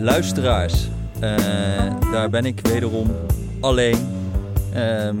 luisteraars. 0.00 0.88
Eh, 1.20 2.00
daar 2.12 2.30
ben 2.30 2.44
ik 2.44 2.60
wederom 2.60 3.10
alleen. 3.60 3.98
Ehm, 4.72 5.16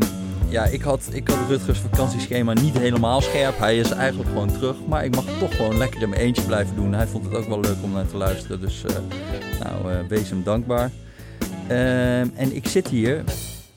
ja, 0.48 0.64
ik 0.64 0.82
had, 0.82 1.08
ik 1.12 1.28
had 1.28 1.48
Rutgers 1.48 1.78
vakantieschema 1.78 2.52
niet 2.52 2.78
helemaal 2.78 3.20
scherp. 3.20 3.58
Hij 3.58 3.78
is 3.78 3.90
eigenlijk 3.90 4.28
gewoon 4.28 4.52
terug. 4.52 4.76
Maar 4.86 5.04
ik 5.04 5.14
mag 5.14 5.24
toch 5.38 5.56
gewoon 5.56 5.78
lekker 5.78 6.02
in 6.02 6.08
mijn 6.08 6.20
eentje 6.20 6.42
blijven 6.42 6.74
doen. 6.76 6.92
Hij 6.92 7.06
vond 7.06 7.24
het 7.24 7.34
ook 7.34 7.48
wel 7.48 7.60
leuk 7.60 7.76
om 7.82 7.92
naar 7.92 8.06
te 8.06 8.16
luisteren. 8.16 8.60
Dus 8.60 8.84
eh, 8.84 8.94
nou, 9.64 9.92
eh, 9.92 9.98
wees 10.08 10.30
hem 10.30 10.42
dankbaar. 10.42 10.90
Ehm, 11.68 12.28
en 12.34 12.54
ik 12.54 12.68
zit 12.68 12.88
hier 12.88 13.24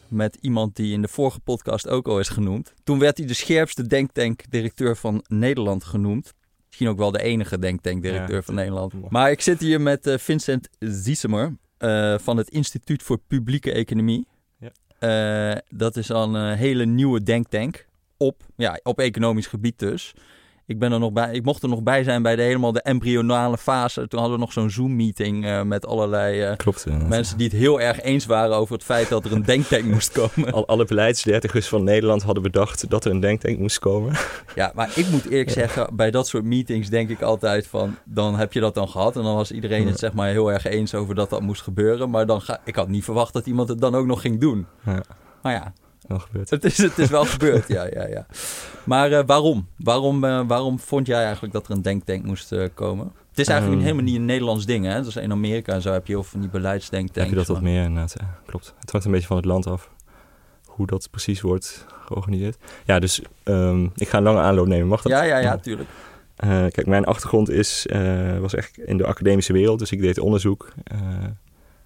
met 0.07 0.38
iemand 0.41 0.75
die 0.75 0.93
in 0.93 1.02
de 1.02 1.07
vorige 1.07 1.39
podcast 1.39 1.88
ook 1.88 2.07
al 2.07 2.20
is 2.20 2.29
genoemd. 2.29 2.73
Toen 2.83 2.99
werd 2.99 3.18
hij 3.18 3.27
de 3.27 3.33
scherpste 3.33 3.88
denktank-directeur 3.88 4.97
van 4.97 5.23
Nederland 5.27 5.83
genoemd. 5.83 6.33
Misschien 6.71 6.89
ook 6.89 6.97
wel 6.97 7.11
de 7.11 7.21
enige 7.21 7.59
denktank-directeur 7.59 8.35
Ja, 8.35 8.41
van 8.41 8.55
Nederland. 8.55 9.09
Maar 9.09 9.31
ik 9.31 9.41
zit 9.41 9.59
hier 9.59 9.81
met 9.81 10.07
eh, 10.07 10.17
Vincent 10.17 10.70
Ziesemer 10.80 11.57
eh, 11.77 12.17
van 12.17 12.38
het 12.38 12.49
Instituut 12.49 13.03
voor 13.03 13.17
Publieke 13.27 13.71
Economie. 13.71 14.27
Eh, 14.99 15.55
dat 15.70 15.97
is 15.97 16.11
al 16.11 16.35
een 16.35 16.57
hele 16.57 16.85
nieuwe 16.85 17.23
denktank 17.23 17.85
op, 18.17 18.44
ja, 18.55 18.80
op 18.84 18.99
economisch 18.99 19.47
gebied 19.47 19.80
dus. 19.80 20.13
Ik, 20.65 20.79
ben 20.79 20.91
er 20.91 20.99
nog 20.99 21.11
bij, 21.11 21.33
ik 21.33 21.43
mocht 21.43 21.63
er 21.63 21.70
nog 21.70 21.83
bij 21.83 22.03
zijn 22.03 22.21
bij 22.21 22.35
de 22.35 22.41
helemaal 22.41 22.71
de 22.71 22.81
embryonale 22.81 23.57
fase. 23.57 24.07
Toen 24.07 24.19
hadden 24.19 24.38
we 24.38 24.43
nog 24.43 24.53
zo'n 24.53 24.69
Zoom-meeting 24.69 25.45
eh, 25.45 25.61
met 25.61 25.85
allerlei 25.85 26.41
eh, 26.41 26.55
Klopt. 26.57 26.85
mensen 27.07 27.38
die 27.38 27.47
het 27.47 27.55
heel 27.55 27.81
erg 27.81 28.02
eens 28.02 28.25
waren 28.25 28.55
over 28.55 28.73
het 28.73 28.83
feit 28.83 29.09
dat 29.09 29.25
er 29.25 29.31
een 29.31 29.43
denktank 29.43 29.83
moest 29.83 30.11
komen. 30.11 30.53
Al, 30.53 30.67
alle 30.67 30.85
beleidsdertigers 30.85 31.67
van 31.67 31.83
Nederland 31.83 32.23
hadden 32.23 32.43
bedacht 32.43 32.89
dat 32.89 33.05
er 33.05 33.11
een 33.11 33.19
denktank 33.19 33.57
moest 33.57 33.79
komen. 33.79 34.13
Ja, 34.55 34.71
maar 34.75 34.91
ik 34.95 35.09
moet 35.09 35.29
eerlijk 35.29 35.49
zeggen, 35.49 35.95
bij 35.95 36.11
dat 36.11 36.27
soort 36.27 36.43
meetings 36.43 36.89
denk 36.89 37.09
ik 37.09 37.21
altijd 37.21 37.67
van, 37.67 37.97
dan 38.05 38.35
heb 38.35 38.53
je 38.53 38.59
dat 38.59 38.73
dan 38.73 38.89
gehad. 38.89 39.16
En 39.16 39.23
dan 39.23 39.35
was 39.35 39.52
iedereen 39.52 39.88
het 39.88 39.99
zeg 39.99 40.13
maar 40.13 40.30
heel 40.30 40.52
erg 40.52 40.66
eens 40.66 40.93
over 40.95 41.16
dat 41.16 41.30
dat 41.30 41.41
moest 41.41 41.61
gebeuren. 41.61 42.09
Maar 42.09 42.25
dan 42.25 42.41
ga, 42.41 42.59
ik 42.66 42.75
had 42.75 42.88
niet 42.88 43.03
verwacht 43.03 43.33
dat 43.33 43.45
iemand 43.45 43.69
het 43.69 43.81
dan 43.81 43.95
ook 43.95 44.05
nog 44.05 44.21
ging 44.21 44.39
doen. 44.39 44.67
Ja. 44.86 45.03
Maar 45.41 45.53
ja, 45.53 45.73
Wel 46.12 46.20
gebeurd. 46.20 46.50
het 46.50 46.64
is, 46.64 46.78
het 46.78 46.98
is 46.98 47.09
wel 47.09 47.26
gebeurd, 47.26 47.67
ja, 47.67 47.88
ja, 47.94 48.08
ja. 48.08 48.26
Maar 48.84 49.12
eh, 49.12 49.23
waarom? 49.26 49.67
Waarom, 49.78 50.23
eh, 50.23 50.42
waarom 50.48 50.80
vond 50.80 51.08
jij 51.08 51.23
eigenlijk 51.23 51.54
dat 51.54 51.66
er 51.67 51.72
een 51.72 51.81
denktank 51.81 52.26
moest 52.26 52.52
eh, 52.52 52.67
komen? 52.73 53.12
Het 53.30 53.40
is 53.40 53.48
eigenlijk 53.48 53.80
Ehm. 53.81 53.90
helemaal 53.90 54.12
niet 54.12 54.20
een 54.20 54.26
Nederlands 54.26 54.66
ding, 54.66 54.86
hè? 54.86 55.04
Dus 55.04 55.16
in 55.16 55.32
Amerika 55.32 55.73
en 55.73 55.82
zo 55.82 55.92
heb 55.92 56.08
je 56.08 56.14
heel 56.14 56.22
veel 56.22 56.32
van 56.32 56.42
die 56.42 56.50
beleidsdenktanks. 56.50 57.20
Heb 57.20 57.30
je 57.30 57.36
dat 57.36 57.48
wat 57.48 57.62
meer 57.62 57.84
inderdaad, 57.84 58.16
ja, 58.20 58.39
klopt. 58.45 58.73
Het 58.80 58.92
hangt 58.92 59.06
een 59.06 59.12
beetje 59.12 59.28
van 59.28 59.38
het 59.38 59.45
land 59.45 59.67
af 59.67 59.89
hoe 60.66 60.88
dat 60.88 61.08
precies 61.12 61.42
wordt 61.42 61.86
georganiseerd. 62.06 62.58
Ja, 62.86 63.00
dus 63.00 63.22
ehm, 63.44 63.88
ik 63.95 64.08
ga 64.09 64.17
een 64.17 64.23
lange 64.23 64.39
aanloop 64.39 64.67
nemen, 64.67 64.88
mag 64.88 65.02
dat? 65.02 65.12
Ja, 65.12 65.22
ja, 65.23 65.38
ja, 65.38 65.58
tuurlijk. 65.58 65.89
Kijk, 66.72 66.86
mijn 66.86 67.06
achtergrond 67.06 67.50
is, 67.50 67.86
was 68.39 68.54
echt 68.54 68.78
in 68.78 68.98
de 68.98 69.06
academische 69.06 69.54
wereld. 69.54 69.80
Dus 69.80 69.92
ik 69.92 70.02
deed 70.02 70.20
onderzoek 70.20 70.73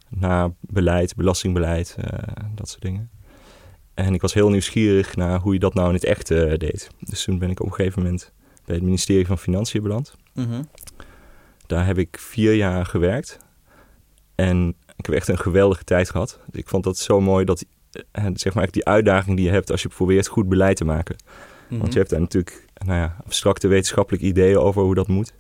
naar 0.10 0.50
beleid, 0.60 1.16
belastingbeleid, 1.16 1.96
dat 2.56 2.70
soort 2.70 2.82
dingen. 2.82 3.10
En 3.96 4.14
ik 4.14 4.22
was 4.22 4.34
heel 4.34 4.50
nieuwsgierig 4.50 5.16
naar 5.16 5.40
hoe 5.40 5.54
je 5.54 5.60
dat 5.60 5.74
nou 5.74 5.88
in 5.88 5.94
het 5.94 6.04
echt 6.04 6.32
eh, 6.32 6.58
deed. 6.58 6.90
Dus 7.00 7.24
toen 7.24 7.40
ben 7.40 7.50
ik 7.50 7.60
op 7.60 7.68
een 7.68 7.74
gegeven 7.74 8.02
moment 8.02 8.32
bij 8.66 8.76
het 8.76 8.84
ministerie 8.84 9.26
van 9.26 9.38
Financiën 9.38 9.82
beland. 9.82 10.16
Mhm. 10.34 10.64
Daar 11.68 11.86
heb 11.86 11.98
ik 11.98 12.18
vier 12.20 12.54
jaar 12.54 12.86
gewerkt. 12.86 13.40
En 14.36 14.76
ik 14.96 15.06
heb 15.06 15.16
echt 15.16 15.28
een 15.28 15.38
geweldige 15.38 15.84
tijd 15.84 16.10
gehad. 16.10 16.40
Ik 16.52 16.68
vond 16.68 16.84
dat 16.84 16.98
zo 16.98 17.22
mooi 17.22 17.46
dat 17.46 17.66
eh, 18.12 18.26
zeg 18.34 18.54
maar, 18.54 18.72
die 18.72 18.86
uitdaging 18.86 19.36
die 19.36 19.46
je 19.46 19.52
hebt 19.52 19.72
als 19.72 19.82
je 19.82 19.90
probeert 19.90 20.28
goed 20.28 20.50
beleid 20.50 20.78
te 20.78 20.86
maken. 20.86 21.16
Mhm. 21.70 21.80
Want 21.80 21.94
je 21.94 22.00
hebt 22.00 22.12
daar 22.12 22.20
natuurlijk 22.20 22.66
nou 22.86 23.00
ja, 23.00 23.16
abstracte 23.26 23.68
wetenschappelijke 23.68 24.26
ideeën 24.26 24.58
over 24.58 24.82
hoe 24.82 24.96
dat 24.96 25.08
moet. 25.08 25.34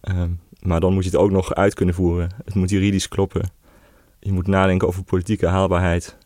Ehm, 0.00 0.30
maar 0.60 0.80
dan 0.80 0.92
moet 0.92 1.04
je 1.04 1.10
het 1.10 1.18
ook 1.18 1.30
nog 1.30 1.54
uit 1.54 1.74
kunnen 1.74 1.94
voeren. 1.94 2.30
Het 2.44 2.54
moet 2.54 2.70
juridisch 2.70 3.08
kloppen. 3.08 3.50
Je 4.20 4.32
moet 4.32 4.46
nadenken 4.46 4.88
over 4.88 5.04
politieke 5.04 5.46
haalbaarheid. 5.46 6.16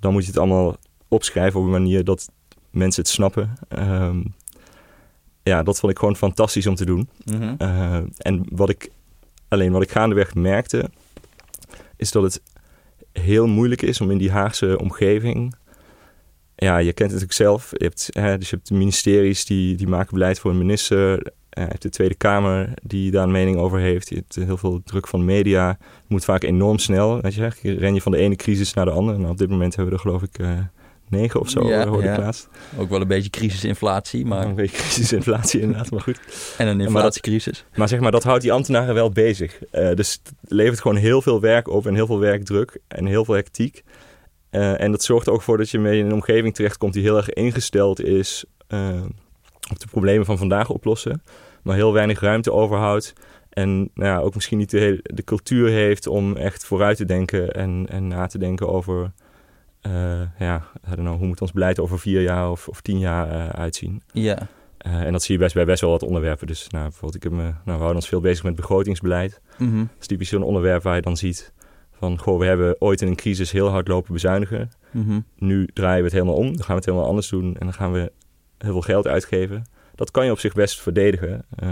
Dan 0.00 0.12
moet 0.12 0.22
je 0.22 0.28
het 0.28 0.38
allemaal 0.38 0.76
opschrijven 1.12 1.60
op 1.60 1.66
een 1.66 1.72
manier 1.72 2.04
dat 2.04 2.30
mensen 2.70 3.02
het 3.02 3.10
snappen. 3.10 3.54
Ehm, 3.68 4.22
ja, 5.42 5.62
dat 5.62 5.78
vond 5.78 5.92
ik 5.92 5.98
gewoon 5.98 6.16
fantastisch 6.16 6.66
om 6.66 6.74
te 6.74 6.84
doen. 6.84 7.08
Mhm. 7.24 7.54
Uh, 7.58 7.96
en 8.18 8.44
wat 8.50 8.68
ik 8.68 8.90
alleen 9.48 9.72
wat 9.72 9.82
ik 9.82 9.90
gaandeweg 9.90 10.34
merkte, 10.34 10.90
is 11.96 12.10
dat 12.10 12.22
het 12.22 12.42
heel 13.12 13.46
moeilijk 13.46 13.82
is 13.82 14.00
om 14.00 14.10
in 14.10 14.18
die 14.18 14.30
Haagse 14.30 14.78
omgeving. 14.78 15.54
Ja, 16.56 16.76
je 16.78 16.92
kent 16.92 17.10
het 17.10 17.20
natuurlijk 17.20 17.32
zelf. 17.32 17.70
Je 17.70 17.84
hebt, 17.84 18.08
hè, 18.10 18.38
dus 18.38 18.50
je 18.50 18.56
hebt 18.56 18.68
de 18.68 18.74
ministeries 18.74 19.44
die, 19.44 19.76
die 19.76 19.88
maken 19.88 20.14
beleid 20.14 20.38
voor 20.38 20.50
een 20.50 20.58
minister. 20.58 21.12
Uh, 21.12 21.64
je 21.64 21.70
hebt 21.70 21.82
de 21.82 21.88
Tweede 21.88 22.14
Kamer 22.14 22.74
die 22.82 23.10
daar 23.10 23.22
een 23.22 23.30
mening 23.30 23.56
over 23.56 23.78
heeft. 23.78 24.08
Je 24.08 24.14
hebt 24.14 24.34
heel 24.34 24.56
veel 24.56 24.82
druk 24.84 25.08
van 25.08 25.24
media. 25.24 25.68
Het 25.68 26.08
moet 26.08 26.24
vaak 26.24 26.42
enorm 26.42 26.78
snel. 26.78 27.20
Weet 27.20 27.34
je, 27.34 27.50
ren 27.62 27.94
je 27.94 28.02
van 28.02 28.12
de 28.12 28.18
ene 28.18 28.36
crisis 28.36 28.74
naar 28.74 28.84
de 28.84 28.90
andere. 28.90 29.18
En 29.18 29.28
op 29.28 29.38
dit 29.38 29.48
moment 29.48 29.76
hebben 29.76 29.94
we 29.94 30.00
er 30.00 30.06
geloof 30.06 30.22
ik 30.22 30.38
uh, 30.38 30.58
negen 31.12 31.40
of 31.40 31.48
zo, 31.48 31.68
Ja, 31.68 31.86
hoorde 31.86 32.06
ja. 32.06 32.12
ik 32.12 32.18
laatst. 32.18 32.48
Ook 32.78 32.88
wel 32.88 33.00
een 33.00 33.06
beetje 33.06 33.30
crisisinflatie, 33.30 34.26
maar... 34.26 34.46
Een 34.46 34.54
beetje 34.54 34.76
crisisinflatie 34.76 35.60
inderdaad, 35.60 35.90
maar 35.90 36.00
goed. 36.00 36.20
En 36.58 36.66
een 36.66 36.80
inflatiecrisis. 36.80 37.64
Maar 37.74 37.88
zeg 37.88 38.00
maar, 38.00 38.10
dat 38.10 38.22
houdt 38.22 38.42
die 38.42 38.52
ambtenaren 38.52 38.94
wel 38.94 39.10
bezig. 39.10 39.58
Uh, 39.72 39.94
dus 39.94 40.12
het 40.12 40.52
levert 40.52 40.80
gewoon 40.80 40.96
heel 40.96 41.22
veel 41.22 41.40
werk 41.40 41.68
op 41.68 41.86
en 41.86 41.94
heel 41.94 42.06
veel 42.06 42.18
werkdruk 42.18 42.80
en 42.88 43.06
heel 43.06 43.24
veel 43.24 43.34
hectiek. 43.34 43.82
Uh, 44.50 44.80
en 44.80 44.90
dat 44.90 45.02
zorgt 45.02 45.26
er 45.26 45.32
ook 45.32 45.42
voor 45.42 45.56
dat 45.56 45.70
je 45.70 45.78
mee 45.78 45.98
in 45.98 46.06
een 46.06 46.12
omgeving 46.12 46.54
terechtkomt 46.54 46.92
die 46.92 47.02
heel 47.02 47.16
erg 47.16 47.30
ingesteld 47.30 48.00
is 48.00 48.44
uh, 48.68 49.00
op 49.70 49.80
de 49.80 49.86
problemen 49.90 50.26
van 50.26 50.38
vandaag 50.38 50.70
oplossen. 50.70 51.22
Maar 51.62 51.74
heel 51.74 51.92
weinig 51.92 52.20
ruimte 52.20 52.52
overhoudt. 52.52 53.12
En 53.48 53.78
nou 53.78 53.90
ja, 53.94 54.18
ook 54.18 54.34
misschien 54.34 54.58
niet 54.58 54.70
de, 54.70 54.78
hele, 54.78 55.00
de 55.02 55.24
cultuur 55.24 55.68
heeft 55.68 56.06
om 56.06 56.36
echt 56.36 56.64
vooruit 56.64 56.96
te 56.96 57.04
denken 57.04 57.50
en, 57.50 57.86
en 57.88 58.08
na 58.08 58.26
te 58.26 58.38
denken 58.38 58.68
over... 58.68 59.12
Uh, 59.86 60.22
ja, 60.38 60.62
I 60.92 60.94
know, 60.94 61.16
hoe 61.16 61.26
moet 61.26 61.40
ons 61.40 61.52
beleid 61.52 61.80
over 61.80 61.98
vier 61.98 62.22
jaar 62.22 62.50
of, 62.50 62.68
of 62.68 62.80
tien 62.80 62.98
jaar 62.98 63.32
uh, 63.32 63.48
uitzien? 63.48 64.02
Ja. 64.12 64.48
Uh, 64.86 65.00
en 65.00 65.12
dat 65.12 65.22
zie 65.22 65.34
je 65.34 65.40
best 65.40 65.54
bij 65.54 65.64
best 65.64 65.80
wel 65.80 65.90
wat 65.90 66.02
onderwerpen. 66.02 66.46
Dus 66.46 66.68
nou, 66.68 66.82
bijvoorbeeld, 66.82 67.14
ik 67.14 67.22
heb 67.22 67.32
me, 67.32 67.42
nou, 67.42 67.54
we 67.64 67.70
houden 67.70 67.94
ons 67.94 68.08
veel 68.08 68.20
bezig 68.20 68.44
met 68.44 68.54
begrotingsbeleid. 68.54 69.40
Mm 69.58 69.70
-hmm. 69.70 69.86
Dat 69.92 70.00
is 70.00 70.06
typisch 70.06 70.28
zo'n 70.28 70.42
onderwerp 70.42 70.82
waar 70.82 70.94
je 70.94 71.02
dan 71.02 71.16
ziet 71.16 71.52
van... 71.92 72.18
goh, 72.18 72.38
we 72.38 72.44
hebben 72.44 72.76
ooit 72.78 73.00
in 73.00 73.08
een 73.08 73.16
crisis 73.16 73.50
heel 73.50 73.68
hard 73.68 73.88
lopen 73.88 74.12
bezuinigen. 74.12 74.70
Mm 74.90 75.04
-hmm. 75.04 75.24
Nu 75.36 75.68
draaien 75.72 75.98
we 75.98 76.04
het 76.04 76.12
helemaal 76.12 76.34
om. 76.34 76.46
Dan 76.46 76.64
gaan 76.64 76.66
we 76.66 76.74
het 76.74 76.84
helemaal 76.84 77.06
anders 77.06 77.28
doen. 77.28 77.44
En 77.44 77.66
dan 77.66 77.72
gaan 77.72 77.92
we 77.92 78.12
heel 78.58 78.72
veel 78.72 78.80
geld 78.80 79.06
uitgeven. 79.06 79.64
Dat 79.94 80.10
kan 80.10 80.24
je 80.24 80.30
op 80.30 80.38
zich 80.38 80.54
best 80.54 80.80
verdedigen. 80.80 81.44
Uh, 81.62 81.70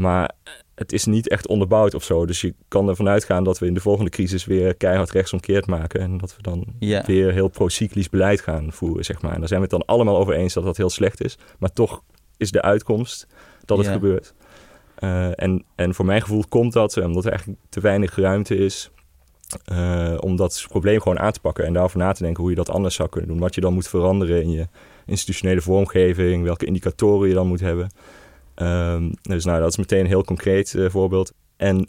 maar 0.00 0.30
het 0.74 0.92
is 0.92 1.04
niet 1.04 1.28
echt 1.28 1.46
onderbouwd 1.46 1.94
of 1.94 2.04
zo. 2.04 2.26
Dus 2.26 2.40
je 2.40 2.54
kan 2.68 2.88
ervan 2.88 3.08
uitgaan 3.08 3.44
dat 3.44 3.58
we 3.58 3.66
in 3.66 3.74
de 3.74 3.80
volgende 3.80 4.10
crisis 4.10 4.44
weer 4.44 4.74
keihard 4.74 5.10
rechtsomkeerd 5.10 5.66
maken. 5.66 6.00
En 6.00 6.18
dat 6.18 6.36
we 6.36 6.42
dan 6.42 6.64
weer 7.06 7.32
heel 7.32 7.48
pro-cyclisch 7.48 8.08
beleid 8.08 8.40
gaan 8.40 8.72
voeren, 8.72 9.04
zeg 9.04 9.22
maar. 9.22 9.32
En 9.32 9.38
daar 9.38 9.48
zijn 9.48 9.60
we 9.60 9.66
het 9.66 9.76
dan 9.76 9.94
allemaal 9.94 10.18
over 10.18 10.34
eens 10.34 10.54
dat 10.54 10.64
dat 10.64 10.76
heel 10.76 10.90
slecht 10.90 11.24
is. 11.24 11.38
Maar 11.58 11.72
toch 11.72 12.02
is 12.36 12.50
de 12.50 12.62
uitkomst 12.62 13.26
dat 13.64 13.78
het 13.78 13.88
gebeurt. 13.88 14.34
Uh, 14.98 15.42
en, 15.42 15.64
en 15.74 15.94
voor 15.94 16.04
mijn 16.04 16.22
gevoel 16.22 16.44
komt 16.48 16.72
dat 16.72 16.96
omdat 16.96 17.24
er 17.24 17.30
eigenlijk 17.30 17.60
te 17.68 17.80
weinig 17.80 18.16
ruimte 18.16 18.56
is 18.56 18.90
uh, 19.72 20.16
om 20.20 20.36
dat 20.36 20.66
probleem 20.68 21.00
gewoon 21.00 21.18
aan 21.18 21.32
te 21.32 21.40
pakken 21.40 21.64
en 21.64 21.72
daarover 21.72 21.98
na 21.98 22.12
te 22.12 22.22
denken 22.22 22.40
hoe 22.40 22.50
je 22.50 22.56
dat 22.56 22.70
anders 22.70 22.94
zou 22.94 23.08
kunnen 23.08 23.30
doen. 23.30 23.38
Wat 23.38 23.54
je 23.54 23.60
dan 23.60 23.74
moet 23.74 23.88
veranderen 23.88 24.42
in 24.42 24.50
je 24.50 24.66
institutionele 25.06 25.60
vormgeving, 25.60 26.44
welke 26.44 26.66
indicatoren 26.66 27.28
je 27.28 27.34
dan 27.34 27.46
moet 27.46 27.60
hebben. 27.60 27.90
Um, 28.62 29.12
dus 29.22 29.44
nou, 29.44 29.60
dat 29.60 29.70
is 29.70 29.76
meteen 29.76 30.00
een 30.00 30.06
heel 30.06 30.24
concreet 30.24 30.74
uh, 30.74 30.90
voorbeeld. 30.90 31.32
En 31.56 31.88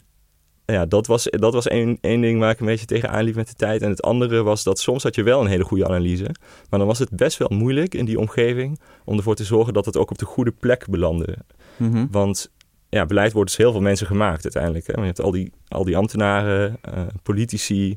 ja, 0.64 0.86
dat 0.86 1.06
was, 1.06 1.28
dat 1.30 1.52
was 1.52 1.68
één, 1.68 1.98
één 2.00 2.20
ding 2.20 2.40
waar 2.40 2.50
ik 2.50 2.60
een 2.60 2.66
beetje 2.66 2.86
tegenaan 2.86 3.24
liep 3.24 3.34
met 3.34 3.48
de 3.48 3.54
tijd. 3.54 3.82
En 3.82 3.90
het 3.90 4.02
andere 4.02 4.42
was 4.42 4.62
dat 4.62 4.78
soms 4.78 5.02
had 5.02 5.14
je 5.14 5.22
wel 5.22 5.40
een 5.40 5.46
hele 5.46 5.64
goede 5.64 5.86
analyse. 5.86 6.34
Maar 6.70 6.78
dan 6.78 6.88
was 6.88 6.98
het 6.98 7.10
best 7.10 7.38
wel 7.38 7.48
moeilijk 7.48 7.94
in 7.94 8.04
die 8.04 8.18
omgeving 8.18 8.80
om 9.04 9.16
ervoor 9.16 9.34
te 9.34 9.44
zorgen 9.44 9.72
dat 9.72 9.84
het 9.84 9.96
ook 9.96 10.10
op 10.10 10.18
de 10.18 10.24
goede 10.24 10.50
plek 10.50 10.86
belandde. 10.88 11.38
Mm 11.76 11.92
-hmm. 11.92 12.08
Want 12.10 12.50
ja, 12.88 13.06
beleid 13.06 13.32
wordt 13.32 13.48
dus 13.48 13.58
heel 13.58 13.72
veel 13.72 13.80
mensen 13.80 14.06
gemaakt 14.06 14.42
uiteindelijk. 14.42 14.86
Hè. 14.86 14.92
Je 15.00 15.06
hebt 15.06 15.20
al 15.20 15.30
die, 15.30 15.52
al 15.68 15.84
die 15.84 15.96
ambtenaren, 15.96 16.78
uh, 16.94 17.02
politici, 17.22 17.96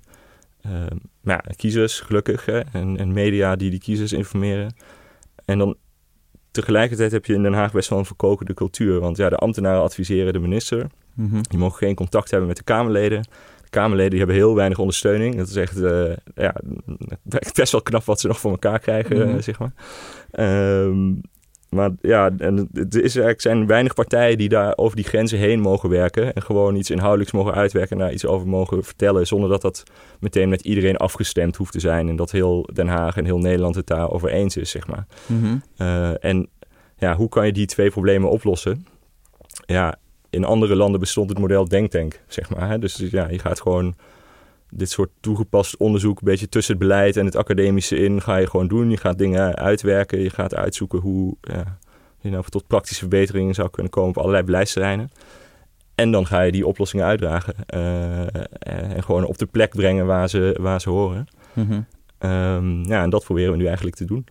uh, 0.66 0.72
ja, 1.22 1.44
kiezers 1.56 2.00
gelukkig 2.00 2.46
hè, 2.46 2.60
en, 2.60 2.98
en 2.98 3.14
media 3.14 3.56
die 3.56 3.70
die 3.70 3.80
kiezers 3.80 4.14
informeren. 4.14 4.76
En 5.46 5.58
dan 5.58 5.76
tegelijkertijd 6.56 7.12
heb 7.12 7.26
je 7.26 7.34
in 7.34 7.44
Den 7.44 7.54
Haag 7.54 7.72
best 7.72 7.90
wel 7.90 8.00
een 8.00 8.06
verkokende 8.06 8.54
cultuur. 8.54 9.00
Want 9.00 9.18
ja, 9.18 9.30
de 9.30 9.36
ambtenaren 9.36 9.82
adviseren 9.82 10.34
de 10.34 10.40
minister. 10.40 10.88
Mm 11.14 11.30
-hmm. 11.30 11.42
Die 11.42 11.60
mogen 11.60 11.78
geen 11.78 11.96
contact 11.96 12.30
hebben 12.30 12.48
met 12.48 12.58
de 12.58 12.64
Kamerleden. 12.64 13.22
De 13.62 13.70
Kamerleden 13.70 14.10
die 14.10 14.20
hebben 14.20 14.36
heel 14.38 14.56
weinig 14.56 14.78
ondersteuning. 14.80 15.36
Dat 15.36 15.48
is 15.48 15.56
echt, 15.56 15.78
uh, 15.78 16.14
ja, 16.36 16.56
best 17.54 17.72
wel 17.72 17.82
knap 17.82 18.04
wat 18.04 18.20
ze 18.20 18.28
nog 18.28 18.40
voor 18.40 18.52
elkaar 18.52 18.80
krijgen, 18.80 19.16
Mhm. 19.16 19.26
mm 19.26 19.32
-hmm. 19.32 19.42
zeg 19.42 19.60
maar. 19.60 19.74
Um, 20.86 21.22
maar 21.70 21.90
ja, 22.02 22.32
en 22.38 22.70
er 22.74 22.88
is 22.90 23.00
eigenlijk 23.02 23.42
zijn 23.42 23.68
weinig 23.68 23.94
partijen 23.94 24.38
die 24.38 24.50
daar 24.50 24.78
over 24.78 24.96
die 24.96 25.06
grenzen 25.06 25.40
heen 25.40 25.60
mogen 25.60 25.90
werken. 25.90 26.34
En 26.34 26.42
gewoon 26.42 26.76
iets 26.76 26.90
inhoudelijks 26.90 27.34
mogen 27.34 27.54
uitwerken 27.54 27.98
en 27.98 28.04
daar 28.04 28.14
iets 28.14 28.26
over 28.26 28.48
mogen 28.48 28.84
vertellen. 28.84 29.28
Zonder 29.28 29.50
dat 29.50 29.62
dat 29.62 29.84
meteen 30.20 30.50
met 30.50 30.62
iedereen 30.62 30.98
afgestemd 30.98 31.56
hoeft 31.56 31.72
te 31.72 31.80
zijn. 31.80 32.10
En 32.10 32.16
dat 32.16 32.32
heel 32.32 32.70
Den 32.74 32.88
Haag 32.88 33.18
en 33.18 33.26
heel 33.26 33.40
Nederland 33.40 33.76
het 33.76 33.88
daarover 33.88 34.30
eens 34.30 34.58
is, 34.58 34.70
zeg 34.70 34.88
maar. 34.88 35.06
Mm 35.26 35.44
-hmm. 35.44 35.64
uh, 35.78 36.24
en 36.24 36.50
ja, 36.98 37.16
hoe 37.16 37.30
kan 37.30 37.46
je 37.46 37.52
die 37.52 37.66
twee 37.66 37.90
problemen 37.90 38.30
oplossen? 38.30 38.88
Ja, 39.66 39.96
in 40.30 40.44
andere 40.44 40.76
landen 40.76 41.00
bestond 41.00 41.30
het 41.30 41.40
model 41.40 41.68
denktank, 41.68 42.22
zeg 42.28 42.50
maar. 42.50 42.70
Hè? 42.70 42.80
Dus 42.80 42.96
ja, 42.96 43.30
je 43.30 43.40
gaat 43.40 43.62
gewoon 43.62 43.96
dit 44.70 44.90
soort 44.90 45.10
toegepast 45.20 45.78
onderzoek, 45.78 46.20
een 46.20 46.28
beetje 46.28 46.50
tussen 46.50 46.74
het 46.74 46.88
beleid 46.88 47.18
en 47.18 47.26
het 47.26 47.36
academische 47.36 47.98
in, 47.98 48.22
ga 48.22 48.36
je 48.36 48.50
gewoon 48.50 48.68
doen. 48.68 48.90
Je 48.90 48.98
gaat 48.98 49.18
dingen 49.18 49.56
uitwerken, 49.56 50.20
je 50.20 50.30
gaat 50.30 50.56
uitzoeken 50.56 51.00
hoe 51.00 51.36
ja, 51.42 51.78
je 52.20 52.30
nou 52.30 52.44
tot 52.50 52.68
praktische 52.68 53.00
verbeteringen 53.00 53.54
zou 53.54 53.70
kunnen 53.70 53.92
komen 53.92 54.10
op 54.10 54.18
allerlei 54.18 54.44
beleidsterreinen. 54.44 55.10
En 55.96 56.12
dan 56.12 56.28
ga 56.28 56.42
je 56.42 56.52
die 56.52 56.68
oplossingen 56.68 57.06
uitdragen 57.06 57.56
en 58.60 59.04
gewoon 59.04 59.26
op 59.26 59.38
de 59.38 59.46
plek 59.46 59.70
brengen 59.70 60.06
waar 60.06 60.30
ze, 60.30 60.58
waar 60.62 60.82
ze 60.82 60.90
horen. 60.90 61.28
Mm 61.54 61.86
ja, 62.84 63.04
en 63.04 63.10
dat 63.10 63.24
proberen 63.24 63.52
we 63.52 63.58
nu 63.58 63.66
eigenlijk 63.66 63.96
te 63.96 64.06
doen. 64.06 64.26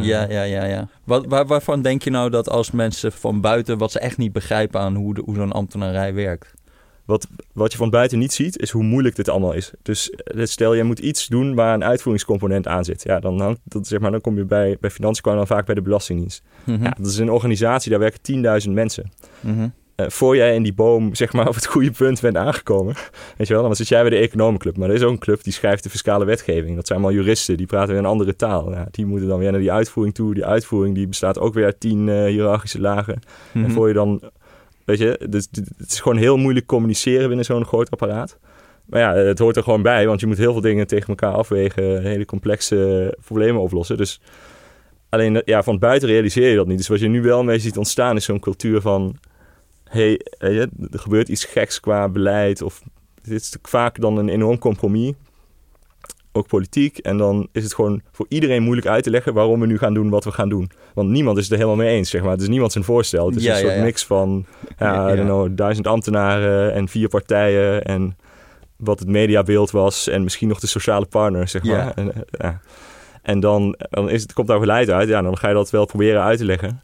ja, 0.00 0.28
ja, 0.28 0.42
ja. 0.42 0.64
ja. 0.64 0.88
Wat, 1.04 1.26
waar, 1.26 1.46
waarvan 1.46 1.82
denk 1.82 2.02
je 2.02 2.10
nou 2.10 2.30
dat 2.30 2.48
als 2.48 2.70
mensen 2.70 3.12
van 3.12 3.40
buiten, 3.40 3.78
wat 3.78 3.92
ze 3.92 3.98
echt 3.98 4.16
niet 4.16 4.32
begrijpen 4.32 4.80
aan 4.80 4.94
hoe, 4.94 5.14
de, 5.14 5.22
hoe 5.24 5.34
zo'n 5.34 5.52
ambtenarij 5.52 6.14
werkt? 6.14 6.54
Wat, 7.10 7.26
wat 7.52 7.72
je 7.72 7.78
van 7.78 7.90
buiten 7.90 8.18
niet 8.18 8.32
ziet, 8.32 8.58
is 8.58 8.70
hoe 8.70 8.82
moeilijk 8.82 9.16
dit 9.16 9.28
allemaal 9.28 9.52
is. 9.52 9.72
Dus 9.82 10.12
stel, 10.34 10.74
je 10.74 10.84
moet 10.84 10.98
iets 10.98 11.26
doen 11.26 11.54
waar 11.54 11.74
een 11.74 11.84
uitvoeringscomponent 11.84 12.66
aan 12.66 12.84
zit. 12.84 13.02
Ja, 13.02 13.20
dan, 13.20 13.40
hangt, 13.40 13.60
dat, 13.64 13.86
zeg 13.86 14.00
maar, 14.00 14.10
dan 14.10 14.20
kom 14.20 14.36
je 14.36 14.44
bij, 14.44 14.76
bij 14.80 14.90
financiën 14.90 15.22
dan 15.36 15.46
vaak 15.46 15.66
bij 15.66 15.74
de 15.74 15.82
Belastingdienst. 15.82 16.42
Mm 16.64 16.82
ja, 16.82 16.96
dat 16.98 17.06
is 17.06 17.18
een 17.18 17.30
organisatie, 17.30 17.90
daar 17.90 18.00
werken 18.00 18.64
10.000 18.66 18.70
mensen. 18.70 19.12
Mm 19.40 19.72
uh, 20.00 20.06
voor 20.08 20.36
jij 20.36 20.54
in 20.54 20.62
die 20.62 20.72
boom 20.72 21.14
zeg 21.14 21.32
maar, 21.32 21.48
op 21.48 21.54
het 21.54 21.66
goede 21.66 21.90
punt 21.90 22.20
bent 22.20 22.36
aangekomen. 22.36 22.94
Weet 23.36 23.46
je 23.46 23.54
wel, 23.54 23.62
dan 23.62 23.76
zit 23.76 23.88
jij 23.88 24.00
bij 24.00 24.10
de 24.10 24.16
economenclub. 24.16 24.76
Maar 24.76 24.88
er 24.88 24.94
is 24.94 25.02
ook 25.02 25.10
een 25.10 25.18
club 25.18 25.42
die 25.42 25.52
schrijft 25.52 25.82
de 25.82 25.90
fiscale 25.90 26.24
wetgeving. 26.24 26.76
Dat 26.76 26.86
zijn 26.86 26.98
allemaal 26.98 27.16
juristen, 27.18 27.56
die 27.56 27.66
praten 27.66 27.88
weer 27.88 27.98
een 27.98 28.04
andere 28.04 28.36
taal. 28.36 28.72
Ja, 28.72 28.88
die 28.90 29.06
moeten 29.06 29.28
dan 29.28 29.38
weer 29.38 29.50
naar 29.50 29.60
die 29.60 29.72
uitvoering 29.72 30.14
toe. 30.14 30.34
Die 30.34 30.44
uitvoering 30.44 30.94
die 30.94 31.08
bestaat 31.08 31.38
ook 31.38 31.54
weer 31.54 31.64
uit 31.64 31.80
tien 31.80 32.06
uh, 32.06 32.24
hiërarchische 32.24 32.80
lagen. 32.80 33.20
En 33.54 33.60
mhm. 33.60 33.70
voor 33.70 33.88
je 33.88 33.94
dan, 33.94 34.20
dus, 34.96 35.48
het 35.76 35.90
is 35.90 36.00
gewoon 36.00 36.18
heel 36.18 36.36
moeilijk 36.36 36.66
communiceren 36.66 37.26
binnen 37.26 37.44
zo'n 37.44 37.64
groot 37.64 37.90
apparaat. 37.90 38.38
Maar 38.86 39.00
ja, 39.00 39.14
het 39.14 39.38
hoort 39.38 39.56
er 39.56 39.62
gewoon 39.62 39.82
bij, 39.82 40.06
want 40.06 40.20
je 40.20 40.26
moet 40.26 40.38
heel 40.38 40.52
veel 40.52 40.60
dingen 40.60 40.86
tegen 40.86 41.08
elkaar 41.08 41.32
afwegen. 41.32 42.02
Hele 42.02 42.24
complexe 42.24 43.16
problemen 43.24 43.60
oplossen. 43.60 43.96
Dus 43.96 44.20
alleen 45.08 45.42
ja, 45.44 45.62
van 45.62 45.78
buiten 45.78 46.08
realiseer 46.08 46.50
je 46.50 46.56
dat 46.56 46.66
niet. 46.66 46.78
Dus 46.78 46.88
wat 46.88 47.00
je 47.00 47.08
nu 47.08 47.22
wel 47.22 47.44
mee 47.44 47.58
ziet 47.58 47.76
ontstaan 47.76 48.16
is 48.16 48.24
zo'n 48.24 48.40
cultuur 48.40 48.80
van 48.80 49.16
hey, 49.84 50.20
er 50.38 50.68
gebeurt 50.90 51.28
iets 51.28 51.44
geks 51.44 51.80
qua 51.80 52.08
beleid. 52.08 52.62
Of 52.62 52.82
dit 53.22 53.40
is 53.40 53.56
vaak 53.62 54.00
dan 54.00 54.16
een 54.16 54.28
enorm 54.28 54.58
compromis. 54.58 55.12
Ook 56.32 56.46
politiek. 56.46 56.98
En 56.98 57.16
dan 57.16 57.48
is 57.52 57.62
het 57.62 57.74
gewoon 57.74 58.02
voor 58.12 58.26
iedereen 58.28 58.62
moeilijk 58.62 58.86
uit 58.86 59.02
te 59.02 59.10
leggen 59.10 59.34
waarom 59.34 59.60
we 59.60 59.66
nu 59.66 59.78
gaan 59.78 59.94
doen 59.94 60.10
wat 60.10 60.24
we 60.24 60.32
gaan 60.32 60.48
doen. 60.48 60.70
Want 60.94 61.10
niemand 61.10 61.36
is 61.36 61.42
het 61.42 61.52
er 61.52 61.58
helemaal 61.58 61.84
mee 61.84 61.96
eens, 61.96 62.10
zeg 62.10 62.22
maar. 62.22 62.30
Het 62.30 62.40
is 62.40 62.48
niemand 62.48 62.72
zijn 62.72 62.84
voorstel. 62.84 63.26
Het 63.26 63.36
is 63.36 63.46
een 63.46 63.56
soort 63.56 63.80
mix 63.80 64.04
van, 64.06 64.46
ja, 64.78 65.14
know, 65.14 65.48
duizend 65.52 65.86
ambtenaren 65.86 66.72
en 66.72 66.88
vier 66.88 67.08
partijen. 67.08 67.84
En 67.84 68.16
wat 68.76 68.98
het 68.98 69.08
mediabeeld 69.08 69.70
was. 69.70 70.08
En 70.08 70.22
misschien 70.22 70.48
nog 70.48 70.60
de 70.60 70.66
sociale 70.66 71.06
partner, 71.06 71.48
zeg 71.48 71.64
maar. 71.64 71.92
En, 71.94 72.12
ja. 72.30 72.60
en 73.22 73.40
dan, 73.40 73.76
dan 73.90 74.10
is 74.10 74.22
het, 74.22 74.32
komt 74.32 74.46
daar 74.46 74.60
beleid 74.60 74.90
uit. 74.90 75.08
Ja, 75.08 75.22
dan 75.22 75.38
ga 75.38 75.48
je 75.48 75.54
dat 75.54 75.70
wel 75.70 75.86
proberen 75.86 76.22
uit 76.22 76.38
te 76.38 76.44
leggen. 76.44 76.82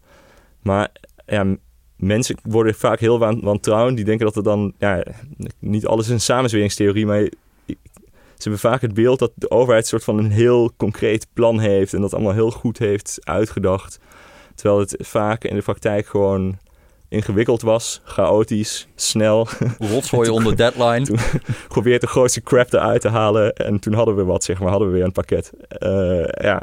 Maar 0.62 0.88
ja, 1.26 1.56
mensen 1.96 2.36
worden 2.42 2.74
vaak 2.74 3.00
heel 3.00 3.18
wantrouwend. 3.18 3.96
Die 3.96 4.04
denken 4.04 4.26
dat 4.26 4.36
er 4.36 4.42
dan, 4.42 4.72
ja, 4.78 5.04
niet 5.58 5.86
alles 5.86 6.06
is 6.06 6.12
een 6.12 6.20
samenzweringstheorie, 6.20 7.06
maar 7.06 7.28
ze 8.36 8.48
hebben 8.48 8.70
vaak 8.70 8.80
het 8.80 8.94
beeld 8.94 9.18
dat 9.18 9.32
de 9.34 9.50
overheid 9.50 9.82
een 9.82 9.88
soort 9.88 10.04
van 10.04 10.18
een 10.18 10.30
heel 10.30 10.72
concreet 10.76 11.26
plan 11.32 11.58
heeft 11.58 11.94
en 11.94 12.00
dat 12.00 12.14
allemaal 12.14 12.32
heel 12.32 12.50
goed 12.50 12.78
heeft 12.78 13.18
uitgedacht. 13.22 13.98
Terwijl 14.54 14.80
het 14.80 14.96
vaak 14.98 15.44
in 15.44 15.56
de 15.56 15.62
praktijk 15.62 16.06
gewoon 16.06 16.58
ingewikkeld 17.08 17.62
was, 17.62 18.00
chaotisch, 18.04 18.88
snel. 18.94 19.48
Rotzooi 19.78 20.28
onder 20.38 20.56
deadline. 20.56 21.04
Toen 21.06 21.18
probeerde 21.68 22.06
de 22.06 22.06
grootste 22.06 22.42
crap 22.42 22.72
eruit 22.72 23.00
te 23.00 23.08
halen 23.08 23.52
en 23.52 23.80
toen 23.80 23.94
hadden 23.94 24.16
we 24.16 24.24
wat, 24.24 24.44
zeg 24.44 24.60
maar, 24.60 24.70
hadden 24.70 24.88
we 24.88 24.94
weer 24.94 25.04
een 25.04 25.12
pakket. 25.12 25.52
Uh, 25.78 26.24
ja. 26.24 26.62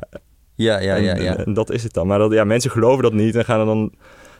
Ja, 0.55 0.79
ja, 0.79 0.95
ja, 0.95 1.15
ja. 1.15 1.37
En, 1.37 1.53
dat 1.53 1.71
is 1.71 1.83
het 1.83 1.93
dan. 1.93 2.07
Maar 2.07 2.19
dat, 2.19 2.31
ja, 2.31 2.43
mensen 2.43 2.71
geloven 2.71 3.03
dat 3.03 3.13
niet 3.13 3.35
en 3.35 3.45
gaan 3.45 3.59
er 3.59 3.65
dan 3.65 3.93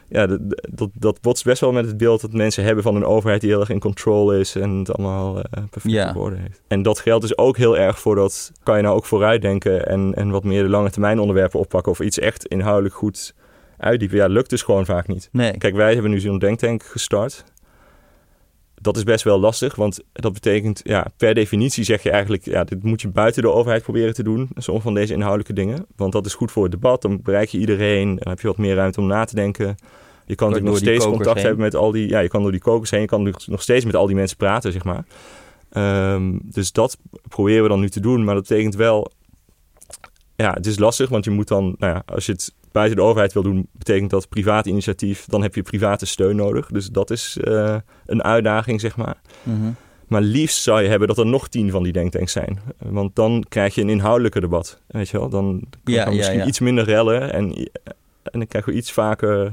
ja, 0.08 0.26
dat, 0.70 0.90
dat 0.94 1.20
botst 1.20 1.44
best 1.44 1.60
wel 1.60 1.72
met 1.72 1.86
het 1.86 1.96
beeld 1.96 2.20
dat 2.20 2.32
mensen 2.32 2.64
hebben 2.64 2.84
van 2.84 2.96
een 2.96 3.04
overheid 3.04 3.40
die 3.40 3.50
heel 3.50 3.60
erg 3.60 3.70
in 3.70 3.78
control 3.78 4.32
is 4.32 4.54
en 4.54 4.70
het 4.70 4.92
allemaal 4.92 5.36
uh, 5.36 5.42
perfect 5.70 5.94
ja. 5.94 6.12
geworden 6.12 6.38
heeft. 6.38 6.60
En 6.68 6.82
dat 6.82 6.98
geldt 6.98 7.22
dus 7.22 7.38
ook 7.38 7.56
heel 7.56 7.78
erg 7.78 7.98
voor 7.98 8.14
dat, 8.14 8.52
kan 8.62 8.76
je 8.76 8.82
nou 8.82 8.96
ook 8.96 9.04
vooruitdenken 9.04 9.86
en, 9.86 10.14
en 10.14 10.30
wat 10.30 10.44
meer 10.44 10.62
de 10.62 10.68
lange 10.68 10.90
termijn 10.90 11.18
onderwerpen 11.18 11.60
oppakken 11.60 11.92
of 11.92 12.00
iets 12.00 12.18
echt 12.18 12.46
inhoudelijk 12.46 12.94
goed 12.94 13.34
uitdiepen. 13.78 14.16
Ja, 14.16 14.26
lukt 14.26 14.50
dus 14.50 14.62
gewoon 14.62 14.84
vaak 14.84 15.08
niet. 15.08 15.28
Nee. 15.32 15.58
Kijk, 15.58 15.74
wij 15.74 15.92
hebben 15.92 16.10
nu 16.10 16.20
zo'n 16.20 16.38
denktank 16.38 16.82
gestart. 16.82 17.44
Dat 18.84 18.96
is 18.96 19.02
best 19.02 19.24
wel 19.24 19.38
lastig, 19.38 19.74
want 19.74 20.00
dat 20.12 20.32
betekent, 20.32 20.80
ja, 20.82 21.06
per 21.16 21.34
definitie 21.34 21.84
zeg 21.84 22.02
je 22.02 22.10
eigenlijk, 22.10 22.44
ja, 22.44 22.64
dit 22.64 22.82
moet 22.82 23.00
je 23.00 23.08
buiten 23.08 23.42
de 23.42 23.52
overheid 23.52 23.82
proberen 23.82 24.14
te 24.14 24.22
doen, 24.22 24.48
sommige 24.56 24.86
van 24.86 24.94
deze 24.94 25.12
inhoudelijke 25.12 25.52
dingen. 25.52 25.86
Want 25.96 26.12
dat 26.12 26.26
is 26.26 26.34
goed 26.34 26.52
voor 26.52 26.62
het 26.62 26.72
debat, 26.72 27.02
dan 27.02 27.20
bereik 27.22 27.48
je 27.48 27.58
iedereen, 27.58 28.16
dan 28.16 28.28
heb 28.28 28.40
je 28.40 28.46
wat 28.46 28.58
meer 28.58 28.74
ruimte 28.74 29.00
om 29.00 29.06
na 29.06 29.24
te 29.24 29.34
denken. 29.34 29.76
Je 30.26 30.34
kan 30.34 30.50
natuurlijk 30.50 30.76
nog 30.76 30.84
steeds 30.84 31.04
contact 31.04 31.42
hebben 31.42 31.60
met 31.60 31.74
al 31.74 31.90
die... 31.90 32.08
Ja, 32.08 32.18
je 32.18 32.28
kan 32.28 32.42
door 32.42 32.50
die 32.50 32.60
kokers 32.60 32.90
heen. 32.90 33.00
Je 33.00 33.06
kan 33.06 33.34
nog 33.46 33.62
steeds 33.62 33.84
met 33.84 33.96
al 33.96 34.06
die 34.06 34.16
mensen 34.16 34.36
praten, 34.36 34.72
zeg 34.72 34.84
maar. 34.84 35.04
Um, 36.14 36.40
dus 36.42 36.72
dat 36.72 36.98
proberen 37.28 37.62
we 37.62 37.68
dan 37.68 37.80
nu 37.80 37.88
te 37.88 38.00
doen. 38.00 38.24
Maar 38.24 38.34
dat 38.34 38.48
betekent 38.48 38.74
wel... 38.74 39.12
Ja, 40.36 40.52
het 40.52 40.66
is 40.66 40.78
lastig, 40.78 41.08
want 41.08 41.24
je 41.24 41.30
moet 41.30 41.48
dan... 41.48 41.74
Nou 41.78 41.92
ja, 41.92 42.02
als 42.06 42.26
je 42.26 42.32
het 42.32 42.54
buiten 42.74 42.96
de 42.96 43.02
overheid 43.02 43.32
wil 43.32 43.42
doen, 43.42 43.68
betekent 43.72 44.10
dat 44.10 44.28
privaat 44.28 44.66
initiatief. 44.66 45.24
Dan 45.24 45.42
heb 45.42 45.54
je 45.54 45.62
private 45.62 46.06
steun 46.06 46.36
nodig. 46.36 46.66
Dus 46.66 46.88
dat 46.88 47.10
is 47.10 47.38
uh, 47.44 47.76
een 48.06 48.22
uitdaging, 48.22 48.80
zeg 48.80 48.96
maar. 48.96 49.20
Mm 49.42 49.60
-hmm. 49.60 49.74
Maar 50.08 50.20
liefst 50.20 50.62
zou 50.62 50.82
je 50.82 50.88
hebben 50.88 51.08
dat 51.08 51.18
er 51.18 51.26
nog 51.26 51.48
tien 51.48 51.70
van 51.70 51.82
die 51.82 51.92
denktanks 51.92 52.32
zijn. 52.32 52.60
Want 52.78 53.16
dan 53.16 53.44
krijg 53.48 53.74
je 53.74 53.80
een 53.80 53.88
inhoudelijker 53.88 54.40
debat. 54.40 54.80
Weet 54.86 55.08
je 55.08 55.18
wel? 55.18 55.28
Dan 55.28 55.62
kan 55.84 55.94
ja, 55.94 56.10
misschien 56.10 56.38
ja, 56.38 56.46
iets 56.46 56.60
minder 56.60 56.84
rellen. 56.84 57.32
En, 57.32 57.54
en 58.22 58.38
dan 58.38 58.46
krijgen 58.46 58.72
we 58.72 58.78
iets 58.78 58.92
vaker 58.92 59.52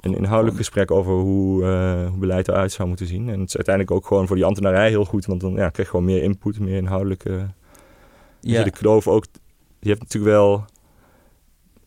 een 0.00 0.16
inhoudelijk 0.16 0.56
gesprek 0.56 0.90
over 0.90 1.12
hoe, 1.12 1.62
uh, 1.62 2.08
hoe 2.08 2.18
beleid 2.18 2.48
eruit 2.48 2.72
zou 2.72 2.88
moeten 2.88 3.06
zien. 3.06 3.28
En 3.28 3.40
het 3.40 3.48
is 3.48 3.56
uiteindelijk 3.56 3.96
ook 3.96 4.06
gewoon 4.06 4.26
voor 4.26 4.36
die 4.36 4.44
ambtenarij 4.44 4.88
heel 4.88 5.04
goed, 5.04 5.26
want 5.26 5.40
dan 5.40 5.50
ja, 5.50 5.56
krijg 5.56 5.76
je 5.76 5.84
gewoon 5.84 6.04
meer 6.04 6.22
input, 6.22 6.60
meer 6.60 6.76
inhoudelijke... 6.76 7.46
Ja. 8.40 8.62
De 8.62 8.70
kloof 8.70 9.08
ook... 9.08 9.24
Je 9.80 9.88
hebt 9.88 10.00
natuurlijk 10.00 10.32
wel 10.32 10.64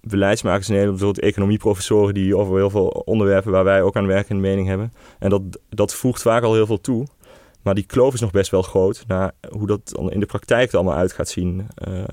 beleidsmakers 0.01 0.67
in 0.67 0.73
Nederland, 0.73 0.99
bijvoorbeeld 0.99 1.31
economieprofessoren 1.31 2.13
die 2.13 2.37
over 2.37 2.55
heel 2.55 2.69
veel 2.69 2.87
onderwerpen 2.87 3.51
waar 3.51 3.63
wij 3.63 3.81
ook 3.81 3.95
aan 3.95 4.07
werken 4.07 4.35
een 4.35 4.41
mening 4.41 4.67
hebben. 4.67 4.93
En 5.19 5.29
dat, 5.29 5.41
dat 5.69 5.95
voegt 5.95 6.21
vaak 6.21 6.43
al 6.43 6.53
heel 6.53 6.65
veel 6.65 6.81
toe. 6.81 7.07
Maar 7.61 7.75
die 7.75 7.85
kloof 7.85 8.13
is 8.13 8.19
nog 8.19 8.31
best 8.31 8.51
wel 8.51 8.61
groot 8.61 9.03
naar 9.07 9.31
hoe 9.49 9.67
dat 9.67 9.79
dan 9.83 10.11
in 10.11 10.19
de 10.19 10.25
praktijk 10.25 10.69
er 10.69 10.75
allemaal 10.75 10.97
uit 10.97 11.13
gaat 11.13 11.29
zien. 11.29 11.67
Uh, 11.87 12.03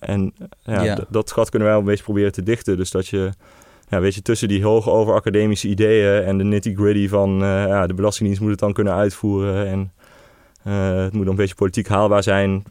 en 0.00 0.34
ja, 0.62 0.82
ja. 0.82 0.98
dat 1.08 1.32
gat 1.32 1.50
kunnen 1.50 1.68
wij 1.68 1.76
een 1.76 1.84
beetje 1.84 2.04
proberen 2.04 2.32
te 2.32 2.42
dichten. 2.42 2.76
Dus 2.76 2.90
dat 2.90 3.06
je 3.06 3.30
ja, 3.88 4.00
weet 4.00 4.14
je, 4.14 4.22
tussen 4.22 4.48
die 4.48 4.64
hoge 4.64 4.90
over 4.90 5.14
academische 5.14 5.68
ideeën 5.68 6.22
en 6.22 6.38
de 6.38 6.44
nitty-gritty 6.44 7.08
van 7.08 7.42
uh, 7.42 7.66
ja, 7.66 7.86
de 7.86 7.94
Belastingdienst 7.94 8.42
moet 8.42 8.50
het 8.50 8.60
dan 8.60 8.72
kunnen 8.72 8.94
uitvoeren 8.94 9.66
en 9.66 9.92
uh, 10.66 11.02
het 11.02 11.12
moet 11.12 11.22
dan 11.22 11.30
een 11.30 11.36
beetje 11.36 11.54
politiek 11.54 11.88
haalbaar 11.88 12.22
zijn. 12.22 12.64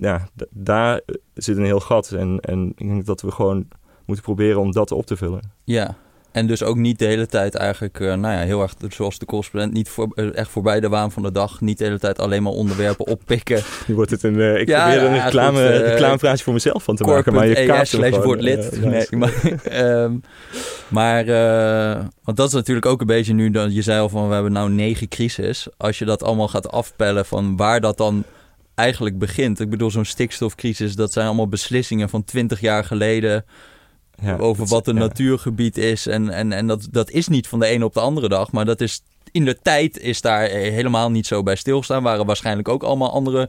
Ja, 0.00 0.28
daar 0.50 1.00
zit 1.34 1.56
een 1.56 1.64
heel 1.64 1.80
gat 1.80 2.10
en, 2.10 2.40
en 2.40 2.72
ik 2.76 2.88
denk 2.88 3.06
dat 3.06 3.20
we 3.20 3.30
gewoon 3.30 3.68
moeten 4.10 4.34
proberen 4.34 4.60
om 4.60 4.72
dat 4.72 4.92
op 4.92 5.06
te 5.06 5.16
vullen. 5.16 5.52
Ja, 5.64 5.96
en 6.32 6.46
dus 6.46 6.62
ook 6.62 6.76
niet 6.76 6.98
de 6.98 7.04
hele 7.04 7.26
tijd 7.26 7.54
eigenlijk, 7.54 7.98
uh, 7.98 8.14
nou 8.14 8.34
ja, 8.34 8.40
heel 8.40 8.62
erg 8.62 8.74
zoals 8.88 9.18
de 9.18 9.26
correspondent, 9.26 9.72
niet 9.72 9.88
voor, 9.88 10.08
uh, 10.14 10.36
echt 10.36 10.50
voorbij 10.50 10.80
de 10.80 10.88
waan 10.88 11.12
van 11.12 11.22
de 11.22 11.32
dag. 11.32 11.60
Niet 11.60 11.78
de 11.78 11.84
hele 11.84 11.98
tijd 11.98 12.18
alleen 12.18 12.42
maar 12.42 12.52
onderwerpen 12.52 13.06
oppikken. 13.06 13.62
Nu 13.86 13.94
wordt 13.94 14.10
het 14.10 14.22
een, 14.22 14.34
uh, 14.34 14.60
ik 14.60 14.68
ja, 14.68 14.90
probeer 14.90 15.08
een 15.08 15.22
reclame, 15.22 15.66
reclamepraatje 15.66 16.44
voor 16.44 16.52
mezelf 16.52 16.82
van 16.82 16.96
te 16.96 17.04
maken. 17.04 17.32
Maar 17.32 17.46
je 17.46 17.66
kaart 17.66 17.88
slash 17.88 18.16
wordt 18.16 18.42
lid. 18.42 18.80
nee, 18.84 19.06
maar, 19.10 19.32
um, 19.82 20.22
maar 20.98 21.24
want 22.24 22.36
dat 22.36 22.48
is 22.48 22.54
natuurlijk 22.54 22.86
ook 22.86 23.00
een 23.00 23.06
beetje 23.06 23.32
nu, 23.32 23.50
dat 23.50 23.74
je 23.74 23.82
zei 23.82 24.00
al 24.00 24.08
van 24.08 24.28
we 24.28 24.34
hebben 24.34 24.52
nou 24.52 24.70
negen 24.70 25.08
crisis. 25.08 25.68
Als 25.76 25.98
je 25.98 26.04
dat 26.04 26.22
allemaal 26.22 26.48
gaat 26.48 26.70
afpellen 26.70 27.26
van 27.26 27.56
waar 27.56 27.80
dat 27.80 27.96
dan 27.96 28.24
eigenlijk 28.74 29.18
begint. 29.18 29.60
Ik 29.60 29.70
bedoel, 29.70 29.90
zo'n 29.90 30.04
stikstofcrisis, 30.04 30.94
dat 30.94 31.12
zijn 31.12 31.26
allemaal 31.26 31.48
beslissingen 31.48 32.08
van 32.08 32.24
twintig 32.24 32.60
jaar 32.60 32.84
geleden 32.84 33.44
ja, 34.20 34.36
over 34.36 34.66
wat 34.66 34.86
een 34.86 34.94
natuurgebied 34.94 35.76
is. 35.76 36.06
En, 36.06 36.30
en, 36.30 36.52
en 36.52 36.66
dat, 36.66 36.88
dat 36.90 37.10
is 37.10 37.28
niet 37.28 37.48
van 37.48 37.58
de 37.58 37.66
ene 37.66 37.84
op 37.84 37.94
de 37.94 38.00
andere 38.00 38.28
dag, 38.28 38.52
maar 38.52 38.64
dat 38.64 38.80
is 38.80 39.02
in 39.32 39.44
de 39.44 39.58
tijd 39.62 39.98
is 39.98 40.20
daar 40.20 40.48
helemaal 40.48 41.10
niet 41.10 41.26
zo 41.26 41.42
bij 41.42 41.56
stilstaan. 41.56 42.02
Waren 42.02 42.26
waarschijnlijk 42.26 42.68
ook 42.68 42.82
allemaal 42.82 43.12
andere 43.12 43.48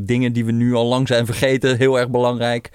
dingen 0.00 0.32
die 0.32 0.44
we 0.44 0.52
nu 0.52 0.74
al 0.74 0.86
lang 0.86 1.08
zijn 1.08 1.26
vergeten, 1.26 1.76
heel 1.76 1.98
erg 1.98 2.08
belangrijk. 2.08 2.70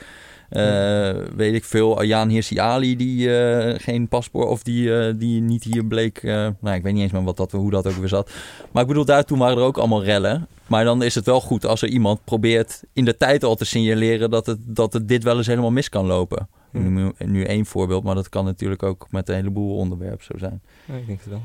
Uh, 0.52 1.12
weet 1.36 1.54
ik 1.54 1.64
veel, 1.64 1.98
Ayaan 1.98 2.30
Hirsi 2.30 2.60
Ali 2.60 2.96
die 2.96 3.28
uh, 3.28 3.74
geen 3.78 4.08
paspoort 4.08 4.48
of 4.48 4.64
die, 4.64 4.88
uh, 4.88 5.14
die 5.16 5.42
niet 5.42 5.64
hier 5.64 5.86
bleek. 5.86 6.24
nou, 6.24 6.76
ik 6.76 6.84
weet 6.84 6.94
niet 6.94 7.02
eens 7.02 7.12
meer 7.12 7.24
wat 7.24 7.38
dat, 7.38 7.52
hoe 7.52 7.72
dat 7.72 7.88
ook 7.88 7.94
weer 7.94 8.08
zat. 8.08 8.32
Maar 8.72 8.82
ik 8.82 8.88
bedoel, 8.88 9.06
daar 9.06 9.24
toen 9.24 9.40
waren 9.40 9.58
er 9.58 9.64
ook 9.64 9.78
allemaal 9.78 10.04
rellen. 10.04 10.48
Maar 10.68 10.84
dan 10.84 11.04
is 11.04 11.16
het 11.16 11.26
wel 11.26 11.42
goed 11.42 11.66
als 11.66 11.82
er 11.82 11.90
iemand 11.90 12.24
probeert 12.24 12.84
in 12.94 13.06
de 13.06 13.18
tijd 13.18 13.44
al 13.44 13.56
te 13.56 13.66
signaleren 13.66 14.30
dat 14.30 14.46
het, 14.46 14.58
dat 14.62 14.94
het 14.94 15.08
dit 15.08 15.24
wel 15.24 15.38
eens 15.38 15.48
helemaal 15.48 15.72
mis 15.72 15.90
kan 15.90 16.06
lopen. 16.06 16.48
Nu, 16.72 17.12
nu 17.18 17.44
één 17.44 17.66
voorbeeld, 17.66 18.04
maar 18.04 18.16
dat 18.16 18.30
kan 18.30 18.46
natuurlijk 18.46 18.84
ook 18.84 19.08
met 19.10 19.30
een 19.30 19.36
heleboel 19.36 19.76
onderwerpen 19.76 20.26
zo 20.26 20.38
zijn. 20.38 20.62
Ja, 20.86 20.94
ik 20.96 21.08
denk 21.08 21.20
het 21.20 21.30
wel. 21.30 21.42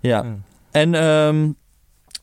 Ja. 0.00 0.36
En, 0.70 0.94
ehm, 0.94 1.50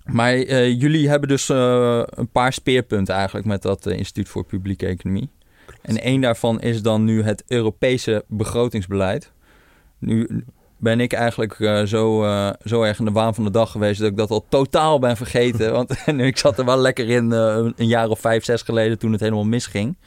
maar 0.06 0.34
eh, 0.34 0.80
jullie 0.80 1.10
hebben 1.10 1.30
dus 1.30 1.50
eh, 1.50 2.02
een 2.06 2.30
paar 2.30 2.54
speerpunten 2.54 3.16
eigenlijk 3.16 3.46
met 3.46 3.62
dat 3.62 3.86
eh, 3.86 3.98
Instituut 3.98 4.30
voor 4.30 4.46
Publieke 4.46 4.86
Economie. 4.86 5.30
En 5.82 6.02
één 6.02 6.22
daarvan 6.22 6.62
is 6.62 6.82
dan 6.82 7.04
nu 7.04 7.24
het 7.24 7.44
Europese 7.48 8.24
begrotingsbeleid. 8.28 9.32
Nu 10.00 10.44
ben 10.78 11.00
ik 11.00 11.14
eigenlijk 11.14 11.54
zo, 11.86 12.24
zo 12.64 12.84
erg 12.84 13.00
in 13.00 13.06
de 13.06 13.12
waan 13.12 13.36
van 13.36 13.44
de 13.44 13.52
dag 13.52 13.72
geweest 13.72 14.00
dat 14.00 14.10
ik 14.10 14.18
dat 14.18 14.30
al 14.30 14.46
totaal 14.50 15.00
ben 15.00 15.18
vergeten. 15.18 15.72
Want 15.74 16.08
ik 16.08 16.38
zat 16.38 16.60
er 16.60 16.66
wel 16.66 16.78
lekker 16.78 17.10
in 17.10 17.32
een 17.32 17.88
jaar 17.88 18.10
of 18.10 18.20
vijf, 18.20 18.44
zes 18.44 18.62
geleden 18.62 19.00
toen 19.00 19.12
het 19.12 19.22
helemaal 19.22 19.46
misging. 19.46 19.98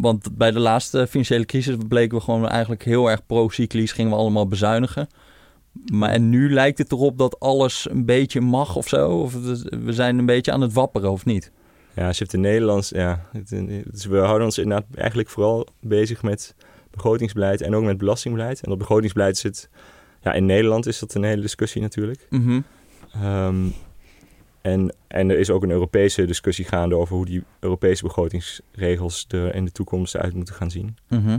Want 0.00 0.36
bij 0.36 0.50
de 0.50 0.58
laatste 0.58 1.06
financiële 1.06 1.44
crisis 1.44 1.76
bleken 1.88 2.18
we 2.18 2.24
gewoon 2.24 2.48
eigenlijk 2.48 2.84
heel 2.84 3.10
erg 3.10 3.26
pro-cyclisch, 3.26 3.92
gingen 3.92 4.10
we 4.10 4.16
allemaal 4.16 4.46
bezuinigen. 4.46 5.08
Maar 5.92 6.10
en 6.10 6.28
nu 6.28 6.52
lijkt 6.52 6.78
het 6.78 6.92
erop 6.92 7.18
dat 7.18 7.40
alles 7.40 7.86
een 7.90 8.04
beetje 8.04 8.40
mag 8.40 8.76
of 8.76 8.88
zo. 8.88 9.08
Of 9.08 9.34
we 9.84 9.92
zijn 9.92 10.18
een 10.18 10.26
beetje 10.26 10.52
aan 10.52 10.60
het 10.60 10.72
wapperen 10.72 11.10
of 11.10 11.24
niet. 11.24 11.52
Ja, 11.94 12.06
als 12.06 12.16
je 12.16 12.22
hebt 12.22 12.34
in 12.34 12.40
Nederlands, 12.40 12.88
ja. 12.88 13.26
Dus 13.90 14.06
we 14.06 14.18
houden 14.18 14.44
ons 14.46 14.58
inderdaad 14.58 14.86
eigenlijk 14.94 15.28
vooral 15.28 15.66
bezig 15.80 16.22
met 16.22 16.54
begrotingsbeleid 16.90 17.60
en 17.60 17.74
ook 17.74 17.84
met 17.84 17.98
belastingbeleid. 17.98 18.60
En 18.62 18.68
dat 18.68 18.78
begrotingsbeleid 18.78 19.36
zit, 19.36 19.68
ja, 20.22 20.32
in 20.32 20.46
Nederland 20.46 20.86
is 20.86 20.98
dat 20.98 21.14
een 21.14 21.24
hele 21.24 21.42
discussie 21.42 21.82
natuurlijk. 21.82 22.26
Ehm, 23.12 23.66
en, 24.60 24.94
en 25.06 25.30
er 25.30 25.38
is 25.38 25.50
ook 25.50 25.62
een 25.62 25.70
Europese 25.70 26.24
discussie 26.24 26.64
gaande 26.64 26.94
over 26.94 27.16
hoe 27.16 27.26
die 27.26 27.44
Europese 27.60 28.02
begrotingsregels 28.02 29.26
er 29.28 29.54
in 29.54 29.64
de 29.64 29.72
toekomst 29.72 30.16
uit 30.16 30.34
moeten 30.34 30.54
gaan 30.54 30.70
zien. 30.70 30.96
Mhm. 31.08 31.38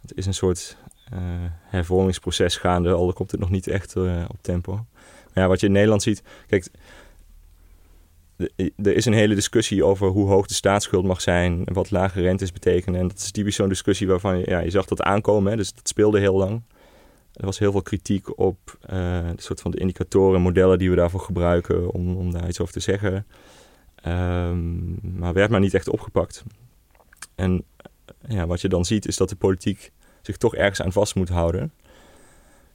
Het 0.00 0.16
is 0.16 0.26
een 0.26 0.34
soort 0.34 0.76
eh, 1.10 1.18
hervormingsproces 1.62 2.56
gaande, 2.56 2.92
al 2.92 3.12
komt 3.12 3.30
het 3.30 3.40
nog 3.40 3.50
niet 3.50 3.66
echt 3.66 3.96
eh, 3.96 4.24
op 4.28 4.38
tempo. 4.40 4.72
Maar 5.34 5.44
ja, 5.44 5.48
wat 5.48 5.60
je 5.60 5.66
in 5.66 5.72
Nederland 5.72 6.02
ziet, 6.02 6.22
kijk, 6.46 6.68
er 8.76 8.94
is 8.94 9.04
een 9.04 9.12
hele 9.12 9.34
discussie 9.34 9.84
over 9.84 10.08
hoe 10.08 10.28
hoog 10.28 10.46
de 10.46 10.54
staatsschuld 10.54 11.04
mag 11.04 11.20
zijn 11.20 11.64
en 11.64 11.74
wat 11.74 11.90
lage 11.90 12.20
rentes 12.20 12.52
betekenen. 12.52 13.00
En 13.00 13.08
dat 13.08 13.18
is 13.18 13.30
typisch 13.30 13.56
zo'n 13.56 13.68
discussie 13.68 14.06
waarvan 14.06 14.38
je, 14.38 14.50
ja, 14.50 14.58
je 14.58 14.70
zag 14.70 14.84
dat 14.84 15.02
aankomen, 15.02 15.50
hè, 15.50 15.56
dus 15.56 15.72
dat 15.72 15.88
speelde 15.88 16.18
heel 16.18 16.36
lang. 16.36 16.62
Er 17.36 17.44
was 17.44 17.58
heel 17.58 17.72
veel 17.72 17.82
kritiek 17.82 18.38
op 18.38 18.78
eh, 18.80 19.28
de 19.34 19.42
soort 19.42 19.60
van 19.60 19.70
de 19.70 19.78
indicatoren, 19.78 20.40
modellen 20.40 20.78
die 20.78 20.90
we 20.90 20.96
daarvoor 20.96 21.20
gebruiken 21.20 21.90
om, 21.92 22.16
om 22.16 22.32
daar 22.32 22.48
iets 22.48 22.60
over 22.60 22.72
te 22.72 22.80
zeggen. 22.80 23.26
Ehm, 23.94 25.18
maar 25.18 25.32
werd 25.32 25.50
maar 25.50 25.60
niet 25.60 25.74
echt 25.74 25.88
opgepakt. 25.88 26.44
En 27.34 27.64
ja, 28.28 28.46
wat 28.46 28.60
je 28.60 28.68
dan 28.68 28.84
ziet 28.84 29.06
is 29.06 29.16
dat 29.16 29.28
de 29.28 29.36
politiek 29.36 29.92
zich 30.22 30.36
toch 30.36 30.54
ergens 30.54 30.82
aan 30.82 30.92
vast 30.92 31.14
moet 31.14 31.28
houden. 31.28 31.72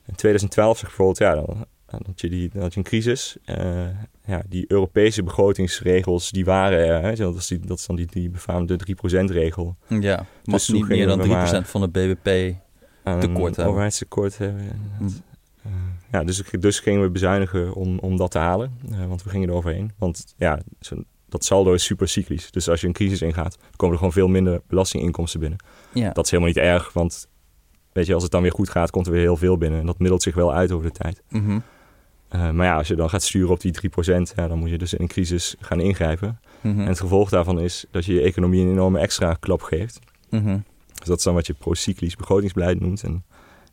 In 0.05 0.15
2012 0.15 0.77
zeg 0.77 0.87
bijvoorbeeld, 0.87 1.17
ja, 1.17 1.35
dan, 1.35 1.65
dan 1.85 2.01
had 2.05 2.21
je, 2.21 2.29
die, 2.29 2.49
dan 2.53 2.61
had 2.61 2.73
je 2.73 2.79
een 2.79 2.85
crisis. 2.85 3.37
Eh, 3.45 3.87
ja, 4.25 4.43
die 4.49 4.65
Europese 4.67 5.23
begrotingsregels, 5.23 6.31
die 6.31 6.45
waren 6.45 6.79
er. 6.79 7.01
Hè? 7.01 7.15
Dat, 7.15 7.35
is 7.35 7.47
die, 7.47 7.59
dat 7.59 7.77
is 7.77 7.85
dan 7.85 7.95
die, 7.95 8.07
die 8.11 8.29
befaamde 8.29 8.79
3%-regel. 8.89 9.75
Ja, 9.87 10.25
Dus 10.43 10.69
niet 10.69 10.87
meer 10.87 11.07
dan 11.07 11.19
3% 11.19 11.21
we 11.21 11.27
maar- 11.27 11.65
van 11.65 11.81
het 11.81 11.91
BBP. 11.91 12.55
Aan 13.03 13.19
Tekort 13.19 13.45
hebben. 13.45 13.65
overheidstekort 13.65 14.37
hebben. 14.37 14.61
Eh, 15.63 15.71
ja, 16.11 16.23
dus, 16.23 16.43
dus 16.59 16.79
gingen 16.79 17.01
we 17.01 17.09
bezuinigen 17.09 17.73
om, 17.73 17.99
om 17.99 18.17
dat 18.17 18.31
te 18.31 18.37
halen. 18.37 18.77
Eh, 18.91 19.05
want 19.05 19.23
we 19.23 19.29
gingen 19.29 19.49
er 19.49 19.55
overheen. 19.55 19.91
Want 19.97 20.33
ja, 20.37 20.59
zo- 20.79 21.03
dat 21.29 21.43
saldo 21.45 21.73
is 21.73 21.83
super 21.83 22.07
cyclisch. 22.07 22.51
Dus 22.51 22.69
als 22.69 22.81
je 22.81 22.87
een 22.87 22.93
crisis 22.93 23.21
ingaat, 23.21 23.57
dan 23.59 23.69
komen 23.75 23.91
er 23.91 23.97
gewoon 23.97 24.13
veel 24.13 24.27
minder 24.27 24.61
belastinginkomsten 24.67 25.39
binnen. 25.39 25.59
Ja. 25.93 26.11
Dat 26.11 26.25
is 26.25 26.31
helemaal 26.31 26.53
niet 26.53 26.63
erg, 26.63 26.93
want 26.93 27.27
weet 27.93 28.05
je, 28.05 28.13
als 28.13 28.23
het 28.23 28.31
dan 28.31 28.41
weer 28.41 28.51
goed 28.51 28.69
gaat, 28.69 28.89
komt 28.91 29.05
er 29.05 29.11
weer 29.11 29.21
heel 29.21 29.37
veel 29.37 29.57
binnen. 29.57 29.79
En 29.79 29.85
dat 29.85 29.99
middelt 29.99 30.21
zich 30.21 30.35
wel 30.35 30.53
uit 30.53 30.71
over 30.71 30.85
de 30.85 30.97
tijd. 30.97 31.21
Mhm. 31.29 31.59
Eh, 32.27 32.49
maar 32.51 32.65
ja, 32.65 32.75
als 32.75 32.87
je 32.87 32.95
dan 32.95 33.09
gaat 33.09 33.23
sturen 33.23 33.49
op 33.51 33.59
die 33.61 33.71
3%, 33.71 34.33
ja, 34.35 34.47
dan 34.47 34.57
moet 34.59 34.69
je 34.69 34.77
dus 34.77 34.93
in 34.93 35.01
een 35.01 35.07
crisis 35.07 35.55
gaan 35.59 35.79
ingrijpen. 35.79 36.39
Mhm. 36.61 36.79
En 36.79 36.87
het 36.87 36.99
gevolg 36.99 37.29
daarvan 37.29 37.59
is 37.59 37.85
dat 37.91 38.05
je 38.05 38.13
je 38.13 38.21
economie 38.21 38.61
een 38.65 38.71
enorme 38.71 38.99
extra 38.99 39.33
klap 39.33 39.61
geeft. 39.61 39.99
Mhm. 40.29 40.57
Dus 41.01 41.09
dat 41.09 41.17
is 41.17 41.23
dan 41.23 41.33
wat 41.33 41.47
je 41.47 41.53
procyclisch 41.53 42.15
begrotingsbeleid 42.15 42.79
noemt. 42.79 43.03
En 43.03 43.23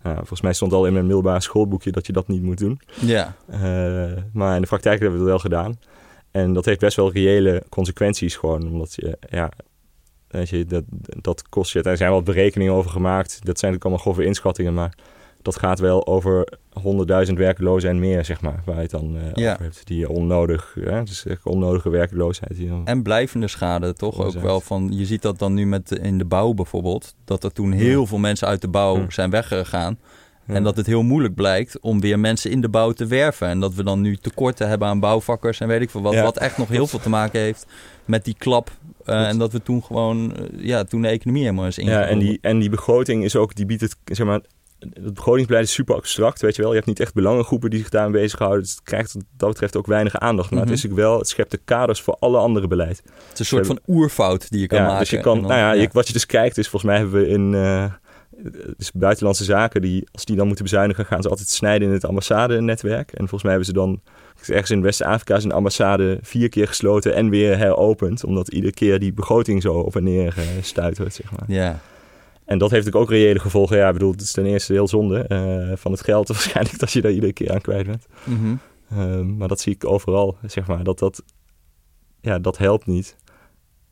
ja, 0.03 0.15
volgens 0.15 0.41
mij 0.41 0.53
stond 0.53 0.73
al 0.73 0.87
in 0.87 0.93
mijn 0.93 1.05
middelbare 1.05 1.41
schoolboekje 1.41 1.93
dat 1.93 2.07
je 2.07 2.13
dat 2.13 2.29
niet 2.29 2.43
moet 2.43 2.59
doen. 2.59 2.81
Ja. 3.01 3.37
Eh, 3.47 3.61
maar 4.33 4.55
in 4.55 4.61
de 4.61 4.67
praktijk 4.67 5.01
hebben 5.01 5.19
we 5.19 5.31
het 5.31 5.43
wel 5.43 5.51
gedaan. 5.51 5.79
En 6.31 6.53
dat 6.53 6.65
heeft 6.65 6.81
best 6.81 6.97
wel 6.97 7.13
reële 7.13 7.63
consequenties 7.69 8.37
gewoon. 8.37 8.63
Omdat 8.73 8.95
je, 8.95 9.19
ja, 9.31 9.51
weet 10.29 10.49
je, 10.49 10.65
dat, 10.65 10.85
dat 11.21 11.49
kost 11.49 11.73
je... 11.73 11.83
Er 11.83 11.97
zijn 11.97 12.11
wel 12.11 12.23
berekeningen 12.23 12.73
over 12.73 12.91
gemaakt. 12.91 13.29
Dat 13.29 13.59
zijn 13.59 13.73
natuurlijk 13.73 13.85
allemaal 13.85 14.03
grove 14.03 14.25
inschattingen. 14.25 14.75
Maar 14.75 14.95
dat 15.53 15.59
gaat 15.59 15.79
wel 15.79 16.07
over 16.07 16.49
100.000 17.27 17.33
werklozen 17.35 17.91
en 17.91 17.99
meer, 17.99 18.25
zeg 18.25 18.41
maar. 18.41 18.63
Waar 18.65 18.75
je 18.77 18.81
het 18.83 18.91
dan 18.91 19.17
eh, 19.17 19.23
Ja. 19.35 19.53
over 19.53 19.63
hebt. 19.65 19.87
Die 19.87 20.09
onnodig... 20.09 20.77
Hè, 20.81 21.03
dus 21.03 21.27
echt 21.27 21.47
onnodige 21.47 21.91
werkloosheid. 21.91 22.57
Die 22.57 22.69
dan, 22.69 22.87
En 22.87 23.03
blijvende 23.03 23.49
schade, 23.49 23.93
toch 23.95 24.21
ook 24.25 24.33
wel 24.41 24.61
van. 24.61 24.89
Je 24.93 25.05
ziet 25.07 25.23
dat 25.23 25.39
dan 25.39 25.55
nu 25.55 25.67
met 25.67 25.91
in 25.91 26.19
de 26.19 26.25
bouw 26.25 26.53
bijvoorbeeld. 26.53 27.15
Dat 27.25 27.45
er 27.45 27.53
toen 27.53 27.73
heel 27.73 28.07
veel 28.07 28.19
mensen 28.19 28.49
uit 28.49 28.61
de 28.61 28.69
bouw 28.69 28.97
Ja. 28.97 29.05
zijn 29.11 29.31
weggegaan. 29.31 29.99
Ja. 30.47 30.55
En 30.55 30.63
dat 30.63 30.77
het 30.77 30.87
heel 30.87 31.03
moeilijk 31.03 31.35
blijkt 31.35 31.81
om 31.81 32.01
weer 32.01 32.19
mensen 32.19 32.51
in 32.51 32.61
de 32.61 32.69
bouw 32.69 32.93
te 32.93 33.07
werven. 33.07 33.49
En 33.49 33.61
dat 33.61 33.75
we 33.75 33.83
dan 33.83 34.01
nu 34.01 34.17
tekorten 34.17 34.69
hebben 34.69 34.89
aan 34.89 35.01
bouwvakkers 35.01 35.61
en 35.61 35.69
weet 35.69 35.81
ik 35.81 35.91
veel 35.91 36.03
wat. 36.03 36.13
Ja. 36.13 36.23
Wat 36.23 36.37
echt 36.39 36.59
nog 36.59 36.69
heel 36.69 36.87
veel 36.87 36.99
te 36.99 37.09
maken 37.09 37.41
heeft 37.41 37.67
met 38.05 38.25
die 38.25 38.35
klap. 38.39 38.71
Eh, 39.05 39.29
en 39.29 39.39
dat 39.39 39.53
we 39.53 39.63
toen 39.63 39.83
gewoon, 39.85 40.37
eh, 40.37 40.43
ja, 40.65 40.85
toen 40.85 41.03
de 41.03 41.09
economie 41.09 41.43
helemaal 41.43 41.67
is 41.67 41.77
Ja, 41.77 41.83
ingerold. 41.83 42.09
en 42.09 42.19
die, 42.19 42.39
en 42.41 42.59
die 42.59 42.69
begroting 42.71 43.25
is 43.25 43.37
ook, 43.37 43.55
die 43.55 43.67
biedt 43.67 43.81
het, 43.81 43.97
zeg 44.05 44.27
maar, 44.27 44.41
het 44.79 45.15
begrotingsbeleid 45.15 45.65
is 45.65 45.73
super 45.73 45.95
abstract, 45.95 46.41
weet 46.41 46.57
je 46.57 46.61
wel. 46.63 46.71
Je 46.71 46.77
hebt 46.77 46.89
niet 46.89 47.01
echt 47.01 47.15
belangengroepen 47.15 47.71
die 47.71 47.79
zich 47.79 47.89
daarmee 47.89 48.21
bezighouden. 48.23 48.61
Dus 48.63 48.71
het 48.71 48.83
krijgt 48.83 49.13
wat 49.13 49.23
dat 49.37 49.49
betreft 49.49 49.77
ook 49.77 49.87
weinig 49.87 50.19
aandacht. 50.19 50.51
Maar 50.51 50.59
Mhm. 50.59 50.69
het 50.69 50.79
is 50.79 50.83
natuurlijk 50.85 51.09
wel, 51.11 51.19
het 51.19 51.29
schept 51.29 51.51
de 51.51 51.61
kaders 51.65 52.01
voor 52.03 52.17
alle 52.19 52.39
andere 52.39 52.67
beleid. 52.69 53.03
Het 53.05 53.33
is 53.33 53.39
een 53.39 53.45
soort 53.47 53.67
van 53.67 53.79
oerfout 53.87 54.51
die 54.51 54.61
je 54.61 54.67
kan 54.67 54.79
ja, 54.79 54.85
maken. 54.85 54.99
dus 55.01 55.11
je 55.11 55.21
kan, 55.21 55.39
dan- 55.39 55.49
nou 55.49 55.59
ja, 55.61 55.73
ja. 55.73 55.81
Je, 55.81 55.89
wat 55.93 56.07
je 56.07 56.13
dus 56.13 56.27
kijkt 56.27 56.59
is, 56.59 56.69
volgens 56.69 56.91
mij 56.93 57.01
hebben 57.01 57.21
we 57.21 57.29
in 57.29 57.55
eh, 57.55 57.85
dus 58.77 58.93
buitenlandse 58.93 59.45
zaken, 59.45 59.81
die, 59.83 60.09
als 60.13 60.25
die 60.25 60.37
dan 60.37 60.47
moeten 60.47 60.65
bezuinigen, 60.65 61.05
gaan 61.07 61.23
ze 61.23 61.29
altijd 61.29 61.49
snijden 61.49 61.89
in 61.89 61.95
het 61.95 62.05
ambassadenetwerk. 62.05 63.11
En 63.11 63.19
volgens 63.19 63.43
mij 63.43 63.51
hebben 63.51 63.69
ze 63.69 63.73
dan, 63.75 64.01
ergens 64.47 64.71
in 64.71 64.83
West-Afrika 64.83 65.37
is 65.37 65.45
een 65.45 65.53
ambassade 65.53 66.19
vier 66.23 66.49
keer 66.49 66.67
gesloten 66.69 67.15
en 67.15 67.29
weer 67.31 67.57
heropend. 67.59 68.25
Omdat 68.25 68.49
iedere 68.49 68.73
keer 68.73 68.99
die 68.99 69.13
begroting 69.13 69.63
zo 69.63 69.73
op 69.75 69.97
en 69.97 70.05
neer 70.05 70.35
eh, 70.37 70.45
stuitert, 70.63 71.15
zeg 71.15 71.31
maar. 71.31 71.45
Ja, 71.47 71.81
En 72.49 72.59
dat 72.59 72.71
heeft 72.71 72.85
natuurlijk 72.85 73.11
ook 73.13 73.19
reële 73.19 73.39
gevolgen. 73.39 73.77
Ja, 73.77 73.87
ik 73.87 73.93
bedoel, 73.93 74.11
het 74.11 74.21
is 74.21 74.33
ten 74.33 74.47
eerste 74.47 74.73
heel 74.73 74.89
zonde 74.89 75.19
eh, 75.21 75.73
van 75.77 75.93
het 75.93 76.03
geld 76.05 76.29
waarschijnlijk 76.37 76.79
dat 76.79 76.93
je 76.93 77.01
daar 77.01 77.13
iedere 77.13 77.33
keer 77.33 77.53
aan 77.53 77.61
kwijt 77.61 77.87
bent. 77.87 78.07
Mhm. 78.25 78.55
Ehm, 78.91 79.37
maar 79.37 79.49
dat 79.49 79.61
zie 79.61 79.75
ik 79.75 79.87
overal, 79.87 80.37
zeg 80.47 80.67
maar. 80.67 80.85
Dat 80.85 80.99
dat, 80.99 81.23
ja, 82.21 82.39
dat 82.39 82.59
helpt 82.59 82.87
niet. 82.87 83.17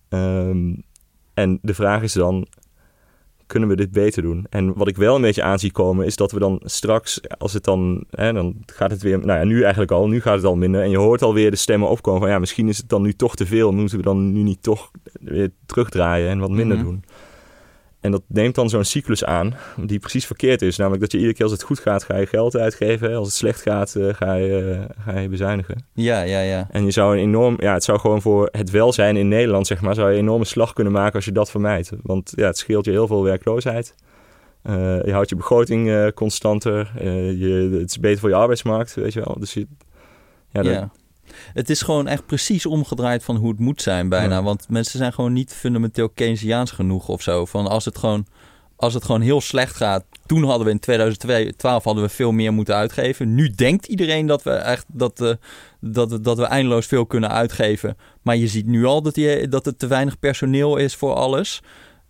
Ehm, 0.08 0.74
en 1.34 1.58
de 1.62 1.74
vraag 1.74 2.02
is 2.02 2.12
dan, 2.12 2.46
kunnen 3.46 3.68
we 3.68 3.76
dit 3.76 3.90
beter 3.92 4.22
doen? 4.22 4.46
En 4.50 4.74
wat 4.74 4.88
ik 4.88 4.96
wel 4.96 5.14
een 5.14 5.20
beetje 5.22 5.42
aan 5.42 5.58
zie 5.58 5.72
komen, 5.72 6.06
is 6.06 6.16
dat 6.16 6.32
we 6.32 6.38
dan 6.38 6.60
straks, 6.64 7.20
als 7.38 7.52
het 7.52 7.64
dan, 7.64 8.04
hè, 8.10 8.32
dan 8.32 8.56
gaat 8.66 8.90
het 8.90 9.02
weer, 9.02 9.18
nou 9.18 9.38
ja, 9.38 9.44
nu 9.44 9.60
eigenlijk 9.62 9.92
al, 9.92 10.08
nu 10.08 10.20
gaat 10.20 10.36
het 10.36 10.44
al 10.44 10.56
minder. 10.56 10.82
En 10.82 10.90
je 10.90 10.98
hoort 10.98 11.22
alweer 11.22 11.50
de 11.50 11.56
stemmen 11.56 11.88
opkomen 11.88 12.20
van, 12.20 12.30
ja, 12.30 12.38
misschien 12.38 12.68
is 12.68 12.76
het 12.76 12.88
dan 12.88 13.02
nu 13.02 13.12
toch 13.12 13.36
te 13.36 13.46
veel. 13.46 13.72
Moeten 13.72 13.96
we 13.96 14.02
dan 14.02 14.32
nu 14.32 14.42
niet 14.42 14.62
toch 14.62 14.90
weer 15.20 15.50
terugdraaien 15.66 16.30
en 16.30 16.38
wat 16.38 16.50
minder 16.50 16.76
Mhm. 16.76 16.86
doen? 16.86 17.04
En 18.00 18.10
dat 18.10 18.22
neemt 18.26 18.54
dan 18.54 18.68
zo'n 18.68 18.84
cyclus 18.84 19.24
aan, 19.24 19.54
die 19.76 19.98
precies 19.98 20.26
verkeerd 20.26 20.62
is. 20.62 20.76
Namelijk 20.76 21.02
dat 21.02 21.12
je 21.12 21.18
iedere 21.18 21.36
keer 21.36 21.44
als 21.44 21.52
het 21.52 21.62
goed 21.62 21.78
gaat, 21.78 22.04
ga 22.04 22.16
je 22.16 22.26
geld 22.26 22.56
uitgeven. 22.56 23.16
Als 23.16 23.26
het 23.26 23.36
slecht 23.36 23.62
gaat, 23.62 23.94
eh, 23.94 24.14
ga, 24.14 24.34
je, 24.34 24.86
eh, 24.88 25.04
ga 25.04 25.18
je 25.18 25.28
bezuinigen. 25.28 25.86
ja, 25.94 26.20
ja, 26.20 26.40
ja. 26.40 26.68
En 26.70 26.84
je 26.84 26.90
zou 26.90 27.16
een 27.16 27.22
enorm, 27.22 27.56
ja, 27.60 27.72
het 27.72 27.84
zou 27.84 27.98
gewoon 27.98 28.22
voor 28.22 28.48
het 28.52 28.70
welzijn 28.70 29.16
in 29.16 29.28
Nederland, 29.28 29.66
zeg 29.66 29.80
maar, 29.80 29.94
zou 29.94 30.08
je 30.08 30.14
een 30.14 30.22
enorme 30.22 30.44
slag 30.44 30.72
kunnen 30.72 30.92
maken 30.92 31.14
als 31.14 31.24
je 31.24 31.32
dat 31.32 31.50
vermijdt. 31.50 31.92
Want 32.02 32.32
ja, 32.34 32.46
het 32.46 32.58
scheelt 32.58 32.84
je 32.84 32.90
heel 32.90 33.06
veel 33.06 33.22
werkloosheid. 33.22 33.94
Eh, 34.62 35.02
je 35.04 35.12
houdt 35.12 35.28
je 35.28 35.36
begroting 35.36 36.12
constanter. 36.14 36.92
Je, 37.38 37.78
het 37.80 37.90
is 37.90 38.00
beter 38.00 38.20
voor 38.20 38.28
je 38.28 38.34
arbeidsmarkt, 38.34 38.94
weet 38.94 39.12
je 39.12 39.22
wel. 39.24 39.36
Dus 39.38 39.54
je, 39.54 39.66
ja, 40.50 40.90
Het 41.52 41.70
is 41.70 41.82
gewoon 41.82 42.06
echt 42.06 42.26
precies 42.26 42.66
omgedraaid 42.66 43.24
van 43.24 43.36
hoe 43.36 43.50
het 43.50 43.58
moet 43.58 43.82
zijn 43.82 44.08
bijna. 44.08 44.34
Ja. 44.34 44.42
Want 44.42 44.66
mensen 44.68 44.98
zijn 44.98 45.12
gewoon 45.12 45.32
niet 45.32 45.52
fundamenteel 45.52 46.08
Keynesiaans 46.08 46.70
genoeg 46.70 47.08
of 47.08 47.22
zo. 47.22 47.44
Van 47.44 47.66
als 47.66 47.84
het 47.84 47.98
gewoon, 47.98 48.26
als 48.76 48.94
het 48.94 49.04
gewoon 49.04 49.20
heel 49.20 49.40
slecht 49.40 49.76
gaat. 49.76 50.04
Toen 50.26 50.44
hadden 50.44 50.66
we 50.66 50.72
in 50.72 50.78
2012 50.80 51.84
hadden 51.84 52.02
we 52.02 52.08
veel 52.08 52.32
meer 52.32 52.52
moeten 52.52 52.74
uitgeven. 52.74 53.34
Nu 53.34 53.50
denkt 53.50 53.86
iedereen 53.86 54.26
dat 54.26 54.42
we 54.42 54.50
echt 54.50 54.84
dat, 54.92 55.20
eh, 55.20 55.30
dat, 55.80 56.10
we- 56.10 56.20
dat 56.20 56.38
we 56.38 56.44
eindeloos 56.44 56.86
veel 56.86 57.06
kunnen 57.06 57.30
uitgeven. 57.30 57.96
Maar 58.22 58.36
je 58.36 58.46
ziet 58.48 58.66
nu 58.66 58.84
al 58.84 59.02
dat, 59.02 59.14
die, 59.14 59.48
dat 59.48 59.66
er 59.66 59.76
te 59.76 59.86
weinig 59.86 60.18
personeel 60.18 60.76
is 60.76 60.94
voor 60.94 61.14
alles. 61.14 61.62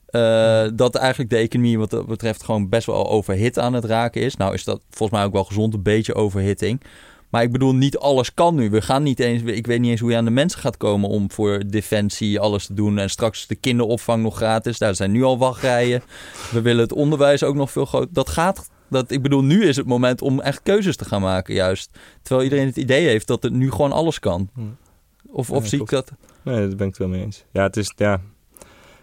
Eh, 0.06 0.66
dat 0.74 0.94
eigenlijk 0.94 1.30
de 1.30 1.36
economie 1.36 1.78
wat 1.78 1.90
dat 1.90 2.06
betreft 2.06 2.42
gewoon 2.44 2.68
best 2.68 2.86
wel 2.86 3.08
overhit 3.10 3.58
aan 3.58 3.72
het 3.72 3.84
raken 3.84 4.22
is. 4.22 4.36
Nou 4.36 4.54
is 4.54 4.64
dat 4.64 4.80
volgens 4.90 5.18
mij 5.18 5.26
ook 5.26 5.32
wel 5.32 5.44
gezond, 5.44 5.74
een 5.74 5.82
beetje 5.82 6.14
overhitting. 6.14 6.80
Maar 7.30 7.42
ik 7.42 7.52
bedoel, 7.52 7.74
niet 7.74 7.98
alles 7.98 8.34
kan 8.34 8.54
nu. 8.54 8.70
We 8.70 8.82
gaan 8.82 9.02
niet 9.02 9.20
eens, 9.20 9.42
ik 9.42 9.66
weet 9.66 9.80
niet 9.80 9.90
eens 9.90 10.00
hoe 10.00 10.10
je 10.10 10.16
aan 10.16 10.24
de 10.24 10.30
mensen 10.30 10.60
gaat 10.60 10.76
komen 10.76 11.08
om 11.10 11.30
voor 11.30 11.62
defensie 11.66 12.40
alles 12.40 12.66
te 12.66 12.74
doen. 12.74 12.98
En 12.98 13.10
straks 13.10 13.46
de 13.46 13.54
kinderopvang 13.54 14.22
nog 14.22 14.36
gratis. 14.36 14.78
Daar 14.78 14.94
zijn 14.94 15.10
nu 15.10 15.22
al 15.22 15.38
wachtrijen. 15.38 16.02
We 16.52 16.60
willen 16.60 16.82
het 16.82 16.92
onderwijs 16.92 17.42
ook 17.42 17.54
nog 17.54 17.70
veel 17.70 17.84
groter. 17.84 18.08
Dat 18.12 18.28
gaat 18.28 18.68
Dat, 18.90 19.10
ik 19.10 19.22
bedoel, 19.22 19.42
nu 19.42 19.64
is 19.64 19.76
het 19.76 19.86
moment 19.86 20.22
om 20.22 20.40
echt 20.40 20.60
keuzes 20.62 20.96
te 20.96 21.04
gaan 21.04 21.20
maken, 21.20 21.54
juist. 21.54 21.90
Terwijl 22.22 22.44
iedereen 22.44 22.66
het 22.66 22.76
idee 22.76 23.06
heeft 23.06 23.26
dat 23.26 23.42
het 23.42 23.52
nu 23.52 23.70
gewoon 23.70 23.92
alles 23.92 24.18
kan. 24.18 24.48
Hm. 24.54 24.60
Of, 25.26 25.50
of 25.50 25.62
Ja, 25.62 25.68
zie 25.68 25.80
ik 25.80 25.88
dat? 25.88 26.12
Nee, 26.42 26.68
dat 26.68 26.76
ben 26.76 26.86
ik 26.86 26.92
het 26.92 26.98
wel 26.98 27.08
mee 27.08 27.22
eens. 27.22 27.44
Ja, 27.52 27.62
het 27.62 27.76
is, 27.76 27.92
ja... 27.96 28.20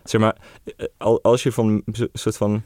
Zeg 0.03 0.21
maar, 0.21 0.35
eh, 0.77 0.85
al- 0.97 1.21
als 1.23 1.43
je 1.43 1.51
van 1.51 1.81
een 1.85 2.09
soort 2.13 2.37
van... 2.37 2.63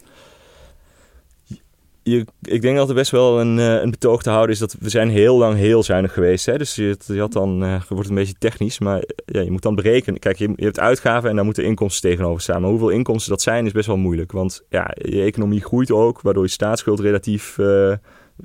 Je, 2.09 2.25
ik 2.41 2.61
denk 2.61 2.77
dat 2.77 2.89
er 2.89 2.95
best 2.95 3.11
wel 3.11 3.39
een, 3.39 3.59
eh, 3.59 3.81
een 3.81 3.91
betoog 3.91 4.21
te 4.23 4.29
houden 4.29 4.51
is 4.51 4.59
dat 4.59 4.75
we 4.79 4.89
zijn 4.89 5.09
heel 5.09 5.37
lang 5.37 5.55
heel 5.57 5.83
zuinig 5.83 6.13
geweest. 6.13 6.45
Hè? 6.45 6.57
Dus 6.57 6.75
je, 6.75 6.97
je 7.05 7.19
had 7.19 7.33
dan, 7.33 7.63
eh, 7.63 7.69
wordt 7.69 7.89
het 7.89 8.09
een 8.09 8.15
beetje 8.15 8.35
technisch, 8.37 8.79
maar 8.79 8.99
eh, 8.99 9.05
ja, 9.25 9.41
je 9.41 9.51
moet 9.51 9.61
dan 9.61 9.75
berekenen. 9.75 10.19
Kijk, 10.19 10.37
je, 10.37 10.53
je 10.55 10.63
hebt 10.63 10.79
uitgaven 10.79 11.29
en 11.29 11.35
daar 11.35 11.45
moeten 11.45 11.63
inkomsten 11.63 12.09
tegenover 12.09 12.41
staan. 12.41 12.61
Maar 12.61 12.69
hoeveel 12.69 12.89
inkomsten 12.89 13.31
dat 13.31 13.41
zijn 13.41 13.65
is 13.65 13.71
best 13.71 13.87
wel 13.87 13.97
moeilijk. 13.97 14.31
Want 14.31 14.63
ja, 14.69 14.91
je 14.95 15.21
economie 15.21 15.63
groeit 15.63 15.91
ook, 15.91 16.21
waardoor 16.21 16.43
je 16.43 16.49
staatsschuld 16.49 16.99
relatief 16.99 17.57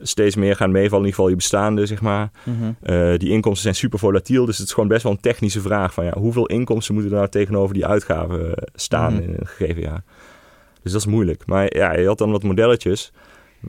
steeds 0.01 0.37
meer 0.37 0.57
gaan 0.57 0.71
meevallen. 0.71 1.05
In 1.05 1.11
ieder 1.11 1.15
geval 1.15 1.29
je 1.29 1.37
bestaande, 1.37 1.87
zeg 1.87 2.01
maar. 2.01 2.31
Mhm. 2.45 3.19
Die 3.19 3.31
inkomsten 3.31 3.63
zijn 3.63 3.75
super 3.75 3.99
volatiel, 3.99 4.45
dus 4.45 4.59
het 4.59 4.67
is 4.67 4.73
gewoon 4.73 4.89
best 4.89 5.03
wel 5.03 5.13
een 5.13 5.21
technische 5.21 5.61
vraag 5.61 5.95
van 5.95 6.05
ja, 6.05 6.13
hoeveel 6.19 6.47
inkomsten 6.47 6.95
moeten 6.95 7.13
er 7.13 7.19
nou 7.19 7.31
tegenover 7.31 7.75
die 7.75 7.87
uitgaven 7.87 8.55
staan 8.75 9.13
Mhm. 9.13 9.23
in 9.23 9.35
een 9.39 9.47
gegeven 9.47 9.83
jaar. 9.83 10.03
Dus 10.83 10.93
dat 10.93 11.01
is 11.01 11.07
moeilijk. 11.07 11.43
Maar 11.47 11.77
ja, 11.77 11.93
je 11.93 12.07
had 12.07 12.19
dan 12.19 12.31
wat 12.31 12.43
modelletjes. 12.43 13.13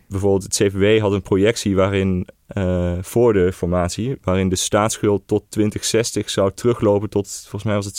Bijvoorbeeld 0.07 0.43
het 0.43 0.55
CPW 0.55 0.99
had 0.99 1.11
een 1.11 1.21
projectie 1.21 1.75
waarin 1.75 2.27
eh, 2.47 2.93
voor 3.01 3.33
de 3.33 3.53
formatie, 3.53 4.17
waarin 4.23 4.49
de 4.49 4.55
staatsschuld 4.55 5.27
tot 5.27 5.43
2060 5.49 6.29
zou 6.29 6.51
teruglopen 6.53 7.09
tot, 7.09 7.29
volgens 7.41 7.63
mij 7.63 7.75
was 7.75 7.85
het 7.85 7.97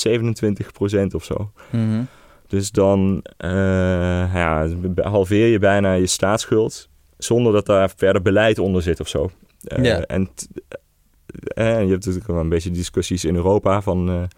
27% 1.13 1.15
of 1.15 1.25
zo. 1.25 1.51
Mhm. 1.71 2.03
Dus 2.47 2.71
dan 2.71 3.25
eh, 3.37 3.51
ja, 4.35 4.69
halveer 4.95 5.47
je 5.47 5.59
bijna 5.59 5.93
je 5.93 6.07
staatsschuld 6.07 6.89
zonder 7.19 7.53
dat 7.53 7.67
daar 7.67 7.93
verder 7.97 8.23
beleid 8.23 8.59
onder 8.59 8.83
zit 8.83 9.01
of 9.01 9.09
zo. 9.09 9.31
Eh. 9.65 10.11
En 10.11 10.31
eh, 11.55 11.65
je 11.65 11.89
hebt 11.89 11.91
natuurlijk 11.91 12.27
wel 12.27 12.41
een 12.41 12.49
beetje 12.49 12.71
discussies 12.71 13.25
in 13.25 13.35
Europa 13.35 13.83
van 13.83 14.29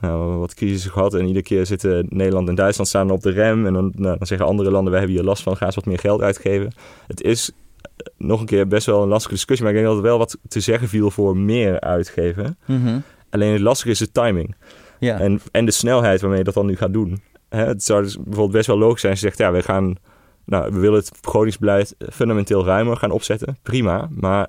nou, 0.00 0.38
wat 0.38 0.54
crisis 0.54 0.84
gehad. 0.84 1.14
En 1.14 1.26
iedere 1.26 1.44
keer 1.44 1.66
zitten 1.66 2.06
Nederland 2.08 2.48
en 2.48 2.54
Duitsland 2.54 2.88
staan 2.88 3.10
op 3.10 3.22
de 3.22 3.30
rem. 3.30 3.66
En 3.66 3.72
dan, 3.72 3.92
nou, 3.94 4.18
dan 4.18 4.26
zeggen 4.26 4.46
andere 4.46 4.70
landen, 4.70 4.90
wij 4.90 5.00
hebben 5.00 5.18
hier 5.18 5.26
last 5.26 5.42
van, 5.42 5.56
ga 5.56 5.66
eens 5.66 5.74
wat 5.74 5.86
meer 5.86 5.98
geld 5.98 6.22
uitgeven. 6.22 6.72
Het 7.06 7.22
is 7.22 7.50
eh, 7.50 8.06
nog 8.16 8.40
een 8.40 8.46
keer 8.46 8.68
best 8.68 8.86
wel 8.86 9.02
een 9.02 9.08
lastige 9.08 9.34
discussie. 9.34 9.66
Maar 9.66 9.74
ik 9.74 9.80
denk 9.80 9.92
dat 9.92 10.04
er 10.04 10.08
wel 10.10 10.18
wat 10.18 10.38
te 10.48 10.60
zeggen 10.60 10.88
viel 10.88 11.10
voor 11.10 11.36
meer 11.36 11.80
uitgeven. 11.80 12.58
Mhm. 12.66 12.98
Alleen 13.30 13.52
het 13.52 13.60
lastige 13.60 13.90
is 13.90 13.98
de 13.98 14.12
timing. 14.12 14.54
Ja. 14.98 15.20
En, 15.20 15.40
en 15.50 15.64
de 15.64 15.70
snelheid 15.70 16.20
waarmee 16.20 16.38
je 16.38 16.44
dat 16.44 16.54
dan 16.54 16.66
nu 16.66 16.76
gaat 16.76 16.92
doen. 16.92 17.22
Hè, 17.48 17.64
het 17.64 17.82
zou 17.82 18.02
dus 18.02 18.16
bijvoorbeeld 18.16 18.52
best 18.52 18.66
wel 18.66 18.78
logisch 18.78 19.00
zijn 19.00 19.12
als 19.12 19.20
je 19.20 19.26
zegt, 19.26 19.38
ja, 19.38 19.52
we 19.52 19.62
gaan, 19.62 19.96
nou, 20.44 20.72
we 20.72 20.78
willen 20.78 20.98
het 20.98 21.12
begrotingsbeleid 21.22 21.94
fundamenteel 22.12 22.64
ruimer 22.64 22.96
gaan 22.96 23.10
opzetten. 23.10 23.58
Prima, 23.62 24.08
maar 24.10 24.46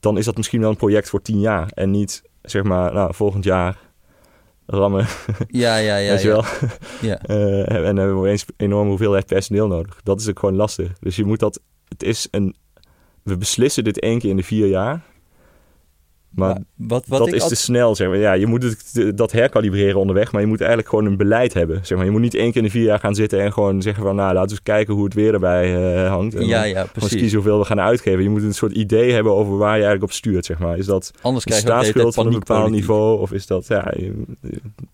dan 0.00 0.18
is 0.18 0.24
dat 0.24 0.36
misschien 0.36 0.60
wel 0.60 0.70
een 0.70 0.76
project 0.76 1.08
voor 1.08 1.22
tien 1.22 1.40
jaar 1.40 1.70
en 1.74 1.90
niet, 1.90 2.22
zeg 2.42 2.62
maar, 2.62 2.92
nou, 2.92 3.14
volgend 3.14 3.44
jaar 3.44 3.87
rammen, 4.70 5.06
ja, 5.48 5.76
ja, 5.76 5.96
ja. 5.96 6.10
weet 6.12 6.22
je 6.22 6.28
wel. 6.28 6.44
Ja. 7.00 7.20
Eh, 7.26 7.70
en 7.70 7.82
dan 7.82 7.96
hebben 7.96 8.20
we 8.20 8.28
eens 8.28 8.44
een 8.46 8.54
enorme 8.56 8.88
hoeveelheid 8.88 9.26
personeel 9.26 9.66
nodig. 9.66 10.00
Dat 10.02 10.20
is 10.20 10.28
ook 10.28 10.38
gewoon 10.38 10.54
lastig. 10.56 10.98
Dus 11.00 11.16
je 11.16 11.24
moet 11.24 11.38
dat, 11.38 11.60
het 11.88 12.02
is 12.02 12.28
een, 12.30 12.56
we 13.22 13.36
beslissen 13.36 13.84
dit 13.84 14.00
één 14.00 14.18
keer 14.18 14.30
in 14.30 14.36
de 14.36 14.42
vier 14.42 14.66
jaar. 14.66 15.02
Maar 16.30 16.58
wat, 16.76 17.04
wat 17.06 17.18
dat 17.18 17.32
is 17.32 17.48
te 17.48 17.54
snel, 17.56 17.94
zeg 17.94 18.08
maar. 18.08 18.16
Ja, 18.16 18.32
je 18.32 18.46
moet 18.46 18.62
het, 18.62 19.12
dat 19.16 19.32
herkalibreren 19.32 20.00
onderweg, 20.00 20.32
maar 20.32 20.40
je 20.40 20.46
moet 20.46 20.58
eigenlijk 20.60 20.88
gewoon 20.88 21.04
een 21.04 21.16
beleid 21.16 21.54
hebben. 21.54 21.80
Zeg 21.82 21.96
maar. 21.96 22.06
Je 22.06 22.12
moet 22.12 22.20
niet 22.20 22.34
één 22.34 22.46
keer 22.46 22.56
in 22.56 22.62
de 22.62 22.70
vier 22.70 22.82
jaar 22.84 22.98
gaan 22.98 23.14
zitten 23.14 23.40
en 23.40 23.52
gewoon 23.52 23.82
zeggen 23.82 24.02
van... 24.02 24.14
nou, 24.16 24.28
laten 24.32 24.44
we 24.48 24.50
eens 24.54 24.62
kijken 24.62 24.94
hoe 24.94 25.04
het 25.04 25.14
weer 25.14 25.34
erbij 25.34 25.94
eh, 26.04 26.08
hangt. 26.10 26.34
En 26.34 26.46
Ja, 26.46 26.86
precies. 26.92 27.18
kiezen 27.18 27.38
hoeveel 27.38 27.58
we 27.58 27.64
gaan 27.64 27.80
uitgeven. 27.80 28.22
Je 28.22 28.28
moet 28.30 28.42
een 28.42 28.54
soort 28.54 28.72
idee 28.72 29.12
hebben 29.12 29.32
over 29.34 29.56
waar 29.56 29.68
je 29.76 29.82
eigenlijk 29.82 30.02
op 30.02 30.12
stuurt, 30.12 30.44
zeg 30.44 30.58
maar. 30.58 30.78
Is 30.78 30.86
dat 30.86 31.10
Anders 31.22 31.44
krijg 31.44 31.60
je 31.60 31.66
staatsschuld 31.66 32.14
van 32.14 32.26
een 32.26 32.32
bepaald 32.32 32.70
niveau? 32.70 33.20
Of 33.20 33.32
is 33.32 33.46
dat... 33.46 33.66
Ja, 33.66 33.92
je- 33.96 34.24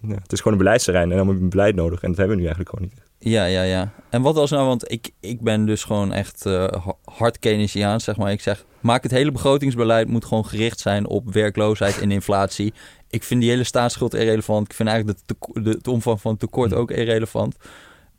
ja, 0.00 0.14
het 0.22 0.32
is 0.32 0.38
gewoon 0.38 0.52
een 0.52 0.64
beleidsterrein 0.64 1.10
en 1.10 1.16
dan 1.16 1.26
moet 1.26 1.36
je 1.36 1.42
een 1.42 1.48
beleid 1.48 1.74
nodig. 1.74 2.02
En 2.02 2.08
dat 2.08 2.18
hebben 2.18 2.36
we 2.36 2.42
nu 2.42 2.48
eigenlijk 2.48 2.76
gewoon 2.78 2.90
niet. 2.94 3.32
Ja, 3.32 3.44
ja, 3.44 3.62
ja. 3.62 3.90
En 4.10 4.22
wat 4.22 4.36
als 4.36 4.50
nou, 4.50 4.66
want 4.66 4.90
ik, 4.92 5.10
ik 5.20 5.40
ben 5.40 5.66
dus 5.66 5.84
gewoon 5.84 6.12
echt 6.12 6.44
ha- 6.44 6.96
hard 7.04 7.38
Keynesiaans, 7.38 8.04
zeg 8.04 8.16
maar. 8.16 8.32
Ik 8.32 8.40
zeg, 8.40 8.64
maak 8.84 9.02
het 9.02 9.12
hele 9.12 9.32
begrotingsbeleid 9.32 10.08
moet 10.08 10.24
gewoon 10.24 10.46
gericht 10.46 10.80
zijn 10.80 11.06
op 11.06 11.32
werkloosheid 11.32 12.00
en 12.00 12.10
inflatie. 12.10 12.72
Ik 13.10 13.22
vind 13.22 13.40
die 13.40 13.50
hele 13.50 13.64
staatsschuld 13.64 14.14
irrelevant. 14.14 14.66
Ik 14.68 14.74
vind 14.74 14.88
eigenlijk 14.88 15.18
de, 15.26 15.34
de, 15.62 15.70
het 15.70 15.88
omvang 15.88 16.20
van 16.20 16.30
het 16.30 16.40
tekort 16.40 16.70
Hm. 16.70 16.76
ook 16.76 16.90
irrelevant. 16.90 17.56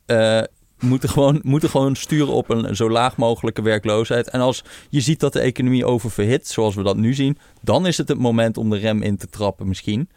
Eh 0.06 0.42
moeten 0.80 1.10
gewoon, 1.10 1.40
moeten 1.44 1.70
gewoon 1.70 1.96
sturen 1.96 2.34
op 2.34 2.50
een 2.50 2.76
zo 2.76 2.90
laag 2.90 3.18
mogelijke 3.18 3.62
werkloosheid. 3.62 4.30
En 4.30 4.40
als 4.40 4.64
je 4.90 5.02
ziet 5.02 5.20
dat 5.20 5.34
de 5.34 5.40
economie 5.40 5.86
oververhit, 5.86 6.48
zoals 6.48 6.76
we 6.76 6.84
dat 6.84 6.98
nu 6.98 7.14
zien, 7.14 7.38
dan 7.62 7.88
is 7.88 7.98
het 7.98 8.08
het 8.08 8.20
moment 8.20 8.58
om 8.58 8.70
de 8.70 8.78
rem 8.78 9.02
in 9.02 9.18
te 9.18 9.30
trappen 9.30 9.68
misschien. 9.68 10.10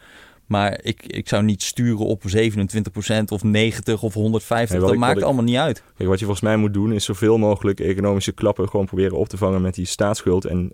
Maar 0.49 0.79
ik, 0.83 1.05
ik 1.05 1.27
zou 1.27 1.43
niet 1.43 1.63
sturen 1.63 2.05
op 2.05 2.23
27% 2.23 3.23
of 3.27 3.43
90 3.43 4.03
of 4.03 4.13
150. 4.13 4.69
Nee, 4.77 4.85
dat 4.85 4.93
ik- 4.93 4.99
maakt 4.99 5.17
ik- 5.17 5.23
allemaal 5.23 5.43
niet 5.43 5.55
uit. 5.57 5.83
Kijk, 5.97 6.09
wat 6.09 6.19
je 6.19 6.25
volgens 6.25 6.45
mij 6.45 6.57
moet 6.57 6.73
doen 6.73 6.93
is 6.93 7.05
zoveel 7.05 7.37
mogelijk 7.37 7.79
economische 7.79 8.31
klappen 8.31 8.69
gewoon 8.69 8.85
proberen 8.85 9.17
op 9.17 9.27
te 9.29 9.37
vangen 9.37 9.61
met 9.61 9.73
die 9.75 9.85
staatsschuld. 9.85 10.45
En 10.45 10.71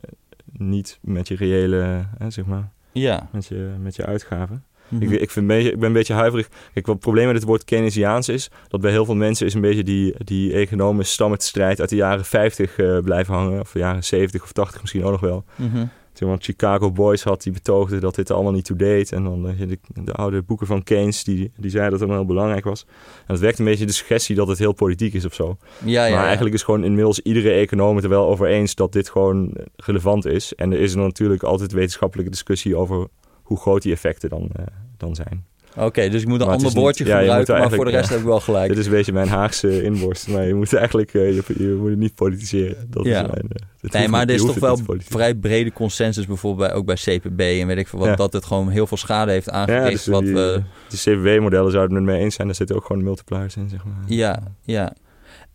niet 0.57 0.99
met 1.01 1.27
je 1.27 1.35
reële, 1.35 2.05
hè, 2.17 2.29
zeg 2.29 2.45
maar, 2.45 2.69
Ja. 2.91 3.29
met 3.31 3.45
je, 3.45 3.69
met 3.81 3.95
je 3.95 4.05
uitgaven. 4.05 4.63
Mhm. 4.87 5.03
Ik, 5.03 5.09
ik, 5.21 5.31
vind 5.31 5.47
beetje, 5.47 5.71
ik 5.71 5.79
ben 5.79 5.87
een 5.87 5.93
beetje 5.93 6.13
huiverig. 6.13 6.47
Kijk, 6.73 6.85
wat 6.85 6.95
het 6.95 7.03
probleem 7.03 7.25
met 7.25 7.35
het 7.35 7.43
woord 7.43 7.63
Keynesiaans 7.63 8.29
is... 8.29 8.49
dat 8.67 8.81
bij 8.81 8.91
heel 8.91 9.05
veel 9.05 9.15
mensen 9.15 9.45
is 9.45 9.53
een 9.53 9.61
beetje 9.61 9.83
die, 9.83 10.13
die 10.23 10.53
economische 10.53 11.13
stammenstrijd... 11.13 11.79
uit 11.79 11.89
de 11.89 11.95
jaren 11.95 12.25
50 12.25 12.77
eh, 12.77 12.97
blijven 12.99 13.33
hangen. 13.33 13.59
Of 13.59 13.71
de 13.71 13.79
jaren 13.79 14.03
70 14.03 14.43
of 14.43 14.51
80 14.51 14.81
misschien 14.81 15.03
ook 15.03 15.11
nog 15.11 15.19
wel. 15.21 15.43
Mhm. 15.55 15.85
Toen 16.15 16.29
want 16.29 16.43
Chicago 16.43 16.91
Boys 16.91 17.23
had, 17.23 17.43
die 17.43 17.51
betoogden 17.51 18.01
dat 18.01 18.15
dit 18.15 18.31
allemaal 18.31 18.51
niet 18.51 18.65
to-date. 18.65 19.15
En 19.15 19.23
dan 19.23 19.49
eh, 19.49 19.67
de, 19.67 19.79
de 20.03 20.13
oude 20.13 20.41
boeken 20.41 20.67
van 20.67 20.83
Keynes, 20.83 21.23
die, 21.23 21.51
die 21.57 21.69
zeiden 21.69 21.91
dat 21.91 21.99
het 21.99 22.09
wel 22.09 22.17
heel 22.17 22.27
belangrijk 22.27 22.63
was. 22.63 22.85
En 23.17 23.33
het 23.33 23.39
wekt 23.39 23.59
een 23.59 23.65
beetje 23.65 23.85
de 23.85 23.91
suggestie 23.91 24.35
dat 24.35 24.47
het 24.47 24.57
heel 24.57 24.73
politiek 24.73 25.13
is 25.13 25.25
of 25.25 25.33
zo. 25.33 25.57
Ja, 25.83 26.05
ja, 26.05 26.09
maar 26.09 26.19
ja. 26.19 26.25
eigenlijk 26.25 26.55
is 26.55 26.63
gewoon 26.63 26.83
inmiddels 26.83 27.19
iedere 27.19 27.51
econoom 27.51 27.95
het 27.95 28.03
er 28.03 28.09
wel 28.09 28.27
over 28.27 28.47
eens... 28.47 28.75
dat 28.75 28.93
dit 28.93 29.09
gewoon 29.09 29.55
relevant 29.75 30.25
is. 30.25 30.55
En 30.55 30.71
er 30.71 30.79
is 30.79 30.91
er 30.93 30.99
natuurlijk 30.99 31.43
altijd 31.43 31.71
wetenschappelijke 31.71 32.31
discussie 32.31 32.75
over... 32.75 33.07
hoe 33.41 33.57
groot 33.57 33.81
die 33.81 33.93
effecten 33.93 34.29
dan, 34.29 34.49
eh, 34.55 34.65
dan 34.97 35.15
zijn. 35.15 35.45
Oké, 35.77 36.09
dus 36.09 36.21
ik 36.21 36.27
moet 36.27 36.39
een 36.41 36.45
Maar 36.47 36.55
ander 36.55 36.71
woordje 36.71 37.05
ja, 37.05 37.17
gebruiken, 37.19 37.57
maar 37.57 37.71
voor 37.71 37.85
de 37.85 37.91
rest 37.91 38.09
heb 38.09 38.19
ik 38.19 38.25
wel 38.25 38.39
gelijk. 38.39 38.67
Dit 38.69 38.77
is 38.77 38.85
een 38.85 38.91
beetje 38.91 39.13
mijn 39.13 39.27
Haagse 39.27 39.83
inborst. 39.83 40.27
Maar 40.27 40.47
je 40.47 40.53
moet 40.53 40.73
eigenlijk 40.73 41.13
eh, 41.13 41.35
je, 41.35 41.43
je 41.57 41.75
moet 41.79 41.89
het 41.89 41.99
niet 41.99 42.15
politiseren. 42.15 42.87
Dat 42.89 43.05
Ja. 43.05 43.21
is 43.23 43.27
mijn, 43.31 43.45
eh, 43.81 43.91
nee, 43.91 44.07
maar 44.07 44.19
niet- 44.19 44.29
er 44.29 44.35
is 44.35 44.45
toch 44.45 44.59
wel 44.59 44.79
vrij 44.99 45.35
brede 45.35 45.71
consensus, 45.71 46.25
bijvoorbeeld 46.25 46.67
bij, 46.67 46.77
ook 46.77 46.85
bij 46.85 46.95
CPB 46.95 47.39
en 47.39 47.67
weet 47.67 47.77
ik 47.77 47.87
veel 47.87 47.99
wat, 47.99 48.17
dat 48.17 48.33
het 48.33 48.45
gewoon 48.45 48.69
heel 48.69 48.87
veel 48.87 48.97
schade 48.97 49.31
heeft 49.31 49.45
Ja, 49.45 49.51
aangericht. 49.51 49.91
dus 49.91 50.05
wat 50.07 50.21
die, 50.23 50.33
we, 50.33 50.61
die 50.89 50.99
CVW-modellen 50.99 51.71
zouden 51.71 51.95
het 51.95 52.05
mee 52.05 52.19
eens 52.21 52.35
zijn. 52.35 52.47
Daar 52.47 52.55
zitten 52.55 52.75
ook 52.75 52.85
gewoon 52.85 53.03
multipliers 53.03 53.55
in, 53.55 53.69
zeg 53.69 53.85
maar. 53.85 53.95
Ja, 54.05 54.43
ja. 54.63 54.93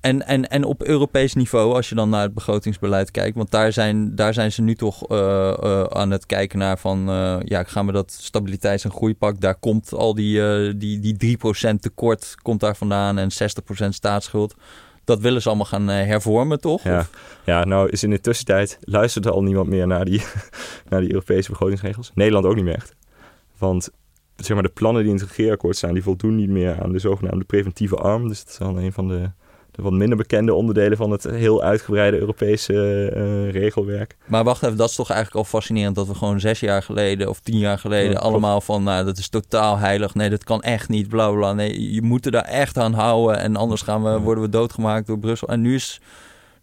En, 0.01 0.27
en, 0.27 0.49
en 0.49 0.65
op 0.65 0.83
Europees 0.83 1.35
niveau, 1.35 1.75
als 1.75 1.89
je 1.89 1.95
dan 1.95 2.09
naar 2.11 2.23
het 2.23 2.35
begrotingsbeleid 2.35 3.11
kijkt, 3.11 3.37
want 3.37 3.51
daar 3.51 3.73
zijn, 3.73 4.15
daar 4.15 4.35
zijn 4.35 4.53
ze 4.53 4.63
nu 4.63 4.75
toch 4.75 5.09
eh, 5.09 5.49
eh, 5.49 5.83
aan 5.83 6.11
het 6.11 6.27
kijken 6.27 6.59
naar 6.59 6.79
van, 6.79 7.09
eh, 7.09 7.37
ja, 7.45 7.63
gaan 7.65 7.87
we 7.87 7.93
dat 7.93 8.11
stabiliteits- 8.21 8.85
en 8.85 8.91
groeipak, 8.91 9.41
daar 9.41 9.55
komt 9.55 9.93
al 9.95 10.15
die, 10.15 10.77
die, 10.77 11.15
die 11.15 11.39
3% 11.73 11.81
tekort 11.81 12.35
komt 12.43 12.61
daar 12.61 12.77
vandaan 12.77 13.19
en 13.19 13.31
60% 13.85 13.89
staatsschuld. 13.89 14.55
Dat 15.05 15.21
willen 15.21 15.43
ze 15.43 15.49
allemaal 15.49 15.67
gaan 15.67 15.89
hervormen, 15.89 16.61
toch? 16.61 16.83
Ja. 16.83 16.99
Of- 16.99 17.11
Ja, 17.45 17.65
nou 17.65 17.89
is 17.89 18.03
in 18.03 18.11
de 18.11 18.21
tussentijd 18.21 18.79
luistert 18.81 19.27
al 19.27 19.43
niemand 19.43 19.69
meer 19.69 19.87
naar 19.87 20.05
die, 20.05 20.23
naar 20.89 21.01
die 21.01 21.13
Europese 21.13 21.51
begrotingsregels. 21.51 22.11
Nederland 22.15 22.47
ook 22.47 22.55
niet 22.55 22.65
meer 22.65 22.75
echt. 22.75 22.95
Want 23.59 23.91
zeg 24.37 24.55
maar, 24.55 24.63
de 24.63 24.69
plannen 24.69 25.03
die 25.03 25.13
in 25.13 25.19
het 25.19 25.29
regeerakkoord 25.29 25.77
staan, 25.77 25.95
die 25.95 26.03
voldoen 26.03 26.37
niet 26.37 26.49
meer 26.51 26.83
aan 26.83 26.93
de 26.93 26.99
zogenaamde 26.99 27.45
preventieve 27.45 27.97
arm. 27.97 28.29
Dus 28.29 28.39
dat 28.45 28.53
is 28.53 28.59
wel 28.59 28.79
een 28.81 28.93
van 28.93 29.09
de, 29.09 29.31
de 29.73 29.83
wat 29.83 29.93
minder 29.93 30.17
bekende 30.17 30.55
onderdelen 30.55 30.97
van 30.97 31.11
het 31.11 31.25
heel 31.25 31.63
uitgebreide 31.63 32.19
Europese 32.19 33.09
eh, 33.15 33.51
regelwerk. 33.51 34.17
Maar 34.27 34.45
wacht 34.45 34.63
even, 34.63 34.77
dat 34.77 34.89
is 34.89 34.95
toch 34.97 35.11
eigenlijk 35.11 35.39
al 35.45 35.51
fascinerend 35.51 35.95
dat 35.95 36.07
we 36.07 36.15
gewoon 36.15 36.41
zes 36.41 36.61
jaar 36.61 36.83
geleden 36.83 37.29
of 37.29 37.41
tien 37.41 37.59
jaar 37.59 37.79
geleden 37.79 38.13
Ja, 38.13 38.19
allemaal 38.19 38.61
van, 38.61 38.83
nou, 38.83 39.05
dat 39.05 39.19
is 39.19 39.29
totaal 39.29 39.79
heilig. 39.79 40.15
Nee, 40.15 40.31
dat 40.31 40.45
kan 40.45 40.63
echt 40.63 40.89
niet, 40.89 41.09
bla 41.09 41.31
bla. 41.31 41.53
Nee, 41.53 41.93
je 41.93 42.03
moet 42.03 42.27
er 42.27 42.33
daar 42.33 42.45
echt 42.45 42.79
aan 42.79 42.93
houden 42.93 43.39
en 43.39 43.57
anders 43.57 43.83
gaan 43.83 44.03
we, 44.03 44.19
worden 44.19 44.45
we 44.45 44.51
doodgemaakt 44.51 45.07
door 45.07 45.19
Brussel. 45.19 45.49
En 45.49 45.61
nu 45.61 45.75
is, 45.75 46.01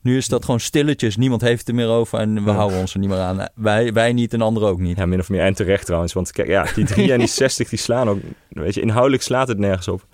nu 0.02 0.18
is 0.18 0.28
dat 0.28 0.46
gewoon 0.46 0.60
stilletjes. 0.60 1.18
Niemand 1.18 1.42
heeft 1.42 1.60
het 1.60 1.68
er 1.70 1.76
meer 1.76 1.88
over 1.88 2.20
en 2.20 2.44
we 2.44 2.50
Ja. 2.50 2.56
houden 2.56 2.80
ons 2.80 2.94
er 2.94 3.00
niet 3.00 3.10
meer 3.10 3.20
aan. 3.20 3.48
Wij, 3.56 3.94
wij 3.94 4.14
niet 4.14 4.34
en 4.34 4.42
anderen 4.42 4.70
ook 4.70 4.80
niet. 4.80 4.98
Ja, 4.98 5.06
min 5.06 5.20
of 5.20 5.30
meer 5.30 5.42
en 5.42 5.54
terecht 5.54 5.86
trouwens. 5.86 6.14
Want 6.14 6.32
kijk, 6.32 6.48
ja, 6.48 6.66
die 6.76 6.86
3 6.86 7.12
en 7.14 7.20
die 7.20 7.28
60 7.28 7.70
die 7.70 7.80
slaan 7.80 8.10
ook, 8.10 8.20
weet 8.50 8.74
je, 8.74 8.82
inhoudelijk 8.82 9.24
slaat 9.24 9.48
het 9.48 9.58
nergens 9.58 9.88
op. 9.88 10.06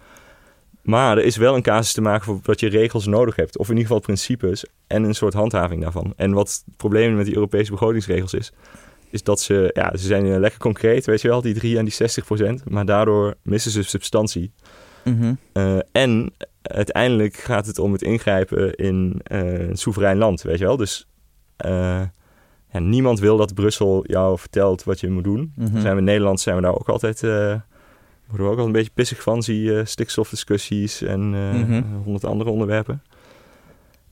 Maar 0.83 1.17
er 1.17 1.23
is 1.23 1.37
wel 1.37 1.55
een 1.55 1.61
casus 1.61 1.93
te 1.93 2.01
maken 2.01 2.25
voor 2.25 2.39
wat 2.43 2.59
je 2.59 2.69
regels 2.69 3.05
nodig 3.05 3.35
hebt. 3.35 3.57
Of 3.57 3.65
in 3.65 3.71
ieder 3.71 3.87
geval 3.87 4.01
principes 4.01 4.65
en 4.87 5.03
een 5.03 5.15
soort 5.15 5.33
handhaving 5.33 5.81
daarvan. 5.81 6.13
En 6.15 6.33
wat 6.33 6.49
het 6.49 6.75
probleem 6.77 7.15
met 7.15 7.25
die 7.25 7.35
Europese 7.35 7.71
begrotingsregels 7.71 8.33
is, 8.33 8.51
is 9.09 9.23
dat 9.23 9.41
ze, 9.41 9.69
ja, 9.73 9.97
ze 9.97 10.05
zijn 10.05 10.39
lekker 10.39 10.59
concreet, 10.59 11.05
weet 11.05 11.21
je 11.21 11.27
wel, 11.27 11.41
die 11.41 11.53
3 11.53 11.77
en 11.77 11.83
die 11.83 11.93
60 11.93 12.25
procent. 12.25 12.69
Maar 12.69 12.85
daardoor 12.85 13.35
missen 13.41 13.71
ze 13.71 13.83
substantie. 13.83 14.51
Mhm. 15.03 15.33
Eh, 15.53 15.77
en 15.91 16.33
uiteindelijk 16.61 17.35
gaat 17.35 17.65
het 17.65 17.79
om 17.79 17.91
het 17.91 18.01
ingrijpen 18.01 18.75
in 18.75 19.21
uh, 19.31 19.67
een 19.67 19.77
soeverein 19.77 20.17
land, 20.17 20.41
weet 20.41 20.57
je 20.57 20.65
wel. 20.65 20.77
Dus 20.77 21.07
uh, 21.65 22.01
ja, 22.71 22.79
niemand 22.79 23.19
wil 23.19 23.37
dat 23.37 23.53
Brussel 23.53 24.03
jou 24.07 24.39
vertelt 24.39 24.83
wat 24.83 24.99
je 24.99 25.09
moet 25.09 25.23
doen. 25.23 25.53
Mhm. 25.55 25.79
Zijn 25.79 25.93
we 25.93 25.99
in 25.99 26.03
Nederland 26.03 26.39
zijn 26.39 26.55
we 26.55 26.61
daar 26.61 26.75
ook 26.75 26.89
altijd, 26.89 27.23
worden 28.27 28.45
we 28.47 28.51
ook 28.53 28.59
al 28.59 28.65
een 28.65 28.71
beetje 28.71 28.91
pissig 28.93 29.21
van. 29.21 29.43
Zie 29.43 29.61
je 29.61 29.85
stikstofdiscussies 29.85 31.01
en 31.01 31.29
Mhm. 31.29 31.81
honderd 32.03 32.25
andere 32.25 32.49
onderwerpen. 32.49 33.03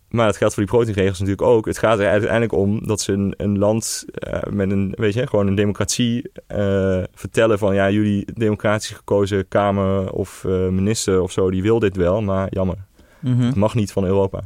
Maar 0.10 0.28
het 0.28 0.38
geldt 0.38 0.54
voor 0.54 0.63
die 0.63 0.71
proteinregels 0.71 1.19
natuurlijk 1.19 1.47
ook. 1.47 1.65
Het 1.65 1.78
gaat 1.78 2.00
er 2.00 2.08
uiteindelijk 2.08 2.54
om 2.54 2.88
dat 2.88 3.02
ze 3.02 3.12
een, 3.13 3.34
een 3.38 3.58
land 3.58 4.06
eh, 4.13 4.41
met 4.52 4.71
een, 4.71 4.93
weet 4.97 5.13
je, 5.13 5.28
gewoon 5.28 5.47
een 5.47 5.56
democratie 5.56 6.32
eh, 6.47 7.04
vertellen 7.13 7.60
van 7.60 7.76
ja, 7.76 7.89
jullie 7.89 8.28
democratisch 8.34 8.89
gekozen 8.89 9.47
Kamer 9.47 10.12
of 10.12 10.43
eh, 10.45 10.52
minister 10.67 11.21
of 11.21 11.32
zo, 11.32 11.50
die 11.52 11.62
wil 11.62 11.80
dit 11.80 11.95
wel, 11.95 12.21
maar 12.21 12.47
jammer. 12.50 12.78
Mhm. 13.19 13.41
Het 13.41 13.56
mag 13.56 13.76
niet 13.76 13.91
van 13.91 14.06
Europa. 14.06 14.43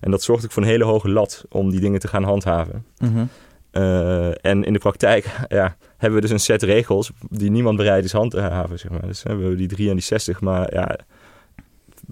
En 0.00 0.10
dat 0.10 0.22
zorgt 0.22 0.44
ook 0.44 0.52
voor 0.52 0.62
een 0.62 0.68
hele 0.68 0.84
hoge 0.84 1.08
lat 1.08 1.44
om 1.48 1.70
die 1.70 1.80
dingen 1.80 2.00
te 2.00 2.08
gaan 2.08 2.24
handhaven. 2.24 2.84
Mhm. 2.98 3.24
Eh, 3.70 4.44
en 4.44 4.64
in 4.64 4.72
de 4.72 4.78
praktijk 4.78 5.26
ja, 5.48 5.76
hebben 6.02 6.20
we 6.20 6.26
dus 6.26 6.30
een 6.30 6.40
set 6.40 6.62
regels 6.62 7.10
die 7.30 7.50
niemand 7.50 7.76
bereid 7.76 8.04
is 8.04 8.12
hand 8.12 8.30
te 8.30 8.40
haven. 8.40 8.78
Zeg 8.78 8.90
maar. 8.90 9.06
Dus 9.06 9.22
hebben 9.22 9.48
we 9.48 9.56
die 9.56 9.68
3 9.68 9.88
en 9.88 9.94
die 9.94 10.04
60. 10.04 10.40
Maar 10.40 10.74
ja, 10.74 10.96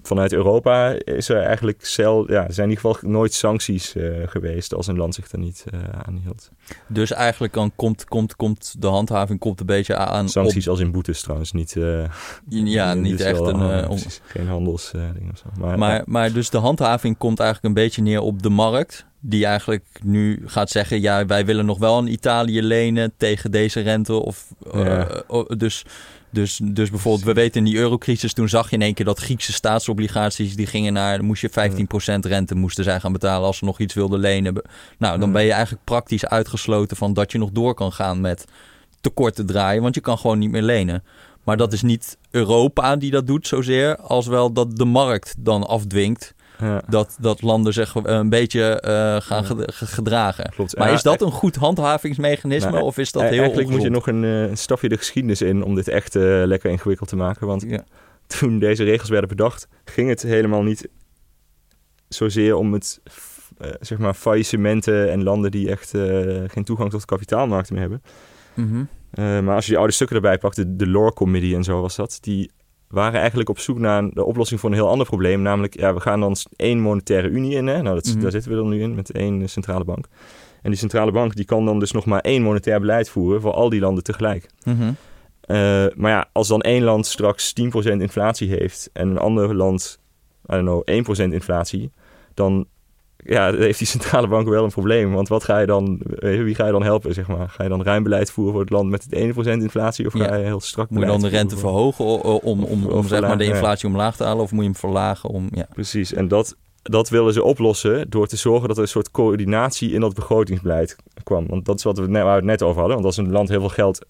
vanuit 0.01 0.33
Europa 0.33 0.95
is 1.03 1.29
er 1.29 1.41
eigenlijk 1.41 1.85
cel, 1.85 2.31
ja, 2.31 2.47
er 2.47 2.53
zijn 2.53 2.69
in 2.69 2.75
ieder 2.75 2.91
geval 2.93 3.09
nooit 3.11 3.33
sancties 3.33 3.95
eh, 3.95 4.03
geweest 4.25 4.73
als 4.73 4.87
een 4.87 4.97
land 4.97 5.15
zich 5.15 5.31
er 5.31 5.39
niet 5.39 5.65
eh, 5.71 5.79
aan 6.05 6.19
hield. 6.23 6.49
Dus 6.87 7.11
eigenlijk 7.11 7.53
dan 7.53 7.71
komt, 7.75 8.05
komt, 8.05 8.35
komt 8.35 8.75
de 8.81 8.87
handhaving 8.87 9.39
komt 9.39 9.59
een 9.59 9.65
beetje 9.65 9.95
aan 9.95 10.29
Sancties 10.29 10.69
als 10.69 10.79
in 10.79 10.91
boetes 10.91 11.21
trouwens, 11.21 11.51
niet... 11.51 11.75
eh. 11.75 12.03
Ja, 12.49 12.93
niet 12.93 13.17
dus 13.17 13.27
echt 13.27 13.39
wel, 13.39 13.49
een... 13.49 13.87
om- 13.87 13.97
geen 14.25 14.47
handelsding 14.47 15.31
of 15.31 15.37
zo. 15.37 15.77
Maar, 15.77 16.03
Maar, 16.05 16.31
dus 16.33 16.49
de 16.49 16.57
handhaving 16.57 17.17
komt 17.17 17.39
eigenlijk 17.39 17.67
een 17.75 17.83
beetje 17.83 18.01
neer 18.01 18.21
op 18.21 18.41
de 18.41 18.49
markt. 18.49 19.05
Die 19.19 19.45
eigenlijk 19.45 19.85
nu 20.03 20.41
gaat 20.45 20.69
zeggen: 20.69 21.01
ja, 21.01 21.25
wij 21.25 21.45
willen 21.45 21.65
nog 21.65 21.77
wel 21.77 21.97
een 21.97 22.11
Italië 22.11 22.61
lenen 22.61 23.13
tegen 23.17 23.51
deze 23.51 23.79
rente. 23.79 24.13
Of, 24.13 24.47
Ja. 24.73 25.23
dus, 25.57 25.85
dus, 26.31 26.59
dus 26.63 26.89
bijvoorbeeld, 26.89 27.23
we 27.25 27.33
weten 27.33 27.57
in 27.65 27.71
die 27.71 27.77
eurocrisis, 27.79 28.33
toen 28.33 28.49
zag 28.49 28.69
je 28.69 28.75
in 28.75 28.81
één 28.81 28.93
keer 28.93 29.05
dat 29.05 29.19
Griekse 29.19 29.53
staatsobligaties, 29.53 30.55
die 30.55 30.65
gingen 30.67 30.93
naar, 30.93 31.23
moest 31.23 31.41
je 31.41 31.49
15% 31.49 31.53
rente 32.19 32.55
moesten 32.55 32.83
zij 32.83 32.99
gaan 32.99 33.11
betalen 33.11 33.45
als 33.45 33.57
ze 33.57 33.65
nog 33.65 33.79
iets 33.79 33.93
wilden 33.93 34.19
lenen. 34.19 34.61
Nou, 34.97 35.19
dan 35.19 35.27
Ja. 35.27 35.33
ben 35.33 35.43
je 35.43 35.51
eigenlijk 35.51 35.83
praktisch 35.83 36.25
uitgesloten 36.25 36.97
van 36.97 37.13
dat 37.13 37.31
je 37.31 37.37
nog 37.37 37.49
door 37.51 37.73
kan 37.73 37.91
gaan 37.91 38.21
met 38.21 38.45
tekorten 39.01 39.45
draaien, 39.45 39.81
want 39.81 39.95
je 39.95 40.01
kan 40.01 40.17
gewoon 40.17 40.39
niet 40.39 40.51
meer 40.51 40.61
lenen. 40.61 41.03
Maar 41.43 41.57
dat 41.57 41.73
is 41.73 41.81
niet 41.81 42.17
Europa 42.31 42.95
die 42.95 43.11
dat 43.11 43.27
doet 43.27 43.47
zozeer, 43.47 43.97
als 43.97 44.27
wel 44.27 44.53
dat 44.53 44.75
de 44.77 44.85
markt 44.85 45.35
dan 45.37 45.67
afdwingt 45.67 46.33
ja, 46.61 46.81
dat, 46.87 47.17
dat 47.19 47.41
landen 47.41 47.73
zich 47.73 47.95
eh, 47.95 48.01
een 48.03 48.29
beetje 48.29 48.79
eh, 48.81 49.21
gaan 49.21 49.45
ged- 49.45 49.73
ge- 49.73 49.85
gedragen. 49.85 50.49
klopt. 50.49 50.77
Maar 50.77 50.93
is 50.93 51.01
dat 51.01 51.21
een 51.21 51.31
goed 51.31 51.55
handhavingsmechanisme 51.55 52.71
Nou, 52.71 52.83
of 52.83 52.97
is 52.97 53.11
dat 53.11 53.21
e- 53.23 53.25
heel 53.27 53.37
Eigenlijk 53.39 53.69
moet 53.69 53.81
je 53.81 53.89
nog 53.89 54.07
een, 54.07 54.23
eh, 54.23 54.41
een 54.41 54.57
stapje 54.57 54.89
de 54.89 54.97
geschiedenis 54.97 55.41
in 55.41 55.63
om 55.63 55.75
dit 55.75 55.87
echt 55.87 56.15
eh, 56.15 56.21
lekker 56.45 56.69
ingewikkeld 56.69 57.09
te 57.09 57.15
maken. 57.15 57.47
Want 57.47 57.65
toen 58.39 58.59
deze 58.59 58.83
regels 58.83 59.09
werden 59.09 59.29
bedacht, 59.29 59.67
ging 59.85 60.09
het 60.09 60.21
helemaal 60.21 60.63
niet 60.63 60.89
zozeer 62.07 62.55
om 62.55 62.73
het, 62.73 63.01
eh, 63.57 63.69
zeg 63.79 63.97
maar, 63.97 64.13
faillissementen 64.13 65.11
en 65.11 65.23
landen 65.23 65.51
die 65.51 65.69
echt 65.69 65.93
eh, 65.93 66.01
geen 66.47 66.63
toegang 66.63 66.89
tot 66.89 66.99
de 66.99 67.05
kapitaalmarkten 67.05 67.73
meer 67.73 67.81
hebben. 67.83 68.01
Mhm. 68.53 68.83
Eh, 69.11 69.39
maar 69.39 69.55
als 69.55 69.63
je 69.63 69.69
die 69.69 69.79
oude 69.79 69.93
stukken 69.93 70.15
erbij 70.15 70.37
pakt, 70.37 70.55
de, 70.55 70.75
de 70.75 70.87
Lore 70.87 71.13
Committee 71.13 71.55
en 71.55 71.63
zo 71.63 71.81
was 71.81 71.95
dat, 71.95 72.17
die 72.21 72.51
waren 72.91 73.19
eigenlijk 73.19 73.49
op 73.49 73.59
zoek 73.59 73.79
naar 73.79 74.09
de 74.09 74.23
oplossing 74.23 74.59
voor 74.59 74.69
een 74.69 74.75
heel 74.75 74.87
ander 74.89 75.07
probleem. 75.07 75.41
Namelijk, 75.41 75.79
ja, 75.79 75.93
we 75.93 75.99
gaan 75.99 76.19
dan 76.19 76.35
één 76.55 76.79
monetaire 76.79 77.27
unie 77.27 77.55
in. 77.55 77.67
Hè? 77.67 77.81
Nou, 77.81 77.95
dat, 77.95 78.05
Mhm. 78.05 78.21
daar 78.21 78.31
zitten 78.31 78.51
we 78.51 78.57
dan 78.57 78.69
nu 78.69 78.81
in 78.81 78.95
met 78.95 79.11
één 79.11 79.49
centrale 79.49 79.83
bank. 79.83 80.05
En 80.61 80.69
die 80.69 80.79
centrale 80.79 81.11
bank 81.11 81.35
die 81.35 81.45
kan 81.45 81.65
dan 81.65 81.79
dus 81.79 81.91
nog 81.91 82.05
maar 82.05 82.21
één 82.21 82.41
monetair 82.41 82.79
beleid 82.79 83.09
voeren 83.09 83.41
voor 83.41 83.53
al 83.53 83.69
die 83.69 83.79
landen 83.79 84.03
tegelijk. 84.03 84.49
Mhm. 84.63 84.91
Eh, 85.41 85.85
maar 85.95 86.11
ja, 86.11 86.29
als 86.31 86.47
dan 86.47 86.61
één 86.61 86.83
land 86.83 87.05
straks 87.05 87.53
10% 87.53 88.01
inflatie 88.01 88.49
heeft 88.49 88.89
en 88.93 89.09
een 89.09 89.17
ander 89.17 89.55
land, 89.55 89.99
I 90.49 90.53
don't 90.53 90.63
know, 90.65 90.81
1% 90.85 91.33
inflatie, 91.33 91.91
dan 92.33 92.65
ja, 93.23 93.53
heeft 93.53 93.77
die 93.77 93.87
centrale 93.87 94.27
bank 94.27 94.47
wel 94.47 94.63
een 94.63 94.69
probleem. 94.69 95.13
Want 95.13 95.27
wat 95.27 95.43
ga 95.43 95.59
je 95.59 95.65
dan, 95.65 96.01
eh, 96.19 96.43
wie 96.43 96.55
ga 96.55 96.65
je 96.65 96.71
dan 96.71 96.83
helpen, 96.83 97.13
zeg 97.13 97.27
maar? 97.27 97.49
Ga 97.49 97.63
je 97.63 97.69
dan 97.69 97.83
ruim 97.83 98.03
beleid 98.03 98.31
voeren 98.31 98.53
voor 98.53 98.61
het 98.61 98.69
land 98.69 98.89
met 98.89 99.03
het 99.03 99.13
1% 99.13 99.61
inflatie 99.61 100.05
of 100.05 100.17
Ja. 100.17 100.27
ga 100.27 100.35
je 100.35 100.45
heel 100.45 100.59
strak 100.59 100.89
Moet 100.89 100.99
je 100.99 101.05
dan 101.05 101.21
de 101.21 101.27
rente 101.27 101.57
verhogen 101.57 102.05
om, 102.05 102.63
om, 102.63 102.85
om, 102.85 103.07
zeg 103.07 103.21
maar 103.21 103.37
de 103.37 103.43
ja. 103.43 103.53
inflatie 103.53 103.87
omlaag 103.87 104.15
te 104.15 104.23
halen 104.23 104.43
of 104.43 104.51
moet 104.51 104.63
je 104.63 104.69
hem 104.69 104.79
verlagen 104.79 105.29
om... 105.29 105.47
Ja. 105.51 105.67
Precies, 105.73 106.13
en 106.13 106.27
dat, 106.27 106.55
dat 106.81 107.09
willen 107.09 107.33
ze 107.33 107.43
oplossen 107.43 108.09
door 108.09 108.27
te 108.27 108.37
zorgen 108.37 108.67
dat 108.67 108.77
er 108.77 108.83
een 108.83 108.89
soort 108.89 109.11
coördinatie 109.11 109.91
in 109.91 109.99
dat 109.99 110.13
begrotingsbeleid 110.13 110.95
kwam. 111.23 111.47
Want 111.47 111.65
dat 111.65 111.77
is 111.77 111.83
wat 111.83 111.97
we 111.97 112.07
net, 112.07 112.23
waar 112.23 112.31
we 112.31 112.37
het 112.37 112.59
net 112.59 112.61
over 112.61 112.79
hadden. 112.79 112.93
Want 112.93 113.05
als 113.05 113.17
een 113.17 113.31
land 113.31 113.49
heel 113.49 113.59
veel 113.59 113.69
geld 113.69 114.05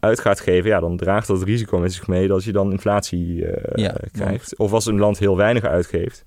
uit 0.00 0.20
gaat 0.20 0.40
geven, 0.40 0.70
ja, 0.70 0.80
dan 0.80 0.96
draagt 0.96 1.26
dat 1.26 1.42
risico 1.42 1.78
met 1.78 1.92
zich 1.92 2.06
mee 2.06 2.28
dat 2.28 2.44
je 2.44 2.52
dan 2.52 2.72
inflatie 2.72 3.46
eh, 3.46 3.84
Ja, 3.84 3.94
krijgt. 4.12 4.56
Of 4.56 4.72
als 4.72 4.86
een 4.86 4.98
land 4.98 5.18
heel 5.18 5.36
weinig 5.36 5.64
uitgeeft, 5.64 6.24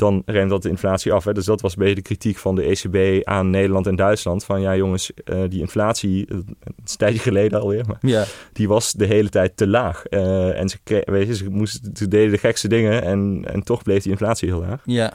dan 0.00 0.22
remt 0.26 0.50
dat 0.50 0.62
de 0.62 0.68
inflatie 0.68 1.12
af. 1.12 1.24
Hè. 1.24 1.32
Dus 1.32 1.44
dat 1.44 1.60
was 1.60 1.72
een 1.72 1.78
beetje 1.78 1.94
de 1.94 2.02
kritiek 2.02 2.36
van 2.38 2.54
de 2.54 2.62
ECB 2.62 3.26
aan 3.26 3.50
Nederland 3.50 3.86
en 3.86 3.96
Duitsland. 3.96 4.44
Van 4.44 4.60
ja 4.60 4.76
jongens, 4.76 5.12
eh, 5.24 5.42
die 5.48 5.60
inflatie, 5.60 6.26
eh, 6.26 6.36
het 6.36 6.44
is 6.84 6.92
een 6.92 6.98
tijdje 6.98 7.18
geleden 7.18 7.60
alweer, 7.60 7.84
maar 7.86 7.98
Ja. 8.00 8.24
die 8.52 8.68
was 8.68 8.92
de 8.92 9.04
hele 9.06 9.28
tijd 9.28 9.56
te 9.56 9.66
laag. 9.68 10.04
Eh, 10.06 10.60
en 10.60 10.68
ze, 10.68 10.78
weet 11.04 11.26
je, 11.26 11.34
ze, 11.36 11.50
moesten, 11.50 11.96
ze 11.96 12.08
deden 12.08 12.30
de 12.30 12.38
gekste 12.38 12.68
dingen 12.68 13.02
en, 13.02 13.44
en 13.46 13.62
toch 13.62 13.82
bleef 13.82 14.02
die 14.02 14.12
inflatie 14.12 14.48
heel 14.48 14.60
laag. 14.60 14.82
Ja. 14.84 15.12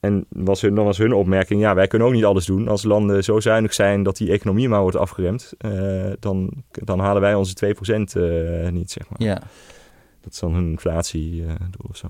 En 0.00 0.26
was 0.28 0.60
hun, 0.60 0.74
dan 0.74 0.84
was 0.84 0.98
hun 0.98 1.12
opmerking, 1.12 1.60
ja, 1.60 1.74
wij 1.74 1.86
kunnen 1.86 2.08
ook 2.08 2.14
niet 2.14 2.24
alles 2.24 2.46
doen. 2.46 2.68
Als 2.68 2.82
landen 2.82 3.24
zo 3.24 3.40
zuinig 3.40 3.74
zijn 3.74 4.02
dat 4.02 4.16
die 4.16 4.30
economie 4.32 4.68
maar 4.68 4.80
wordt 4.80 4.96
afgeremd, 4.96 5.52
eh, 5.58 5.72
dan, 6.20 6.50
dan 6.70 6.98
halen 6.98 7.22
wij 7.22 7.34
onze 7.34 7.54
2% 7.54 8.16
eh 8.16 8.68
niet, 8.70 8.90
zeg 8.90 9.08
maar. 9.08 9.22
Ja. 9.28 9.42
Dat 10.20 10.32
is 10.32 10.38
dan 10.38 10.54
hun 10.54 10.70
inflatiedoel 10.70 11.88
of 11.90 11.96
zo. 11.96 12.06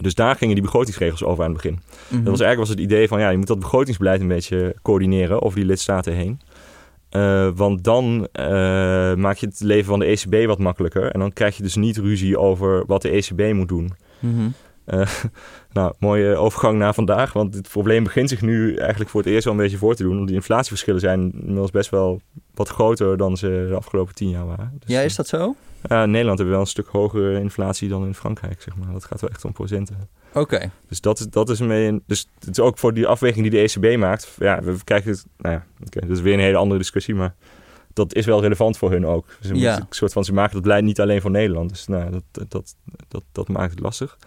Dus 0.00 0.14
daar 0.14 0.36
gingen 0.36 0.54
die 0.54 0.64
begrotingsregels 0.64 1.24
over 1.24 1.44
aan 1.44 1.52
het 1.52 1.62
begin. 1.62 1.80
Mhm. 2.08 2.22
Dat 2.22 2.30
was 2.30 2.40
eigenlijk 2.40 2.58
was 2.58 2.68
het 2.68 2.78
idee 2.78 3.08
van, 3.08 3.20
ja, 3.20 3.30
je 3.30 3.36
moet 3.36 3.46
dat 3.46 3.58
begrotingsbeleid 3.58 4.20
een 4.20 4.28
beetje 4.28 4.76
coördineren 4.82 5.42
over 5.42 5.58
die 5.58 5.66
lidstaten 5.66 6.12
heen. 6.12 6.40
Eh, 7.14 7.48
want 7.54 7.84
dan 7.84 8.28
eh, 8.32 9.14
maak 9.14 9.36
je 9.36 9.46
het 9.46 9.60
leven 9.60 9.84
van 9.84 9.98
de 9.98 10.04
ECB 10.04 10.46
wat 10.46 10.58
makkelijker. 10.58 11.10
En 11.10 11.20
dan 11.20 11.32
krijg 11.32 11.56
je 11.56 11.62
dus 11.62 11.76
niet 11.76 11.96
ruzie 11.96 12.38
over 12.38 12.86
wat 12.86 13.02
de 13.02 13.10
ECB 13.10 13.52
moet 13.52 13.68
doen. 13.68 13.92
Mhm. 14.18 14.48
Eh, 14.84 15.08
nou, 15.72 15.94
mooie 15.98 16.36
overgang 16.36 16.78
naar 16.78 16.94
vandaag. 16.94 17.32
Want 17.32 17.54
het 17.54 17.68
probleem 17.68 18.04
begint 18.04 18.28
zich 18.28 18.40
nu 18.40 18.76
eigenlijk 18.76 19.10
voor 19.10 19.20
het 19.20 19.30
eerst 19.30 19.44
wel 19.44 19.52
een 19.52 19.60
beetje 19.60 19.76
voor 19.76 19.94
te 19.94 20.02
doen. 20.02 20.14
Want 20.14 20.26
die 20.26 20.36
inflatieverschillen 20.36 21.00
zijn 21.00 21.32
inmiddels 21.32 21.70
best 21.70 21.90
wel 21.90 22.20
wat 22.54 22.68
groter 22.68 23.16
dan 23.16 23.36
ze 23.36 23.66
de 23.68 23.74
afgelopen 23.74 24.14
tien 24.14 24.30
jaar 24.30 24.46
waren. 24.46 24.72
Dus, 24.78 24.94
Ja, 24.94 25.00
is 25.00 25.16
dat 25.16 25.28
zo? 25.28 25.54
In 25.88 26.10
Nederland 26.10 26.26
hebben 26.38 26.44
we 26.46 26.50
wel 26.50 26.60
een 26.60 26.66
stuk 26.66 26.86
hogere 26.86 27.40
inflatie 27.40 27.88
dan 27.88 28.06
in 28.06 28.14
Frankrijk, 28.14 28.62
zeg 28.62 28.76
maar. 28.76 28.92
Dat 28.92 29.04
gaat 29.04 29.20
wel 29.20 29.30
echt 29.30 29.44
om 29.44 29.52
procenten. 29.52 30.08
Oké. 30.34 30.70
Dus 30.88 31.00
dat, 31.00 31.18
is- 31.20 31.28
dat 31.28 31.48
is 31.48 31.58
een 31.60 31.68
beetje... 31.68 32.00
Dus 32.06 32.28
het 32.38 32.48
is 32.50 32.60
ook 32.60 32.78
voor 32.78 32.94
die 32.94 33.06
afweging 33.06 33.50
die 33.50 33.50
de 33.50 33.90
ECB 33.90 33.98
maakt. 33.98 34.36
Ja, 34.38 34.62
we 34.62 34.76
kijken... 34.84 35.10
het- 35.10 35.26
Nou 35.36 35.54
ja, 35.54 35.64
oké, 35.86 36.00
dat 36.00 36.16
is 36.16 36.20
weer 36.22 36.34
een 36.34 36.40
hele 36.40 36.56
andere 36.56 36.78
discussie, 36.80 37.14
maar... 37.14 37.34
Dat 37.92 38.14
is 38.14 38.26
wel 38.26 38.40
relevant 38.40 38.78
voor 38.78 38.90
hun 38.90 39.06
ook. 39.06 39.26
Ze, 39.40 39.54
Ja. 39.54 39.76
een 39.76 39.86
soort 39.90 40.12
van, 40.12 40.24
ze 40.24 40.32
maken 40.32 40.52
dat 40.52 40.62
beleid 40.62 40.84
niet 40.84 41.00
alleen 41.00 41.20
voor 41.20 41.30
Nederland. 41.30 41.68
Dus 41.70 41.86
nou, 41.86 42.10
dat, 42.10 42.22
dat, 42.30 42.50
dat, 42.50 42.74
dat, 43.08 43.22
dat 43.32 43.48
maakt 43.48 43.70
het 43.70 43.80
lastig. 43.80 44.18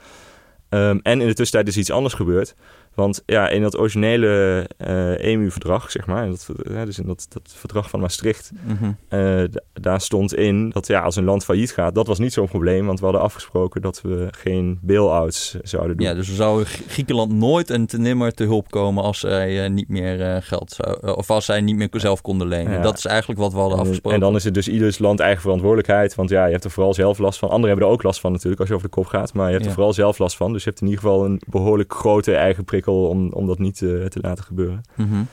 Ehm, 0.69 0.99
en 1.03 1.21
in 1.21 1.27
de 1.27 1.33
tussentijd 1.33 1.67
is 1.67 1.77
iets 1.77 1.91
anders 1.91 2.13
gebeurd. 2.13 2.55
Want 2.97 3.23
ja, 3.25 3.49
in 3.49 3.61
dat 3.61 3.77
originele 3.77 4.65
eh 4.77 5.25
EMU-verdrag, 5.25 5.91
zeg 5.91 6.05
maar, 6.07 6.27
dat, 6.29 6.47
eh, 6.71 6.83
dus 6.85 6.99
in 6.99 7.07
dat, 7.07 7.25
dat 7.29 7.53
verdrag 7.55 7.89
van 7.89 7.99
Maastricht, 7.99 8.51
Mhm. 8.67 8.91
eh, 9.07 9.43
daar 9.73 10.01
stond 10.01 10.35
in 10.35 10.69
dat 10.69 10.87
ja, 10.87 11.01
als 11.01 11.15
een 11.15 11.23
land 11.23 11.43
failliet 11.43 11.71
gaat, 11.73 11.95
dat 11.95 12.07
was 12.07 12.19
niet 12.19 12.33
zo'n 12.33 12.47
probleem, 12.47 12.85
want 12.85 12.99
we 12.99 13.05
hadden 13.05 13.23
afgesproken 13.23 13.81
dat 13.81 14.01
we 14.01 14.27
geen 14.31 14.79
bail-outs 14.81 15.55
zouden 15.61 15.97
doen. 15.97 16.05
Ja, 16.07 16.13
dus 16.13 16.27
we 16.29 16.35
zouden 16.35 16.65
Griekenland 16.65 17.31
nooit 17.31 17.69
en 17.69 17.85
te 17.85 17.97
nimmer 17.99 18.33
te 18.33 18.43
hulp 18.43 18.69
komen 18.71 19.03
als 19.03 19.19
zij 19.19 19.69
niet 19.69 19.89
meer 19.89 20.41
geld 20.43 20.71
zou, 20.71 21.15
of 21.15 21.29
als 21.29 21.45
zij 21.45 21.61
niet 21.61 21.75
meer 21.75 21.89
zelf 21.91 22.21
konden 22.21 22.47
lenen. 22.47 22.71
Ja. 22.73 22.81
Dat 22.81 22.97
is 22.97 23.05
eigenlijk 23.05 23.39
wat 23.39 23.51
we 23.53 23.57
hadden 23.57 23.77
En, 23.77 23.83
afgesproken. 23.83 24.19
en 24.19 24.25
dan 24.25 24.35
is 24.35 24.43
het 24.43 24.53
dus 24.53 24.67
ieders 24.67 24.97
land 24.99 25.19
eigen 25.19 25.41
verantwoordelijkheid. 25.41 26.15
Want 26.15 26.29
ja, 26.29 26.45
je 26.45 26.51
hebt 26.51 26.63
er 26.63 26.71
vooral 26.71 26.93
zelf 26.93 27.17
last 27.17 27.39
van. 27.39 27.49
Anderen 27.49 27.69
hebben 27.69 27.87
er 27.87 27.93
ook 27.93 28.03
last 28.03 28.19
van 28.19 28.31
natuurlijk 28.31 28.59
als 28.59 28.69
je 28.69 28.75
over 28.75 28.87
de 28.87 28.95
kop 28.95 29.05
gaat. 29.05 29.33
Maar 29.33 29.45
je 29.45 29.51
hebt 29.51 29.63
Ja. 29.63 29.69
er 29.69 29.75
vooral 29.75 29.93
zelf 29.93 30.17
last 30.17 30.37
van. 30.37 30.53
Dus 30.53 30.63
je 30.63 30.69
hebt 30.69 30.81
in 30.81 30.87
ieder 30.87 31.01
geval 31.03 31.25
een 31.25 31.41
behoorlijk 31.47 31.93
grote 31.93 32.35
eigen 32.35 32.63
prikkel 32.63 32.86
om, 32.93 33.31
om 33.31 33.47
dat 33.47 33.59
niet 33.59 33.81
eh, 33.81 34.05
te 34.05 34.19
laten 34.21 34.43
gebeuren. 34.43 34.81
Mhm. 34.95 35.23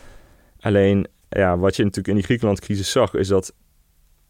Alleen, 0.60 1.06
ja, 1.28 1.58
wat 1.58 1.76
je 1.76 1.82
natuurlijk 1.82 2.08
in 2.08 2.14
die 2.14 2.24
Griekenland-crisis 2.24 2.90
zag, 2.90 3.14
is 3.14 3.28
dat 3.28 3.52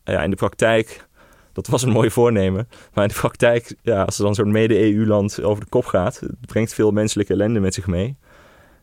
ja, 0.05 0.23
in 0.23 0.31
de 0.31 0.37
praktijk, 0.37 1.07
dat 1.53 1.67
was 1.67 1.83
een 1.83 1.93
mooi 1.93 2.11
voornemen. 2.11 2.69
Maar 2.95 3.05
in 3.05 3.11
de 3.11 3.21
praktijk, 3.21 3.75
ja, 3.83 4.03
als 4.03 4.19
er 4.19 4.25
dan 4.25 4.35
zo'n 4.35 4.51
mede-EU-land 4.53 5.43
over 5.43 5.65
de 5.65 5.71
kop 5.71 5.85
gaat, 5.85 6.21
het 6.21 6.47
brengt 6.47 6.75
veel 6.75 6.91
menselijke 6.91 7.33
ellende 7.33 7.61
met 7.61 7.75
zich 7.75 7.87
mee. 7.87 8.17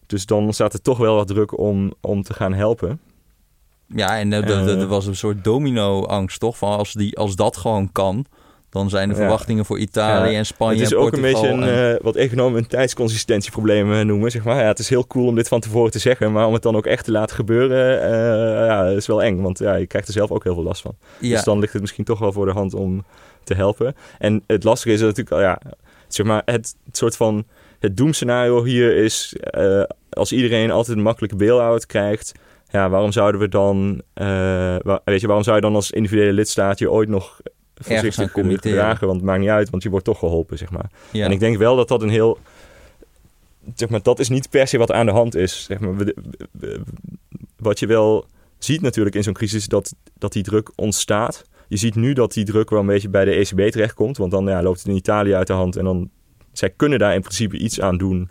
Dus 0.05 0.25
dan 0.25 0.53
staat 0.53 0.73
er 0.73 0.81
toch 0.81 0.97
wel 0.97 1.15
wat 1.15 1.27
druk 1.27 1.57
om, 1.57 1.93
om 2.01 2.23
te 2.23 2.33
gaan 2.33 2.53
helpen. 2.53 2.99
Ja, 3.87 4.19
en 4.19 4.33
eh, 4.33 4.49
Eh. 4.49 4.81
er 4.81 4.87
was 4.87 5.05
een 5.05 5.15
soort 5.15 5.43
domino-angst, 5.43 6.39
toch? 6.39 6.57
Van 6.57 6.77
als, 6.77 6.93
die, 6.93 7.17
als 7.17 7.35
dat 7.35 7.57
gewoon 7.57 7.91
kan, 7.91 8.25
dan 8.71 8.89
zijn 8.89 9.07
de 9.09 9.13
Ja. 9.15 9.19
verwachtingen 9.21 9.65
voor 9.65 9.79
Italië 9.79 10.31
Ja, 10.31 10.37
en 10.37 10.45
Spanje 10.45 10.73
het 10.77 10.85
is 10.85 10.91
en 10.91 10.97
ook 10.97 11.13
een 11.13 11.21
beetje 11.21 11.47
een, 11.47 11.63
en- 11.63 11.93
eh, 11.95 12.01
wat 12.03 12.15
economen 12.15 12.57
een 12.59 12.67
tijdsconsistentieprobleem 12.67 13.93
eh, 13.93 13.99
noemen, 14.01 14.31
zeg 14.31 14.43
maar. 14.43 14.55
Ja, 14.61 14.67
het 14.67 14.79
is 14.79 14.89
heel 14.89 15.07
cool 15.07 15.27
om 15.27 15.35
dit 15.35 15.47
van 15.47 15.59
tevoren 15.59 15.91
te 15.91 15.99
zeggen, 15.99 16.31
maar 16.31 16.47
om 16.47 16.53
het 16.53 16.61
dan 16.61 16.75
ook 16.75 16.85
echt 16.85 17.05
te 17.05 17.11
laten 17.11 17.35
gebeuren, 17.35 18.01
eh, 18.01 18.67
ja, 18.67 18.85
is 18.85 19.07
wel 19.07 19.23
eng. 19.23 19.41
Want 19.41 19.59
ja, 19.59 19.75
je 19.75 19.87
krijgt 19.87 20.07
er 20.07 20.13
zelf 20.13 20.31
ook 20.31 20.43
heel 20.43 20.53
veel 20.53 20.63
last 20.63 20.81
van. 20.81 20.95
ja, 21.19 21.35
Dus 21.35 21.43
dan 21.43 21.59
ligt 21.59 21.73
het 21.73 21.81
misschien 21.81 22.03
toch 22.03 22.19
wel 22.19 22.31
voor 22.31 22.45
de 22.45 22.51
hand 22.51 22.73
om 22.73 23.03
te 23.43 23.53
helpen. 23.53 23.95
En 24.19 24.43
het 24.47 24.63
lastige 24.63 24.93
is 24.93 24.99
dat 24.99 25.15
natuurlijk, 25.17 25.41
ja, 25.41 25.71
zeg 26.07 26.25
maar, 26.25 26.41
het, 26.45 26.75
het 26.85 26.97
soort 26.97 27.15
van, 27.15 27.43
het 27.79 27.97
doemscenario 27.97 28.63
hier 28.63 28.95
is, 28.95 29.35
als 30.09 30.31
iedereen 30.31 30.71
altijd 30.71 30.97
een 30.97 31.03
makkelijke 31.03 31.35
bail-out 31.35 31.85
krijgt, 31.85 32.31
ja, 32.69 32.89
waarom 32.89 33.11
zouden 33.11 33.41
we 33.41 33.47
dan, 33.47 34.01
weet 35.03 35.21
je, 35.21 35.27
waarom 35.27 35.43
zou 35.43 35.55
je 35.55 35.61
dan 35.61 35.75
als 35.75 35.91
individuele 35.91 36.33
lidstaat 36.33 36.79
je 36.79 36.91
ooit 36.91 37.09
nog 37.09 37.39
voorzichtig 37.83 38.31
gedragen? 38.31 39.07
Want 39.07 39.19
het 39.19 39.29
maakt 39.29 39.39
niet 39.39 39.49
uit, 39.49 39.69
want 39.69 39.83
je 39.83 39.89
wordt 39.89 40.05
toch 40.05 40.19
geholpen, 40.19 40.57
zeg 40.57 40.71
maar. 40.71 40.89
ja. 41.11 41.25
En 41.25 41.31
ik 41.31 41.39
denk 41.39 41.57
wel 41.57 41.75
dat 41.75 41.87
dat 41.87 42.01
een 42.01 42.09
heel. 42.09 42.37
Zeg 43.75 43.89
maar, 43.89 44.01
dat 44.01 44.19
is 44.19 44.29
niet 44.29 44.49
per 44.49 44.67
se 44.67 44.77
wat 44.77 44.91
aan 44.91 45.05
de 45.05 45.11
hand 45.11 45.35
is. 45.35 45.63
Zeg 45.63 45.79
maar, 45.79 45.93
wat 47.57 47.79
je 47.79 47.87
wel 47.87 48.25
ziet 48.57 48.81
natuurlijk 48.81 49.15
in 49.15 49.23
zo'n 49.23 49.33
crisis, 49.33 49.67
dat, 49.67 49.95
dat 50.17 50.33
die 50.33 50.43
druk 50.43 50.71
ontstaat. 50.75 51.43
Je 51.67 51.77
ziet 51.77 51.95
nu 51.95 52.13
dat 52.13 52.33
die 52.33 52.45
druk 52.45 52.69
wel 52.69 52.79
een 52.79 52.85
beetje 52.85 53.09
bij 53.09 53.25
de 53.25 53.31
ECB 53.31 53.71
terechtkomt. 53.71 54.17
Want 54.17 54.31
dan 54.31 54.45
ja, 54.45 54.61
loopt 54.61 54.77
het 54.77 54.87
in 54.87 54.95
Italië 54.95 55.33
uit 55.33 55.47
de 55.47 55.53
hand. 55.53 55.75
En 55.75 55.83
dan, 55.83 56.09
zij 56.51 56.69
kunnen 56.69 56.99
daar 56.99 57.13
in 57.13 57.21
principe 57.21 57.57
iets 57.57 57.81
aan 57.81 57.97
doen. 57.97 58.29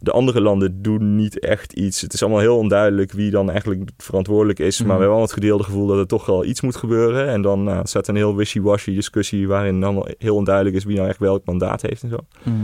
De 0.00 0.10
andere 0.10 0.40
landen 0.40 0.82
doen 0.82 1.16
niet 1.16 1.38
echt 1.38 1.72
iets. 1.72 2.00
Het 2.00 2.12
is 2.12 2.22
allemaal 2.22 2.40
heel 2.40 2.56
onduidelijk 2.58 3.12
wie 3.12 3.30
dan 3.30 3.50
eigenlijk 3.50 3.90
verantwoordelijk 3.96 4.58
is. 4.58 4.78
Maar 4.78 4.86
Mhm. 4.86 4.96
we 4.96 5.00
hebben 5.02 5.16
wel 5.16 5.26
het 5.26 5.34
gedeelde 5.34 5.64
gevoel 5.64 5.86
dat 5.86 5.98
er 5.98 6.06
toch 6.06 6.26
wel 6.26 6.44
iets 6.44 6.60
moet 6.60 6.76
gebeuren. 6.76 7.28
En 7.28 7.42
dan 7.42 7.64
nou, 7.64 7.86
staat 7.86 8.08
een 8.08 8.16
heel 8.16 8.36
wishy-washy 8.36 8.94
discussie 8.94 9.48
waarin 9.48 9.84
allemaal 9.84 10.06
heel 10.18 10.34
onduidelijk 10.34 10.76
is 10.76 10.84
wie 10.84 10.96
nou 10.96 11.08
echt 11.08 11.18
welk 11.18 11.44
mandaat 11.44 11.82
heeft 11.82 12.02
en 12.02 12.08
zo 12.08 12.16
Mhm. 12.42 12.54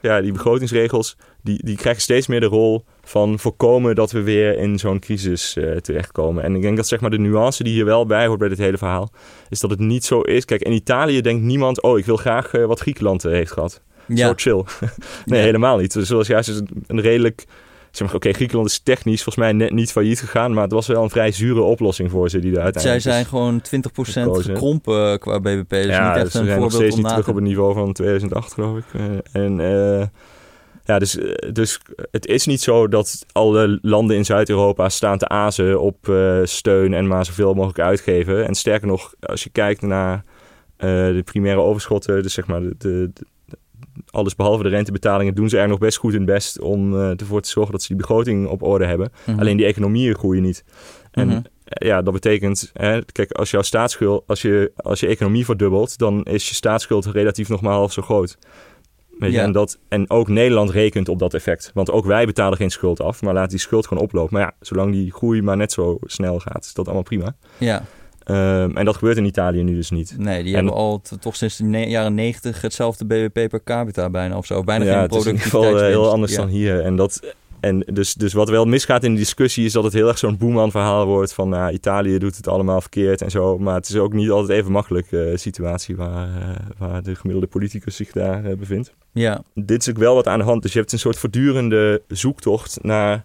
ja, 0.00 0.20
die 0.20 0.32
begrotingsregels, 0.32 1.16
die, 1.42 1.64
die 1.64 1.76
krijgen 1.76 2.02
steeds 2.02 2.26
meer 2.26 2.40
de 2.40 2.46
rol 2.46 2.84
van 3.02 3.38
voorkomen 3.38 3.94
dat 3.94 4.10
we 4.12 4.22
weer 4.22 4.58
in 4.58 4.78
zo'n 4.78 4.98
crisis 4.98 5.56
eh, 5.56 5.76
terechtkomen. 5.76 6.44
En 6.44 6.54
ik 6.54 6.62
denk 6.62 6.76
dat 6.76 6.86
zeg 6.86 7.00
maar 7.00 7.10
de 7.10 7.18
nuance 7.18 7.62
die 7.62 7.72
hier 7.72 7.84
wel 7.84 8.06
bij 8.06 8.26
hoort 8.26 8.38
bij 8.38 8.48
dit 8.48 8.58
hele 8.58 8.78
verhaal, 8.78 9.10
is 9.48 9.60
dat 9.60 9.70
het 9.70 9.78
niet 9.80 10.04
zo 10.04 10.20
is. 10.20 10.44
Kijk, 10.44 10.62
in 10.62 10.72
Italië 10.72 11.20
denkt 11.20 11.42
niemand, 11.44 11.82
oh, 11.82 11.98
ik 11.98 12.04
wil 12.04 12.16
graag 12.16 12.52
eh, 12.54 12.64
wat 12.64 12.80
Griekenland 12.80 13.24
eh, 13.24 13.32
heeft 13.32 13.52
gehad. 13.52 13.82
Ja. 14.06 14.26
Zo 14.26 14.32
chill. 14.36 14.64
nee, 15.24 15.38
Ja. 15.38 15.44
helemaal 15.44 15.78
niet. 15.78 15.92
Dus 15.92 16.08
zoals 16.08 16.26
juist 16.26 16.48
een, 16.48 16.68
een 16.86 17.00
redelijk, 17.00 17.44
zeg 17.90 18.06
maar, 18.06 18.16
oké, 18.16 18.32
Griekenland 18.32 18.68
is 18.68 18.78
technisch 18.78 19.22
volgens 19.22 19.44
mij 19.44 19.52
net 19.52 19.72
niet 19.72 19.92
failliet 19.92 20.20
gegaan, 20.20 20.52
maar 20.54 20.62
het 20.62 20.72
was 20.72 20.86
wel 20.86 21.02
een 21.02 21.10
vrij 21.10 21.32
zure 21.32 21.60
oplossing 21.60 22.10
voor 22.10 22.28
ze 22.30 22.38
die 22.38 22.48
er 22.50 22.54
Zij 22.54 22.62
uiteindelijk 22.64 23.02
zijn 23.02 23.20
is. 23.20 23.26
gewoon 23.28 23.60
20% 23.60 23.62
gekozen. 24.22 24.44
gekrompen 24.54 25.18
qua 25.18 25.40
BBP. 25.40 25.68
Dus 25.70 25.86
ja, 25.86 26.04
niet 26.06 26.14
dus 26.14 26.22
echt 26.22 26.32
ze 26.32 26.38
een 26.38 26.44
zijn 26.46 26.46
nog 26.46 26.70
voorbeeld 26.70 26.72
steeds 26.72 26.96
niet 26.96 27.08
terug 27.08 27.24
te... 27.24 27.30
op 27.30 27.36
het 27.36 27.44
niveau 27.44 27.74
van 27.74 27.92
2008, 27.92 28.52
geloof 28.52 28.78
ik. 28.78 28.84
Eh, 28.92 29.42
en 29.42 29.60
eh, 30.00 30.06
ja, 30.84 30.98
dus, 30.98 31.18
eh, 31.18 31.52
dus 31.52 31.80
het 32.10 32.26
is 32.26 32.46
niet 32.46 32.60
zo 32.60 32.88
dat 32.88 33.26
alle 33.32 33.78
landen 33.82 34.16
in 34.16 34.24
Zuid-Europa 34.24 34.88
staan 34.88 35.18
te 35.18 35.28
azen 35.28 35.80
op 35.80 36.08
eh, 36.08 36.38
steun 36.44 36.94
en 36.94 37.06
maar 37.06 37.24
zoveel 37.24 37.54
mogelijk 37.54 37.78
uitgeven. 37.78 38.46
En 38.46 38.54
sterker 38.54 38.86
nog, 38.88 39.14
als 39.20 39.42
je 39.44 39.50
kijkt 39.50 39.82
naar 39.82 40.24
eh, 40.76 40.88
de 40.88 41.22
primaire 41.24 41.60
overschotten, 41.60 42.22
dus 42.22 42.32
zeg 42.34 42.46
maar 42.46 42.60
de- 42.78 43.10
alles 44.10 44.36
behalve 44.36 44.62
de 44.62 44.68
rentebetalingen, 44.68 45.34
doen 45.34 45.48
ze 45.48 45.58
er 45.58 45.68
nog 45.68 45.78
best 45.78 45.98
goed 45.98 46.12
hun 46.12 46.24
best 46.24 46.60
om 46.60 46.94
eh, 46.94 47.20
ervoor 47.20 47.40
te 47.40 47.48
zorgen 47.48 47.72
dat 47.72 47.82
ze 47.82 47.88
die 47.88 47.96
begroting 47.96 48.48
op 48.48 48.62
orde 48.62 48.86
hebben. 48.86 49.12
Mhm. 49.26 49.38
Alleen 49.38 49.56
die 49.56 49.66
economieën 49.66 50.14
groeien 50.14 50.42
niet. 50.42 50.64
En 51.10 51.26
Mhm. 51.28 51.40
eh, 51.64 51.88
ja, 51.88 52.02
dat 52.02 52.12
betekent, 52.12 52.70
hè, 52.72 53.04
kijk, 53.04 53.32
als 53.32 53.50
jouw 53.50 53.62
staatsschuld, 53.62 54.22
als 54.26 54.42
je, 54.42 54.72
als 54.76 55.00
je 55.00 55.06
economie 55.06 55.44
verdubbelt, 55.44 55.98
dan 55.98 56.22
is 56.22 56.48
je 56.48 56.54
staatsschuld 56.54 57.06
relatief 57.06 57.48
nog 57.48 57.60
maar 57.60 57.72
half 57.72 57.92
zo 57.92 58.02
groot. 58.02 58.38
Weet 59.18 59.30
je, 59.30 59.36
Ja. 59.36 59.42
en, 59.42 59.52
dat, 59.52 59.78
en 59.88 60.10
ook 60.10 60.28
Nederland 60.28 60.70
rekent 60.70 61.08
op 61.08 61.18
dat 61.18 61.34
effect. 61.34 61.70
Want 61.74 61.90
ook 61.90 62.04
wij 62.04 62.26
betalen 62.26 62.56
geen 62.58 62.70
schuld 62.70 63.00
af, 63.00 63.22
maar 63.22 63.34
laten 63.34 63.50
die 63.50 63.58
schuld 63.58 63.86
gewoon 63.86 64.02
oplopen. 64.02 64.32
Maar 64.34 64.42
ja, 64.42 64.52
zolang 64.60 64.92
die 64.92 65.12
groei 65.12 65.42
maar 65.42 65.56
net 65.56 65.72
zo 65.72 65.98
snel 66.02 66.38
gaat, 66.38 66.64
is 66.64 66.72
dat 66.74 66.84
allemaal 66.84 67.02
prima. 67.04 67.34
Ja, 67.58 67.84
Ehm, 68.24 68.76
en 68.76 68.84
dat 68.84 68.96
gebeurt 68.96 69.16
in 69.16 69.24
Italië 69.24 69.62
nu 69.62 69.74
dus 69.74 69.90
niet. 69.90 70.14
nee, 70.18 70.42
die 70.42 70.52
En- 70.52 70.58
hebben 70.58 70.74
al 70.74 71.02
toch 71.20 71.36
sinds 71.36 71.56
de 71.56 71.64
ne- 71.64 71.86
jaren 71.88 72.14
90 72.14 72.60
hetzelfde 72.60 73.04
BBP 73.04 73.48
per 73.48 73.62
capita 73.64 74.10
bijna 74.10 74.36
of 74.36 74.46
zo. 74.46 74.62
Bijna 74.64 74.84
ja, 74.84 74.92
geen 74.92 75.02
het 75.02 75.14
is 75.14 75.24
in 75.24 75.30
ieder 75.30 75.42
geval 75.42 75.78
eh, 75.78 75.86
heel 75.86 76.10
anders 76.10 76.32
Ja. 76.32 76.38
dan 76.38 76.48
hier. 76.48 76.80
En, 76.80 76.96
dat, 76.96 77.34
en 77.60 77.84
dus, 77.92 78.14
dus 78.14 78.32
wat 78.32 78.48
wel 78.48 78.64
misgaat 78.64 79.04
in 79.04 79.12
de 79.12 79.18
discussie 79.18 79.64
is 79.64 79.72
dat 79.72 79.84
het 79.84 79.92
heel 79.92 80.08
erg 80.08 80.18
zo'n 80.18 80.36
boeman 80.36 80.70
verhaal 80.70 81.06
wordt 81.06 81.32
van 81.32 81.48
nou, 81.48 81.72
Italië 81.72 82.18
doet 82.18 82.36
het 82.36 82.48
allemaal 82.48 82.80
verkeerd 82.80 83.22
en 83.22 83.30
zo. 83.30 83.58
Maar 83.58 83.74
het 83.74 83.88
is 83.88 83.96
ook 83.96 84.12
niet 84.12 84.30
altijd 84.30 84.58
even 84.58 84.72
makkelijk 84.72 85.12
eh 85.12 85.20
situatie 85.34 85.96
waar, 85.96 86.28
eh, 86.28 86.48
waar 86.78 87.02
de 87.02 87.14
gemiddelde 87.14 87.46
politicus 87.48 87.96
zich 87.96 88.12
daar 88.12 88.56
bevindt. 88.56 88.92
Ja, 89.12 89.42
Dit 89.54 89.80
is 89.80 89.90
ook 89.90 89.98
wel 89.98 90.14
wat 90.14 90.26
aan 90.26 90.38
de 90.38 90.44
hand. 90.44 90.62
Dus 90.62 90.72
je 90.72 90.78
hebt 90.78 90.92
een 90.92 90.98
soort 90.98 91.18
voortdurende 91.18 92.02
zoektocht 92.08 92.78
naar 92.82 93.24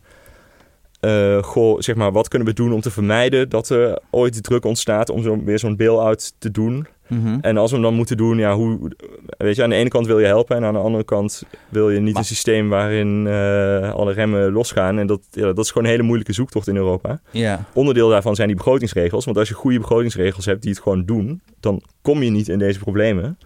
goh, 1.42 1.80
zeg 1.80 1.96
maar, 1.96 2.12
wat 2.12 2.28
kunnen 2.28 2.48
we 2.48 2.54
doen 2.54 2.74
om 2.74 2.82
te 2.82 2.92
vermijden 2.92 3.50
dat 3.50 3.70
er 3.70 4.00
ooit 4.12 4.34
die 4.34 4.42
druk 4.42 4.66
ontstaat 4.66 5.10
om 5.10 5.24
zo, 5.24 5.44
weer 5.44 5.60
zo'n 5.60 5.76
bail-out 5.76 6.34
te 6.40 6.52
doen. 6.52 6.88
Mhm. 7.08 7.38
En 7.42 7.58
als 7.58 7.70
we 7.70 7.76
hem 7.76 7.86
dan 7.86 7.94
moeten 7.96 8.18
doen, 8.18 8.38
ja, 8.38 8.56
hoe, 8.56 8.92
weet 9.38 9.56
je, 9.56 9.64
aan 9.64 9.70
de 9.70 9.76
ene 9.76 9.90
kant 9.90 10.06
wil 10.08 10.20
je 10.20 10.26
helpen 10.26 10.56
en 10.56 10.64
aan 10.64 10.74
de 10.74 10.80
andere 10.80 11.04
kant 11.04 11.44
wil 11.70 11.90
je 11.90 12.00
niet 12.00 12.14
Maar- 12.14 12.22
een 12.22 12.28
systeem 12.28 12.70
waarin 12.70 13.28
eh, 13.28 13.94
alle 13.94 14.14
remmen 14.14 14.52
losgaan. 14.52 15.00
En 15.00 15.08
dat, 15.08 15.22
ja, 15.32 15.46
dat 15.46 15.58
is 15.66 15.68
gewoon 15.72 15.84
een 15.84 15.90
hele 15.94 16.04
moeilijke 16.04 16.34
zoektocht 16.34 16.68
in 16.68 16.76
Europa. 16.76 17.20
ja, 17.32 17.66
Onderdeel 17.74 18.10
daarvan 18.10 18.36
zijn 18.36 18.48
die 18.48 18.58
begrotingsregels. 18.58 19.26
Want 19.26 19.38
als 19.38 19.48
je 19.48 19.54
goede 19.54 19.80
begrotingsregels 19.80 20.46
hebt 20.46 20.62
die 20.62 20.72
het 20.72 20.82
gewoon 20.82 21.06
doen, 21.06 21.42
dan 21.60 21.82
kom 22.02 22.24
je 22.24 22.30
niet 22.30 22.48
in 22.48 22.60
deze 22.60 22.80
problemen. 22.80 23.38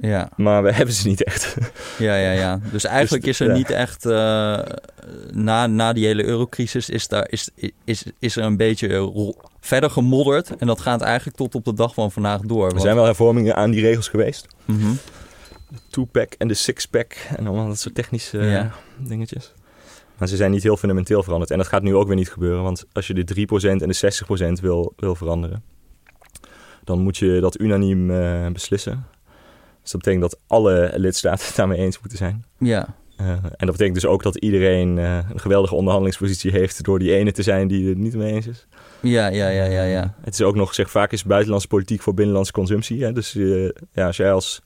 Ja, 0.00 0.28
Maar 0.36 0.62
we 0.62 0.72
hebben 0.72 0.94
ze 0.94 1.08
niet 1.08 1.24
echt. 1.24 1.56
ja, 1.98 2.16
ja, 2.16 2.30
ja. 2.32 2.60
Dus 2.72 2.84
eigenlijk 2.84 3.26
is 3.26 3.40
er 3.40 3.46
ja. 3.48 3.54
niet 3.54 3.70
echt... 3.70 4.06
eh, 4.06 4.58
na, 5.30 5.66
na 5.66 5.92
die 5.92 6.06
hele 6.06 6.24
eurocrisis 6.24 6.88
is, 6.88 7.08
daar, 7.08 7.26
is, 7.30 7.48
is, 7.84 8.04
is 8.18 8.36
er 8.36 8.44
een 8.44 8.56
beetje 8.56 8.96
ro- 8.96 9.34
verder 9.60 9.90
gemodderd. 9.90 10.56
En 10.56 10.66
dat 10.66 10.80
gaat 10.80 11.00
eigenlijk 11.00 11.36
tot 11.36 11.54
op 11.54 11.64
de 11.64 11.74
dag 11.74 11.94
van 11.94 12.12
vandaag 12.12 12.40
door. 12.40 12.64
Er 12.64 12.70
want- 12.70 12.82
zijn 12.82 12.94
wel 12.94 13.04
hervormingen 13.04 13.56
aan 13.56 13.70
die 13.70 13.80
regels 13.80 14.08
geweest. 14.08 14.46
Mhm. 14.64 14.92
Two-pack 15.90 16.32
en 16.38 16.48
de 16.48 16.54
six-pack 16.54 17.12
en 17.36 17.46
allemaal 17.46 17.66
dat 17.66 17.78
soort 17.78 17.94
technische 17.94 18.38
eh, 18.38 18.50
Ja. 18.52 18.70
dingetjes. 18.98 19.52
Maar 20.18 20.28
ze 20.28 20.36
zijn 20.36 20.50
niet 20.50 20.62
heel 20.62 20.76
fundamenteel 20.76 21.22
veranderd. 21.22 21.50
En 21.50 21.58
dat 21.58 21.66
gaat 21.66 21.82
nu 21.82 21.94
ook 21.94 22.06
weer 22.06 22.16
niet 22.16 22.30
gebeuren. 22.30 22.62
Want 22.62 22.84
als 22.92 23.06
je 23.06 23.14
de 23.14 23.24
3% 23.24 23.82
en 23.82 23.88
de 23.88 23.94
60% 24.58 24.60
wil, 24.60 24.92
wil 24.96 25.14
veranderen, 25.14 25.62
dan 26.84 26.98
moet 27.00 27.16
je 27.16 27.38
dat 27.40 27.60
unaniem 27.60 28.10
eh, 28.10 28.46
beslissen. 28.52 29.06
Dus 29.90 30.00
dat 30.00 30.10
betekent 30.10 30.30
dat 30.30 30.58
alle 30.58 30.92
lidstaten 30.96 31.46
het 31.46 31.56
daarmee 31.56 31.78
eens 31.78 31.98
moeten 32.00 32.18
zijn. 32.18 32.44
Ja, 32.58 32.98
Eh, 33.16 33.28
en 33.30 33.66
dat 33.66 33.70
betekent 33.70 33.94
dus 33.94 34.06
ook 34.06 34.22
dat 34.22 34.36
iedereen 34.36 34.98
eh, 34.98 35.18
een 35.32 35.40
geweldige 35.40 35.74
onderhandelingspositie 35.74 36.50
heeft 36.50 36.84
door 36.84 36.98
die 36.98 37.14
ene 37.14 37.32
te 37.32 37.42
zijn 37.42 37.68
die 37.68 37.88
het 37.88 37.98
niet 37.98 38.14
mee 38.14 38.32
eens 38.32 38.46
is. 38.46 38.66
ja, 39.00 39.26
ja, 39.28 39.48
ja, 39.48 39.64
ja, 39.64 39.82
ja. 39.82 40.14
Het 40.20 40.34
is 40.34 40.42
ook 40.42 40.54
nog 40.54 40.74
zeg 40.74 40.90
vaak 40.90 41.12
is 41.12 41.24
buitenlandse 41.24 41.68
politiek 41.68 42.02
voor 42.02 42.14
binnenlandse 42.14 42.52
consumptie. 42.52 43.04
Hè? 43.04 43.12
Dus 43.12 43.34
eh, 43.34 43.68
ja, 43.92 44.06
als 44.06 44.16
jij 44.16 44.32
als 44.32 44.62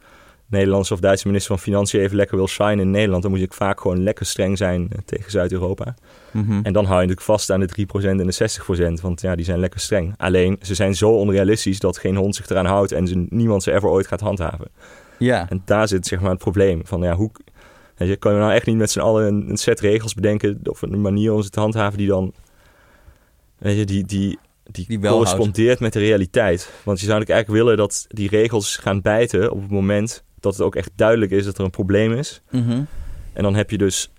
Nederlandse 0.47 0.93
of 0.93 1.01
Duitse 1.01 1.27
minister 1.27 1.55
van 1.55 1.65
Financiën 1.65 2.01
even 2.01 2.17
lekker 2.17 2.37
wil 2.37 2.49
shine 2.49 2.83
in 2.83 2.91
Nederland, 2.91 3.23
dan 3.23 3.31
moet 3.31 3.41
je 3.41 3.47
vaak 3.51 3.81
gewoon 3.81 4.03
lekker 4.03 4.27
streng 4.27 4.59
zijn 4.59 4.89
eh, 4.91 4.99
tegen 5.05 5.31
Zuid-Europa. 5.31 5.95
Mhm. 6.31 6.61
En 6.63 6.73
dan 6.73 6.85
hou 6.85 7.01
je 7.01 7.07
natuurlijk 7.07 7.21
vast 7.21 7.51
aan 7.51 7.61
de 7.61 7.69
3% 7.69 8.21
en 8.21 8.27
de 8.27 8.99
60%, 8.99 9.01
want 9.01 9.21
ja, 9.21 9.35
die 9.35 9.45
zijn 9.45 9.59
lekker 9.59 9.81
streng. 9.81 10.15
Alleen, 10.17 10.59
ze 10.63 10.75
zijn 10.75 10.95
zo 10.95 11.11
onrealistisch 11.11 11.79
dat 11.79 11.99
geen 11.99 12.17
hond 12.17 12.35
zich 12.35 12.49
eraan 12.49 12.67
houdt 12.67 12.93
en 12.93 13.07
ze, 13.07 13.27
niemand 13.29 13.63
ze 13.63 13.73
ever 13.73 13.89
ooit 13.89 14.07
gaat 14.07 14.21
handhaven. 14.21 14.69
Ja, 15.19 15.49
En 15.49 15.63
daar 15.65 15.89
zit 15.89 16.07
zeg 16.07 16.21
maar 16.21 16.31
het 16.31 16.39
probleem 16.39 16.87
van, 16.87 17.03
ja, 17.03 17.15
hoe... 17.15 17.31
Weet 17.97 18.09
je, 18.09 18.17
kan 18.17 18.33
je 18.33 18.39
nou 18.39 18.53
echt 18.53 18.67
niet 18.67 18.77
met 18.77 18.91
z'n 18.91 19.01
allen 19.01 19.27
een, 19.27 19.51
een 19.51 19.57
set 19.57 19.81
regels 19.81 20.15
bedenken 20.15 20.61
of 20.65 20.83
een 20.83 21.01
manier 21.01 21.33
om 21.33 21.43
ze 21.43 21.51
te 21.51 21.61
handhaven 21.61 21.99
die 21.99 22.09
dan, 22.09 22.33
weet 23.59 23.79
je, 23.79 23.85
die, 23.85 24.05
die, 24.05 24.39
die, 24.65 24.87
Die 24.87 24.99
correspondeert 24.99 25.81
met 25.81 25.93
de 25.93 25.99
realiteit. 25.99 26.71
Want 26.85 27.01
je 27.01 27.07
zou 27.07 27.19
natuurlijk 27.19 27.31
eigenlijk 27.31 27.65
willen 27.65 27.77
dat 27.77 28.07
die 28.09 28.29
regels 28.29 28.77
gaan 28.77 29.01
bijten 29.01 29.51
op 29.51 29.61
het 29.61 29.71
moment 29.71 30.25
dat 30.41 30.53
het 30.53 30.63
ook 30.63 30.77
echt 30.77 30.91
duidelijk 30.97 31.31
is 31.31 31.45
dat 31.45 31.59
er 31.59 31.65
een 31.65 31.71
probleem 31.71 32.13
is. 32.13 32.43
Mhm. 32.51 32.83
En 33.33 33.43
dan 33.43 33.55
heb 33.55 33.71
je 33.71 33.79
dus 33.79 34.13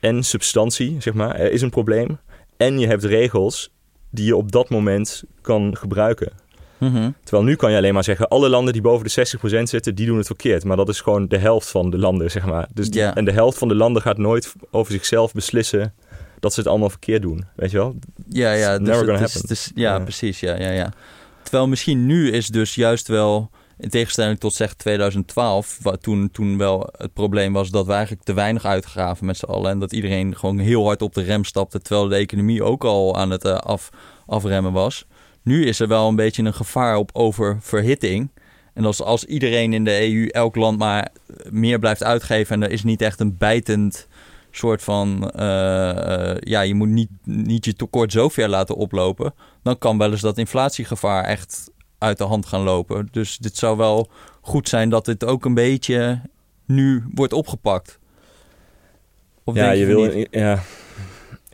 en 0.00 0.24
substantie, 0.24 0.96
zeg 0.98 1.14
maar, 1.14 1.34
er 1.34 1.52
is 1.52 1.62
een 1.62 1.70
probleem. 1.70 2.18
En 2.56 2.78
je 2.78 2.86
hebt 2.86 3.04
regels 3.04 3.70
die 4.10 4.24
je 4.24 4.36
op 4.36 4.52
dat 4.52 4.68
moment 4.68 5.24
kan 5.40 5.76
gebruiken. 5.76 6.32
Mhm. 6.78 7.10
Terwijl 7.22 7.44
nu 7.48 7.54
kan 7.56 7.70
je 7.70 7.76
alleen 7.76 7.94
maar 7.94 8.04
zeggen, 8.04 8.28
alle 8.28 8.48
landen 8.48 8.72
die 8.72 8.82
boven 8.82 9.04
de 9.04 9.10
60% 9.10 9.62
zitten, 9.68 9.94
die 9.94 10.06
doen 10.06 10.16
het 10.16 10.26
verkeerd. 10.26 10.64
Maar 10.64 10.76
dat 10.76 10.88
is 10.88 11.00
gewoon 11.00 11.26
de 11.28 11.38
helft 11.38 11.68
van 11.70 11.90
de 11.90 11.98
landen, 11.98 12.30
zeg 12.30 12.46
maar. 12.46 12.68
Dus 12.74 12.90
die-. 12.90 13.02
En 13.02 13.24
de 13.24 13.32
helft 13.32 13.58
van 13.58 13.68
de 13.68 13.74
landen 13.74 14.02
gaat 14.02 14.18
nooit 14.18 14.52
over 14.70 14.92
zichzelf 14.92 15.32
beslissen 15.32 15.94
dat 16.40 16.52
ze 16.54 16.60
het 16.60 16.68
allemaal 16.68 16.90
verkeerd 16.90 17.22
doen. 17.22 17.44
Weet 17.56 17.70
je 17.70 17.76
wel? 17.76 17.96
Ja, 18.28 18.52
ja, 18.52 18.78
dus 18.78 18.96
het 19.00 19.20
is- 19.20 19.34
het 19.34 19.50
is- 19.50 19.70
ja, 19.74 19.92
Ja. 19.96 19.98
precies. 20.02 20.40
Ja, 20.40 20.54
ja, 20.60 20.70
ja. 20.70 20.92
Terwijl 21.42 21.68
misschien 21.68 22.06
nu 22.06 22.30
is 22.30 22.46
dus 22.48 22.74
juist 22.74 23.08
wel, 23.08 23.50
in 23.78 23.88
tegenstelling 23.90 24.40
tot 24.40 24.54
zeg 24.54 24.74
2012, 24.74 25.78
waar 25.82 25.98
toen, 25.98 26.30
toen 26.32 26.58
wel 26.58 26.88
het 26.96 27.12
probleem 27.12 27.52
was 27.52 27.70
dat 27.70 27.86
we 27.86 27.92
eigenlijk 27.92 28.22
te 28.22 28.32
weinig 28.34 28.64
uitgaven 28.64 29.26
met 29.26 29.36
z'n 29.36 29.44
allen. 29.44 29.70
En 29.70 29.78
dat 29.78 29.92
iedereen 29.92 30.36
gewoon 30.36 30.58
heel 30.58 30.84
hard 30.84 31.02
op 31.02 31.14
de 31.14 31.22
rem 31.22 31.44
stapte, 31.44 31.80
terwijl 31.80 32.08
de 32.08 32.16
economie 32.16 32.62
ook 32.62 32.84
al 32.84 33.16
aan 33.16 33.30
het 33.30 33.44
eh, 33.44 33.54
af, 33.54 33.88
afremmen 34.26 34.72
was. 34.72 35.06
Nu 35.46 35.66
is 35.66 35.80
er 35.80 35.88
wel 35.88 36.08
een 36.08 36.16
beetje 36.16 36.42
een 36.42 36.54
gevaar 36.54 36.96
op 36.96 37.10
oververhitting. 37.12 38.30
En 38.74 38.84
als, 38.84 39.02
als 39.02 39.24
iedereen 39.24 39.72
in 39.72 39.84
de 39.84 40.10
EU, 40.10 40.26
elk 40.26 40.56
land 40.56 40.78
maar 40.78 41.08
meer 41.50 41.78
blijft 41.78 42.02
uitgeven 42.02 42.54
en 42.54 42.62
er 42.62 42.70
is 42.70 42.84
niet 42.84 43.02
echt 43.02 43.20
een 43.20 43.36
bijtend 43.36 44.08
soort 44.50 44.82
van, 44.82 45.30
eh, 45.30 46.30
eh, 46.30 46.36
ja, 46.40 46.60
je 46.60 46.74
moet 46.74 46.88
niet, 46.88 47.08
niet 47.24 47.64
je 47.64 47.74
tekort 47.74 48.12
zo 48.12 48.28
ver 48.28 48.48
laten 48.48 48.76
oplopen, 48.76 49.34
dan 49.62 49.78
kan 49.78 49.98
wel 49.98 50.10
eens 50.10 50.20
dat 50.20 50.38
inflatiegevaar 50.38 51.24
echt 51.24 51.70
uit 51.98 52.18
de 52.18 52.24
hand 52.24 52.46
gaan 52.46 52.62
lopen. 52.62 53.08
Dus 53.10 53.38
dit 53.38 53.56
zou 53.56 53.76
wel 53.76 54.10
goed 54.40 54.68
zijn 54.68 54.90
dat 54.90 55.04
dit 55.04 55.24
ook 55.24 55.44
een 55.44 55.54
beetje 55.54 56.20
nu 56.64 57.04
wordt 57.14 57.32
opgepakt. 57.32 57.98
Of 59.44 59.54
ja, 59.54 59.70
je, 59.70 59.78
je 59.78 59.86
wil, 59.86 60.26
ja, 60.30 60.62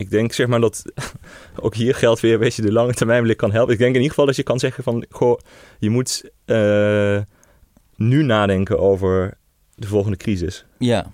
ik 0.03 0.11
denk 0.11 0.33
zeg 0.33 0.47
maar 0.47 0.61
dat 0.61 0.85
ook 1.65 1.75
hier 1.75 1.95
geldt 1.95 2.21
weer 2.21 2.33
een 2.33 2.39
beetje 2.39 2.63
de 2.63 2.73
lange 2.73 2.95
termijn 2.95 3.23
blik 3.23 3.37
kan 3.37 3.53
helpen. 3.53 3.73
Ik 3.73 3.79
denk 3.79 3.91
in 3.91 3.97
ieder 3.97 4.11
geval 4.11 4.27
dat 4.27 4.37
je 4.37 4.43
kan 4.43 4.59
zeggen 4.59 4.85
van, 4.85 5.05
goh, 5.11 5.39
je 5.79 5.91
moet 5.91 6.31
uh, 6.47 7.21
nu 7.97 8.23
nadenken 8.23 8.79
over 8.79 9.35
de 9.75 9.87
volgende 9.87 10.17
crisis. 10.17 10.65
Ja. 10.79 11.13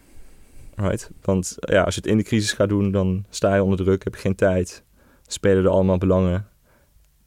Right? 0.74 1.11
Want 1.22 1.57
ja, 1.59 1.83
als 1.83 1.94
je 1.94 2.01
het 2.01 2.11
in 2.11 2.16
de 2.16 2.22
crisis 2.22 2.53
gaat 2.53 2.68
doen, 2.68 2.90
dan 2.90 3.24
sta 3.31 3.55
je 3.55 3.62
onder 3.62 3.79
druk, 3.85 4.05
heb 4.05 4.14
je 4.14 4.20
geen 4.20 4.35
tijd, 4.35 4.83
spelen 5.27 5.64
er 5.64 5.70
allemaal 5.70 5.98
belangen. 5.98 6.46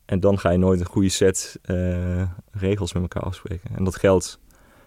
En 0.06 0.20
dan 0.20 0.40
ga 0.40 0.50
je 0.50 0.58
nooit 0.58 0.80
een 0.80 0.86
goede 0.86 1.10
set 1.10 1.60
uh, 1.66 2.22
regels 2.52 2.94
met 2.94 3.02
elkaar 3.02 3.24
afspreken. 3.24 3.70
En 3.76 3.84
dat 3.84 3.96
geldt 3.96 4.40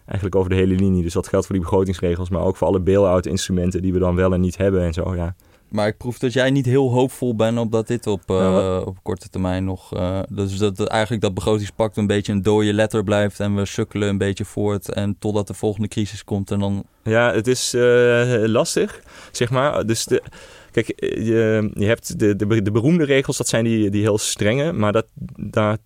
eigenlijk 0.04 0.34
over 0.34 0.50
de 0.50 0.56
hele 0.56 0.74
linie. 0.74 1.02
Dus 1.02 1.12
dat 1.12 1.28
geldt 1.28 1.46
voor 1.46 1.54
die 1.54 1.64
begrotingsregels, 1.64 2.28
maar 2.28 2.42
ook 2.42 2.56
voor 2.56 2.66
alle 2.66 2.80
bail-out 2.80 3.26
instrumenten 3.26 3.82
die 3.82 3.92
we 3.92 3.98
dan 3.98 4.14
wel 4.14 4.32
en 4.32 4.40
niet 4.40 4.56
hebben 4.56 4.82
en 4.82 4.92
zo. 4.92 5.14
Ja. 5.14 5.34
Maar 5.74 5.86
ik 5.86 5.96
proef 5.96 6.18
dat 6.18 6.32
jij 6.32 6.50
niet 6.50 6.66
heel 6.66 6.90
hoopvol 6.90 7.34
bent 7.34 7.58
op 7.58 7.72
dat 7.72 7.86
dit 7.86 8.06
op, 8.06 8.30
uh, 8.30 8.82
op 8.84 8.96
korte 9.02 9.28
termijn 9.28 9.64
nog... 9.64 9.96
Uh, 9.96 10.20
dus 10.28 10.58
dat, 10.58 10.76
dat 10.76 10.88
eigenlijk 10.88 11.22
dat 11.22 11.34
begrotingspact 11.34 11.96
een 11.96 12.06
beetje 12.06 12.32
een 12.32 12.42
dode 12.42 12.72
letter 12.72 13.04
blijft... 13.04 13.40
en 13.40 13.54
we 13.54 13.64
sukkelen 13.64 14.08
een 14.08 14.18
beetje 14.18 14.44
voort 14.44 14.92
en 14.92 15.16
totdat 15.18 15.46
de 15.46 15.54
volgende 15.54 15.88
crisis 15.88 16.24
komt 16.24 16.50
en 16.50 16.58
dan... 16.58 16.84
Ja, 17.02 17.32
het 17.32 17.46
is 17.46 17.74
uh, 17.74 18.44
lastig, 18.46 19.02
zeg 19.32 19.50
maar. 19.50 19.86
Dus 19.86 20.04
de, 20.04 20.22
kijk, 20.70 20.92
je, 20.96 21.70
je 21.74 21.86
hebt 21.86 22.18
de, 22.18 22.36
de, 22.36 22.62
de, 22.62 22.70
beroemde 22.70 23.04
regels, 23.04 23.36
dat 23.36 23.48
zijn 23.48 23.64
die, 23.64 23.90
die 23.90 24.02
heel 24.02 24.18
strenge... 24.18 24.72
maar 24.72 24.92
dat, 24.92 25.06
daar 25.36 25.76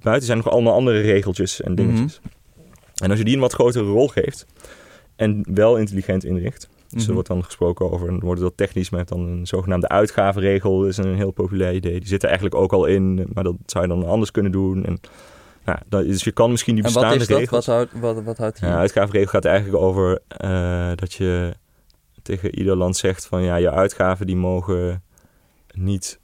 buiten 0.00 0.26
zijn 0.26 0.38
nog 0.38 0.50
allemaal 0.50 0.74
andere 0.74 1.00
regeltjes 1.00 1.60
en 1.60 1.74
dingetjes. 1.74 2.20
Mm 2.22 2.30
-hmm. 2.30 3.02
En 3.02 3.10
als 3.10 3.18
je 3.18 3.24
die 3.24 3.34
een 3.34 3.40
wat 3.40 3.52
grotere 3.52 3.84
rol 3.84 4.08
geeft 4.08 4.46
en 5.16 5.46
wel 5.54 5.76
intelligent 5.76 6.24
inricht... 6.24 6.68
Dus 6.94 7.02
er 7.02 7.08
mhm. 7.08 7.14
wordt 7.14 7.28
dan 7.28 7.44
gesproken 7.44 7.90
over, 7.90 8.06
dan 8.06 8.20
wordt 8.20 8.40
dat 8.40 8.56
technisch 8.56 8.90
met 8.90 9.08
dan 9.08 9.20
een 9.20 9.46
zogenaamde 9.46 9.88
uitgavenregel. 9.88 10.78
Dat 10.78 10.88
is 10.88 10.96
een 10.96 11.14
heel 11.14 11.30
populair 11.30 11.74
idee. 11.74 11.98
Die 11.98 12.08
zit 12.08 12.22
er 12.22 12.28
eigenlijk 12.28 12.56
ook 12.56 12.72
al 12.72 12.84
in, 12.84 13.26
maar 13.32 13.44
dat 13.44 13.56
zou 13.66 13.84
je 13.84 13.90
dan 13.90 14.06
anders 14.06 14.30
kunnen 14.30 14.52
doen. 14.52 14.84
En, 14.84 15.00
nou, 15.64 16.06
dus 16.06 16.24
je 16.24 16.32
kan 16.32 16.50
misschien 16.50 16.74
die 16.74 16.84
bestaande 16.84 17.08
en 17.08 17.18
wat 17.18 17.22
is 17.22 17.28
dat? 17.28 17.38
regels... 17.38 17.66
Wat, 17.66 17.76
houdt, 17.76 18.00
wat, 18.00 18.24
wat 18.24 18.38
houdt 18.38 18.60
die? 18.60 18.68
Ja, 18.68 18.76
uitgavenregel 18.76 19.30
gaat 19.30 19.44
eigenlijk 19.44 19.82
over 19.82 20.20
uh, 20.44 20.90
dat 20.94 21.12
je 21.12 21.54
tegen 22.22 22.58
ieder 22.58 22.76
land 22.76 22.96
zegt 22.96 23.26
van 23.26 23.42
ja, 23.42 23.56
je 23.56 23.70
uitgaven 23.70 24.26
die 24.26 24.36
mogen 24.36 25.02
niet 25.72 26.20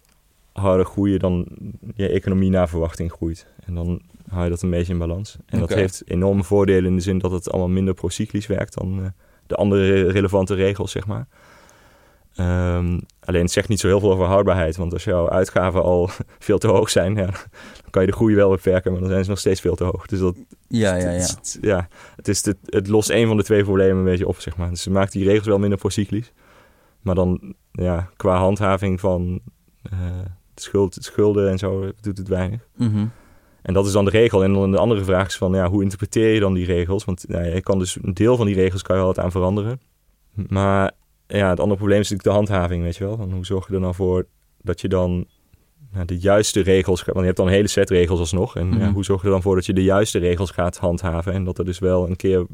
harder 0.53 0.87
groeien 0.87 1.19
dan 1.19 1.47
je 1.95 2.09
economie 2.09 2.51
naar 2.51 2.69
verwachting 2.69 3.13
groeit. 3.13 3.47
En 3.65 3.75
dan 3.75 4.01
hou 4.29 4.45
je 4.45 4.51
dat 4.51 4.63
een 4.63 4.71
beetje 4.71 4.93
in 4.93 4.99
balans. 4.99 5.37
En 5.47 5.63
okay. 5.63 5.69
dat 5.69 5.77
heeft 5.77 6.03
enorme 6.07 6.45
voordelen 6.45 6.91
in 6.91 6.97
de 6.97 7.03
zin 7.03 7.19
dat 7.19 7.31
het 7.31 7.51
allemaal 7.51 7.69
minder 7.69 7.95
procyclisch 7.95 8.47
werkt 8.47 8.75
dan... 8.75 8.99
Uh, 8.99 9.07
de 9.51 9.57
andere 9.57 10.11
relevante 10.11 10.55
regels, 10.55 10.91
zeg 10.91 11.07
maar. 11.07 11.27
Um, 12.37 13.01
alleen 13.21 13.43
het 13.43 13.51
zegt 13.51 13.69
niet 13.69 13.81
zo 13.81 13.87
heel 13.87 14.01
veel 14.01 14.13
over 14.13 14.27
houdbaarheid. 14.27 14.77
Want 14.77 14.93
als 14.93 15.05
jouw 15.05 15.31
uitgaven 15.31 15.83
al 15.83 16.11
veel 16.39 16.59
te 16.59 16.69
hoog 16.69 16.91
zijn, 16.91 17.15
ja, 17.15 17.27
dan 17.27 17.91
kan 17.91 18.03
je 18.03 18.09
de 18.09 18.15
groei 18.15 18.35
wel 18.35 18.51
beperken, 18.51 18.93
maar 18.93 19.01
dan 19.01 19.11
zijn 19.11 19.25
ze 19.25 19.31
nog 19.31 19.39
steeds 19.39 19.61
veel 19.61 19.75
te 19.75 19.85
hoog. 19.85 20.07
Dus 20.07 20.19
dat, 20.19 20.37
ja, 20.69 20.95
ja, 20.95 21.11
ja. 21.11 21.19
Het, 21.19 21.59
ja, 21.61 21.89
het, 22.17 22.29
is 22.29 22.45
het, 22.45 22.57
het 22.65 22.89
lost 22.89 23.11
een 23.11 23.27
van 23.27 23.37
de 23.37 23.43
twee 23.43 23.63
problemen 23.63 23.97
een 23.97 24.05
beetje 24.05 24.29
op, 24.29 24.41
zeg 24.41 24.57
maar. 24.57 24.71
Dus 24.71 24.85
het 24.85 24.95
maakt 24.95 25.13
die 25.13 25.25
regels 25.25 25.47
wel 25.47 25.59
minder 25.59 25.79
procyclisch. 25.79 26.33
Maar 27.01 27.15
dan, 27.15 27.55
ja, 27.73 28.11
qua 28.17 28.37
handhaving 28.37 29.01
van 29.01 29.41
uh, 29.93 29.99
schuld, 30.55 30.97
schulden 31.01 31.51
en 31.51 31.59
zo, 31.59 31.91
doet 32.01 32.19
het 32.19 32.29
weinig. 32.29 32.67
Mm 32.77 32.93
-hmm. 32.93 33.11
En 33.71 33.77
dat 33.77 33.87
is 33.87 33.93
dan 33.93 34.05
de 34.05 34.11
regel. 34.11 34.45
En 34.45 34.53
dan 34.53 34.71
de 34.71 34.79
andere 34.79 35.05
vraag 35.05 35.27
is 35.27 35.37
van, 35.37 35.53
ja, 35.53 35.69
hoe 35.69 35.83
interpreteer 35.83 36.35
je 36.35 36.41
dan 36.41 36.55
die 36.55 36.67
regels? 36.67 37.05
Want 37.05 37.25
nou, 37.29 37.45
je 37.45 37.61
kan 37.61 37.79
dus 37.79 37.99
een 38.03 38.15
deel 38.15 38.37
van 38.37 38.47
die 38.47 38.55
regels 38.55 38.83
kan 38.83 38.97
je 38.97 39.03
altijd 39.03 39.25
aan 39.27 39.33
veranderen. 39.33 39.81
Maar 40.49 40.93
ja, 41.27 41.49
het 41.49 41.61
andere 41.61 41.79
probleem 41.79 42.01
is 42.01 42.11
natuurlijk 42.11 42.29
de 42.29 42.53
handhaving, 42.53 42.83
weet 42.83 42.97
je 42.97 43.05
wel. 43.05 43.17
Van 43.17 43.33
hoe 43.33 43.47
zorg 43.47 43.69
je 43.69 43.75
er 43.75 43.81
nou 43.81 43.95
voor 43.95 44.27
dat 44.63 44.81
je 44.81 44.89
dan 44.89 45.27
nou, 45.93 46.05
de 46.05 46.19
juiste 46.19 46.61
regels... 46.61 47.05
Want 47.05 47.19
je 47.19 47.25
hebt 47.25 47.37
dan 47.37 47.47
een 47.47 47.53
hele 47.53 47.69
set 47.69 47.91
regels 47.91 48.19
alsnog. 48.19 48.57
En 48.57 48.67
mm 48.67 48.79
ja, 48.81 48.93
hoe 48.93 49.05
zorg 49.05 49.21
je 49.21 49.27
er 49.27 49.33
dan 49.33 49.43
voor 49.43 49.55
dat 49.55 49.67
je 49.67 49.73
de 49.73 49.83
juiste 49.83 50.19
regels 50.19 50.51
gaat 50.51 50.77
handhaven? 50.77 51.33
En 51.33 51.45
dat 51.45 51.59
er 51.59 51.65
dus 51.65 51.79
wel 51.79 52.09
een 52.09 52.17
keer... 52.17 52.47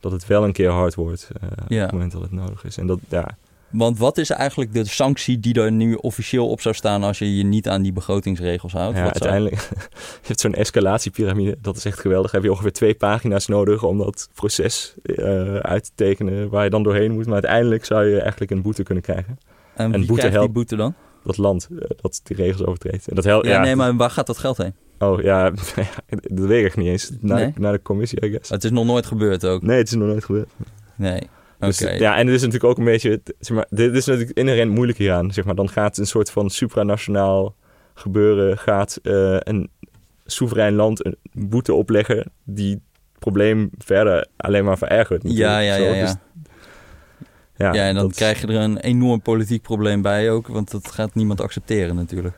Dat 0.00 0.12
het 0.12 0.26
wel 0.26 0.44
een 0.44 0.52
keer 0.52 0.70
hard 0.70 0.94
wordt 0.94 1.30
uh, 1.42 1.48
ja. 1.68 1.76
op 1.76 1.82
het 1.82 1.92
moment 1.92 2.12
dat 2.12 2.22
het 2.22 2.32
nodig 2.32 2.64
is. 2.64 2.76
En 2.76 2.86
dat, 2.86 2.98
ja, 3.08 3.36
want 3.72 3.98
wat 3.98 4.18
is 4.18 4.30
eigenlijk 4.30 4.72
de 4.72 4.84
sanctie 4.84 5.40
die 5.40 5.54
er 5.54 5.72
nu 5.72 5.94
officieel 5.94 6.48
op 6.48 6.60
zou 6.60 6.74
staan 6.74 7.02
als 7.02 7.18
je 7.18 7.36
je 7.36 7.44
niet 7.44 7.68
aan 7.68 7.82
die 7.82 7.92
begrotingsregels 7.92 8.72
houdt? 8.72 8.96
Ja, 8.96 9.02
wat 9.02 9.12
uiteindelijk, 9.12 9.60
zou... 9.60 9.74
je 10.20 10.26
hebt 10.26 10.40
zo'n 10.40 10.54
escalatiepyramide, 10.54 11.56
dat 11.60 11.76
is 11.76 11.84
echt 11.84 12.00
geweldig. 12.00 12.30
Heb 12.30 12.42
je 12.42 12.50
ongeveer 12.50 12.72
twee 12.72 12.94
pagina's 12.94 13.46
nodig 13.46 13.82
om 13.82 13.98
dat 13.98 14.28
proces 14.34 14.94
uh, 15.02 15.56
uit 15.56 15.84
te 15.84 15.90
tekenen 15.94 16.48
waar 16.48 16.64
je 16.64 16.70
dan 16.70 16.82
doorheen 16.82 17.12
moet. 17.12 17.24
Maar 17.24 17.34
uiteindelijk 17.34 17.84
zou 17.84 18.04
je 18.04 18.20
eigenlijk 18.20 18.50
een 18.50 18.62
boete 18.62 18.82
kunnen 18.82 19.02
krijgen. 19.02 19.38
En, 19.74 19.94
en 19.94 20.06
boete 20.06 20.26
helpt 20.26 20.44
die 20.44 20.54
boete 20.54 20.76
dan? 20.76 20.94
Dat 21.24 21.36
land 21.36 21.68
uh, 21.70 21.78
dat 22.00 22.20
die 22.22 22.36
regels 22.36 22.66
overtreedt. 22.66 23.08
En 23.08 23.14
dat 23.14 23.24
helpt. 23.24 23.46
Ja, 23.46 23.52
ja, 23.52 23.60
nee, 23.60 23.76
maar 23.76 23.96
waar 23.96 24.10
gaat 24.10 24.26
dat 24.26 24.38
geld 24.38 24.56
heen? 24.56 24.74
Oh 24.98 25.22
ja, 25.22 25.50
dat 26.10 26.46
weet 26.46 26.66
ik 26.66 26.76
niet 26.76 26.86
eens. 26.86 27.10
Naar, 27.20 27.38
nee? 27.38 27.52
naar 27.56 27.72
de 27.72 27.82
commissie, 27.82 28.26
I 28.26 28.30
guess. 28.30 28.50
Het 28.50 28.64
is 28.64 28.70
nog 28.70 28.84
nooit 28.84 29.06
gebeurd 29.06 29.46
ook? 29.46 29.62
Nee, 29.62 29.78
het 29.78 29.86
is 29.86 29.94
nog 29.94 30.08
nooit 30.08 30.24
gebeurd. 30.24 30.48
Nee. 30.96 31.20
Dus, 31.66 31.78
ja, 31.78 32.16
en 32.16 32.26
het 32.26 32.34
is 32.34 32.42
natuurlijk 32.42 32.70
ook 32.70 32.78
een 32.78 32.84
beetje, 32.84 33.20
zeg 33.38 33.56
maar, 33.56 33.66
dit 33.70 33.94
is 33.94 34.06
natuurlijk 34.06 34.38
inherent 34.38 34.70
moeilijk 34.70 34.98
hieraan. 34.98 35.32
Zeg 35.32 35.44
maar, 35.44 35.54
dan 35.54 35.68
gaat 35.68 35.98
een 35.98 36.06
soort 36.06 36.30
van 36.30 36.50
supranationaal 36.50 37.54
gebeuren, 37.94 38.58
gaat 38.58 38.98
uh, 39.02 39.36
een 39.38 39.70
soeverein 40.24 40.74
land 40.74 41.06
een 41.06 41.16
boete 41.32 41.74
opleggen 41.74 42.32
die 42.44 42.72
het 42.72 42.82
probleem 43.18 43.70
verder 43.78 44.26
alleen 44.36 44.64
maar 44.64 44.78
verergert. 44.78 45.22
Ja, 45.24 45.58
ja, 45.58 45.74
ja. 45.74 45.92
ja. 45.92 46.00
Dus, 46.04 46.14
ja, 47.56 47.72
ja, 47.72 47.88
en 47.88 47.94
dan 47.94 48.10
krijg 48.10 48.40
je 48.40 48.46
er 48.46 48.54
een 48.54 48.78
enorm 48.78 49.22
politiek 49.22 49.62
probleem 49.62 50.02
bij 50.02 50.30
ook, 50.30 50.46
want 50.46 50.70
dat 50.70 50.92
gaat 50.92 51.14
niemand 51.14 51.40
accepteren 51.40 51.94
natuurlijk. 51.94 52.36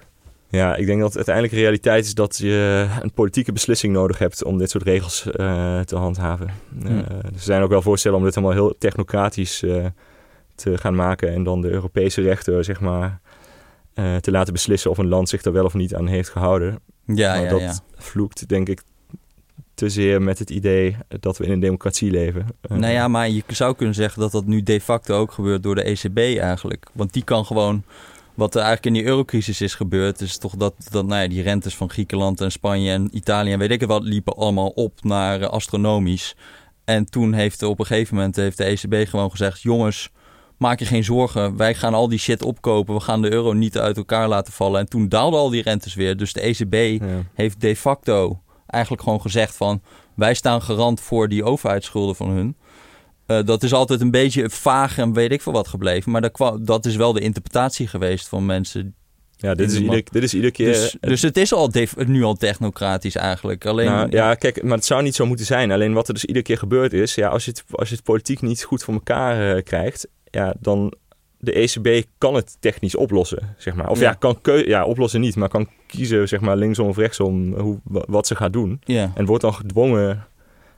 Ja, 0.54 0.76
ik 0.76 0.86
denk 0.86 1.00
dat 1.00 1.16
uiteindelijk 1.16 1.54
de 1.54 1.60
realiteit 1.60 2.04
is 2.04 2.14
dat 2.14 2.36
je 2.36 2.86
een 3.02 3.12
politieke 3.12 3.52
beslissing 3.52 3.92
nodig 3.92 4.18
hebt 4.18 4.44
om 4.44 4.58
dit 4.58 4.70
soort 4.70 4.84
regels 4.84 5.26
uh, 5.26 5.80
te 5.80 5.96
handhaven. 5.96 6.50
Uh, 6.82 6.88
Hm. 6.88 6.98
er 7.08 7.32
zijn 7.36 7.62
ook 7.62 7.70
wel 7.70 7.82
voorstellen 7.82 8.18
om 8.18 8.24
dit 8.24 8.36
allemaal 8.36 8.54
heel 8.54 8.74
technocratisch 8.78 9.62
uh, 9.62 9.86
te 10.54 10.78
gaan 10.78 10.94
maken 10.94 11.32
en 11.32 11.42
dan 11.42 11.60
de 11.60 11.70
Europese 11.70 12.22
rechter, 12.22 12.64
zeg 12.64 12.80
maar, 12.80 13.20
eh, 13.94 14.16
te 14.16 14.30
laten 14.30 14.52
beslissen 14.52 14.90
of 14.90 14.98
een 14.98 15.08
land 15.08 15.28
zich 15.28 15.42
er 15.42 15.52
wel 15.52 15.64
of 15.64 15.74
niet 15.74 15.94
aan 15.94 16.06
heeft 16.06 16.28
gehouden. 16.28 16.78
Ja, 17.06 17.34
maar 17.34 17.44
ja, 17.44 17.50
dat 17.50 17.60
ja. 17.60 17.74
vloekt, 17.96 18.48
denk 18.48 18.68
ik, 18.68 18.82
te 19.74 19.88
zeer 19.88 20.22
met 20.22 20.38
het 20.38 20.50
idee 20.50 20.96
dat 21.20 21.38
we 21.38 21.44
in 21.44 21.50
een 21.50 21.60
democratie 21.60 22.10
leven. 22.10 22.46
Nou 22.68 22.92
ja, 22.92 23.08
maar 23.08 23.28
je 23.28 23.42
zou 23.46 23.74
kunnen 23.74 23.94
zeggen 23.94 24.20
dat 24.20 24.32
dat 24.32 24.46
nu 24.46 24.62
de 24.62 24.80
facto 24.80 25.18
ook 25.18 25.32
gebeurt 25.32 25.62
door 25.62 25.74
de 25.74 25.82
ECB 25.82 26.18
eigenlijk. 26.18 26.86
Want 26.92 27.12
die 27.12 27.24
kan 27.24 27.44
gewoon, 27.44 27.84
wat 28.34 28.54
er 28.54 28.62
eigenlijk 28.62 28.96
in 28.96 29.02
die 29.02 29.10
eurocrisis 29.10 29.60
is 29.60 29.74
gebeurd, 29.74 30.20
is 30.20 30.38
toch 30.38 30.56
dat, 30.56 30.74
dat 30.90 31.06
nou 31.06 31.22
ja, 31.22 31.28
die 31.28 31.42
rentes 31.42 31.76
van 31.76 31.90
Griekenland 31.90 32.40
en 32.40 32.52
Spanje 32.52 32.90
en 32.90 33.08
Italië 33.12 33.52
en 33.52 33.58
weet 33.58 33.70
ik 33.70 33.80
het 33.80 33.88
wat, 33.88 34.02
liepen 34.02 34.36
allemaal 34.36 34.68
op 34.68 34.98
naar 35.02 35.40
uh, 35.40 35.46
astronomisch. 35.46 36.36
En 36.84 37.04
toen 37.04 37.32
heeft 37.32 37.62
op 37.62 37.78
een 37.78 37.86
gegeven 37.86 38.14
moment 38.14 38.36
heeft 38.36 38.56
de 38.56 38.64
ECB 38.64 39.08
gewoon 39.08 39.30
gezegd, 39.30 39.62
jongens, 39.62 40.10
maak 40.58 40.78
je 40.78 40.84
geen 40.84 41.04
zorgen, 41.04 41.56
wij 41.56 41.74
gaan 41.74 41.94
al 41.94 42.08
die 42.08 42.18
shit 42.18 42.42
opkopen, 42.42 42.94
we 42.94 43.00
gaan 43.00 43.22
de 43.22 43.32
euro 43.32 43.52
niet 43.52 43.78
uit 43.78 43.96
elkaar 43.96 44.28
laten 44.28 44.52
vallen. 44.52 44.80
En 44.80 44.88
toen 44.88 45.08
daalden 45.08 45.40
al 45.40 45.50
die 45.50 45.62
rentes 45.62 45.94
weer. 45.94 46.16
Dus 46.16 46.32
de 46.32 46.40
ECB 46.40 47.02
ja. 47.02 47.22
heeft 47.34 47.60
de 47.60 47.76
facto 47.76 48.40
eigenlijk 48.66 49.02
gewoon 49.02 49.20
gezegd 49.20 49.56
van 49.56 49.82
wij 50.14 50.34
staan 50.34 50.62
garant 50.62 51.00
voor 51.00 51.28
die 51.28 51.44
overheidsschulden 51.44 52.16
van 52.16 52.30
hun. 52.30 52.56
Uh, 53.26 53.38
dat 53.44 53.62
is 53.62 53.72
altijd 53.72 54.00
een 54.00 54.10
beetje 54.10 54.50
vaag 54.50 54.98
en 54.98 55.12
weet 55.12 55.32
ik 55.32 55.42
veel 55.42 55.52
wat 55.52 55.68
gebleven. 55.68 56.12
Maar 56.12 56.20
dat, 56.20 56.58
dat 56.60 56.86
is 56.86 56.96
wel 56.96 57.12
de 57.12 57.20
interpretatie 57.20 57.86
geweest 57.86 58.28
van 58.28 58.46
mensen. 58.46 58.94
Ja, 59.36 59.54
dit 59.54 59.72
is, 59.72 59.78
ieder, 59.78 60.02
dit 60.10 60.22
is 60.22 60.34
iedere 60.34 60.52
keer... 60.52 60.66
Dus, 60.72 60.96
dus 61.00 61.22
het 61.22 61.36
is 61.36 61.52
al 61.52 61.70
nu 62.06 62.22
al 62.22 62.34
technocratisch 62.34 63.16
eigenlijk. 63.16 63.66
Alleen, 63.66 63.86
Nou, 63.86 64.10
ja, 64.10 64.34
kijk, 64.34 64.62
maar 64.62 64.76
het 64.76 64.84
zou 64.86 65.02
niet 65.02 65.14
zo 65.14 65.26
moeten 65.26 65.46
zijn. 65.46 65.72
Alleen 65.72 65.92
wat 65.92 66.08
er 66.08 66.14
dus 66.14 66.24
iedere 66.24 66.44
keer 66.44 66.58
gebeurd 66.58 66.92
is... 66.92 67.14
Ja, 67.14 67.28
als 67.28 67.44
je 67.44 67.50
het, 67.50 67.64
als 67.70 67.88
je 67.88 67.94
het 67.94 68.04
politiek 68.04 68.40
niet 68.42 68.62
goed 68.62 68.82
voor 68.82 68.94
elkaar 68.94 69.56
uh, 69.56 69.62
krijgt... 69.62 70.08
Ja, 70.30 70.54
dan... 70.60 70.94
De 71.38 71.52
ECB 71.52 72.06
kan 72.18 72.34
het 72.34 72.56
technisch 72.60 72.96
oplossen, 72.96 73.54
zeg 73.58 73.74
maar. 73.74 73.88
Of 73.90 73.98
ja, 74.00 74.08
Ja. 74.08 74.14
kan 74.14 74.40
keu 74.40 74.66
ja, 74.68 74.84
oplossen 74.84 75.20
niet, 75.20 75.36
maar 75.36 75.48
kan 75.48 75.68
kiezen, 75.86 76.28
zeg 76.28 76.40
maar, 76.40 76.56
linksom 76.56 76.88
of 76.88 76.96
rechtsom 76.96 77.52
hoe, 77.58 77.78
wa- 77.84 78.04
wat 78.06 78.26
ze 78.26 78.34
gaat 78.36 78.52
doen. 78.52 78.80
ja. 78.84 79.12
En 79.14 79.24
wordt 79.24 79.42
dan 79.42 79.54
gedwongen 79.54 80.26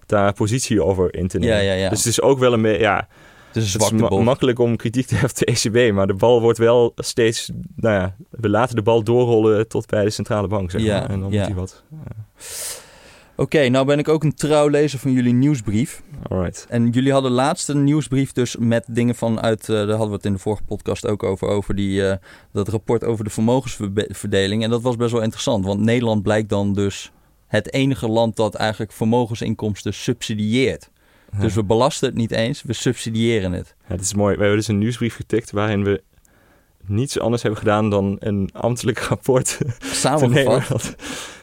daar 0.07 0.33
positie 0.33 0.85
over 0.85 1.15
in 1.15 1.29
te 1.29 1.39
nemen. 1.39 1.57
Ja, 1.57 1.61
ja, 1.63 1.73
ja. 1.73 1.89
Dus 1.89 1.99
het 1.99 2.07
is 2.07 2.21
ook 2.21 2.39
wel 2.39 2.53
een 2.53 2.63
beetje, 2.63 2.81
ja, 2.81 3.09
het 3.47 3.57
is 3.65 3.73
het 3.73 3.83
is 3.83 3.91
ma- 3.91 4.09
makkelijk 4.09 4.59
om 4.59 4.77
kritiek 4.77 5.07
te 5.07 5.15
hebben 5.15 5.31
op 5.31 5.37
de 5.37 5.45
ECB, 5.47 5.95
maar 5.95 6.07
de 6.07 6.15
bal 6.15 6.41
wordt 6.41 6.59
wel 6.59 6.93
steeds, 6.97 7.51
nou 7.77 7.95
ja, 7.95 8.17
we 8.31 8.49
laten 8.49 8.77
de 8.77 8.83
bal 8.83 9.03
doorrollen 9.03 9.69
tot 9.69 9.87
bij 9.87 10.05
de 10.05 10.11
centrale 10.11 10.49
bank, 10.49 10.71
zeg 10.71 10.81
Ja, 10.81 10.99
maar. 10.99 11.11
En 11.11 11.21
dan 11.21 11.31
moet 11.31 11.41
hij 11.41 11.55
wat. 11.55 11.83
Oké, 13.39 13.69
nou 13.69 13.87
ben 13.87 13.99
ik 13.99 14.09
ook 14.09 14.25
een 14.25 14.35
trouw 14.35 14.69
lezer 14.69 14.99
van 14.99 15.13
jullie 15.13 15.33
nieuwsbrief. 15.33 16.03
Alright. 16.29 16.67
En 16.69 16.91
jullie 16.91 17.13
hadden 17.13 17.31
laatst 17.31 17.69
een 17.69 17.85
nieuwsbrief 17.85 18.33
dus 18.33 18.57
met 18.59 18.85
dingen 18.89 19.15
vanuit... 19.15 19.61
eh 19.69 19.75
daar 19.77 19.89
hadden 19.89 20.09
we 20.09 20.15
het 20.15 20.25
in 20.25 20.33
de 20.33 20.39
vorige 20.39 20.63
podcast 20.63 21.07
ook 21.07 21.23
over, 21.23 21.49
over 21.49 21.75
die, 21.75 22.09
eh, 22.09 22.17
dat 22.53 22.69
rapport 22.69 23.05
over 23.05 23.25
de 23.25 23.31
vermogensverdeling. 23.31 24.63
En 24.63 24.71
dat 24.71 24.83
was 24.83 24.97
best 24.97 25.13
wel 25.13 25.23
interessant, 25.23 25.65
want 25.65 25.81
Nederland 25.81 26.23
blijkt 26.23 26.49
dan 26.49 26.73
dus 26.73 27.13
het 27.47 27.73
enige 27.73 28.09
land 28.09 28.37
dat 28.37 28.55
eigenlijk 28.55 28.93
vermogensinkomsten 28.93 29.95
subsidieert. 29.95 30.91
Dus 31.41 31.55
we 31.55 31.65
belasten 31.65 32.09
het 32.09 32.17
niet 32.17 32.31
eens, 32.31 32.63
we 32.63 32.73
subsidiëren 32.73 33.53
het. 33.53 33.75
Ja, 33.89 33.95
het 33.95 34.01
is 34.01 34.15
mooi. 34.15 34.35
We 34.35 34.41
hebben 34.41 34.59
dus 34.59 34.69
een 34.69 34.79
nieuwsbrief 34.79 35.15
getikt 35.15 35.51
waarin 35.51 35.85
we 35.85 36.03
niets 36.87 37.19
anders 37.19 37.43
hebben 37.43 37.61
gedaan 37.61 37.91
dan 37.91 38.17
een 38.19 38.51
ambtelijk 38.53 38.99
rapport 38.99 39.59
Samengevat. 39.79 40.95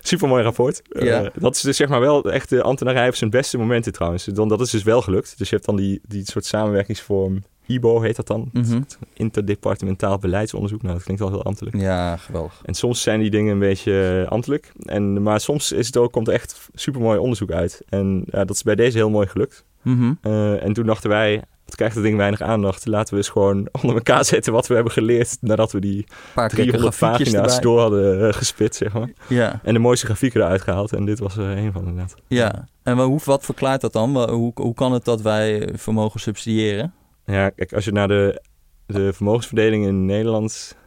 Super 0.02 0.28
mooi 0.28 0.44
rapport. 0.44 0.82
Ja. 0.90 1.24
Eh, 1.24 1.30
dat 1.36 1.56
is 1.56 1.62
dus 1.62 1.78
zeg 1.78 1.88
maar 1.88 2.00
wel 2.00 2.32
echt 2.32 2.50
de 2.50 2.62
ambtenarij 2.62 3.08
op 3.08 3.16
zijn 3.16 3.30
beste 3.30 3.58
momenten 3.58 3.92
trouwens. 3.92 4.26
Dan, 4.26 4.48
dat 4.48 4.62
is 4.62 4.70
dus 4.70 4.84
wel 4.84 5.02
gelukt. 5.02 5.38
Dus 5.38 5.50
je 5.50 5.56
hebt 5.56 5.68
dan 5.68 5.76
die, 5.76 6.02
die 6.08 6.24
soort 6.26 6.46
samenwerkingsvorm. 6.46 7.44
IBO 7.66 8.02
heet 8.02 8.16
dat 8.16 8.28
dan. 8.28 8.50
Mhm. 8.52 8.82
Interdepartementaal 9.14 10.18
beleidsonderzoek. 10.18 10.82
Nou, 10.82 10.94
dat 10.94 11.04
klinkt 11.04 11.22
wel 11.22 11.32
heel 11.32 11.44
ambtelijk. 11.44 11.76
Ja, 11.78 12.18
geweldig. 12.18 12.62
En 12.66 12.74
soms 12.74 13.02
zijn 13.02 13.20
die 13.20 13.30
dingen 13.30 13.54
een 13.54 13.60
beetje 13.60 14.22
eh, 14.24 14.32
ambtelijk. 14.32 14.72
En, 14.86 15.22
maar 15.24 15.40
soms 15.40 15.72
is 15.72 15.86
het 15.86 15.98
ook, 15.98 16.12
komt 16.12 16.28
er 16.28 16.34
echt 16.34 16.70
super 16.74 17.02
mooi 17.02 17.18
onderzoek 17.20 17.52
uit. 17.52 17.82
En 17.90 18.24
ja, 18.26 18.46
dat 18.46 18.56
is 18.56 18.64
bij 18.64 18.76
deze 18.76 18.98
heel 18.98 19.10
mooi 19.10 19.28
gelukt. 19.28 19.66
Mhm. 19.82 20.14
Eh, 20.22 20.64
en 20.64 20.74
toen 20.74 20.86
dachten 20.86 21.10
wij, 21.10 21.42
het 21.66 21.76
krijgt 21.76 21.96
dat 21.96 22.04
ding 22.04 22.18
weinig 22.18 22.42
aandacht. 22.42 22.86
Laten 22.86 23.14
we 23.14 23.20
eens 23.20 23.30
gewoon 23.30 23.68
onder 23.82 23.96
elkaar 23.96 24.26
zetten 24.26 24.54
wat 24.54 24.68
we 24.68 24.74
hebben 24.74 24.94
geleerd 24.94 25.38
nadat 25.42 25.72
we 25.72 25.80
die 25.80 26.06
paar 26.34 26.50
keer 26.50 26.58
300 26.58 26.96
grafiekjes 26.96 27.30
pagina's 27.30 27.56
erbij. 27.56 27.72
door 27.72 27.80
hadden 27.80 28.28
eh, 28.28 28.34
gespit, 28.34 28.76
zeg 28.76 28.94
maar. 28.94 29.10
Ja, 29.28 29.60
En 29.64 29.74
de 29.74 29.80
mooiste 29.80 30.06
grafieken 30.06 30.42
eruit 30.42 30.62
gehaald. 30.62 30.94
En 30.94 31.06
dit 31.06 31.20
was 31.20 31.38
er 31.38 31.58
een 31.58 31.72
van 31.72 31.82
inderdaad. 31.82 32.16
ja. 32.28 32.68
En 32.84 33.00
hoe, 33.00 33.20
wat 33.26 33.46
verklaart 33.46 33.82
dat 33.82 33.94
dan? 33.94 34.30
Hoe 34.30 34.74
kan 34.74 34.92
het 34.92 35.06
dat 35.06 35.22
wij 35.22 35.70
vermogen 35.74 36.20
subsidiëren? 36.20 36.94
Ja, 37.26 37.50
kijk, 37.50 37.74
als 37.74 37.86
je 37.86 37.92
naar 37.92 38.08
de, 38.08 38.42
de 38.86 39.14
vermogensverdeling 39.14 39.86
in 39.86 40.06
Nederland 40.06 40.78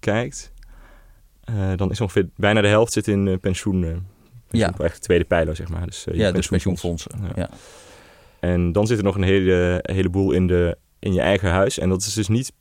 kijkt... 0.00 0.52
eh, 1.44 1.72
dan 1.76 1.90
is 1.90 2.00
ongeveer 2.00 2.28
bijna 2.36 2.60
de 2.60 2.68
helft 2.68 2.92
zit 2.92 3.08
in 3.08 3.28
eh, 3.28 3.38
pensioen. 3.40 4.06
pensioen 4.48 4.74
Echt 4.78 4.94
de 4.94 5.00
tweede 5.00 5.24
pijler, 5.24 5.56
zeg 5.56 5.68
maar. 5.68 5.86
Dus, 5.86 6.06
Ja, 6.12 6.32
dus 6.32 6.48
pensioenfonds. 6.48 7.06
pensioenfondsen. 7.06 7.42
Ja. 7.42 7.42
Ja. 7.42 7.50
En 8.40 8.72
dan 8.72 8.86
zit 8.86 8.98
er 8.98 9.04
nog 9.04 9.14
een 9.14 9.22
hele, 9.22 9.78
heleboel 9.82 10.32
in, 10.32 10.46
de, 10.46 10.76
in 10.98 11.12
je 11.12 11.20
eigen 11.20 11.50
huis. 11.50 11.78
En 11.78 11.88
dat 11.88 12.00
is 12.00 12.14
dus 12.14 12.28
niet 12.28 12.52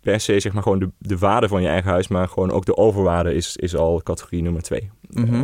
per 0.00 0.20
se 0.20 0.40
zeg 0.40 0.52
maar 0.52 0.62
gewoon 0.62 0.78
de, 0.78 0.90
de 0.98 1.18
waarde 1.18 1.48
van 1.48 1.62
je 1.62 1.68
eigen 1.68 1.90
huis, 1.90 2.08
maar 2.08 2.28
gewoon 2.28 2.50
ook 2.50 2.64
de 2.64 2.76
overwaarde 2.76 3.34
is, 3.34 3.56
is 3.56 3.76
al 3.76 4.02
categorie 4.02 4.42
nummer 4.42 4.62
twee. 4.62 4.90
Eh, 5.14 5.42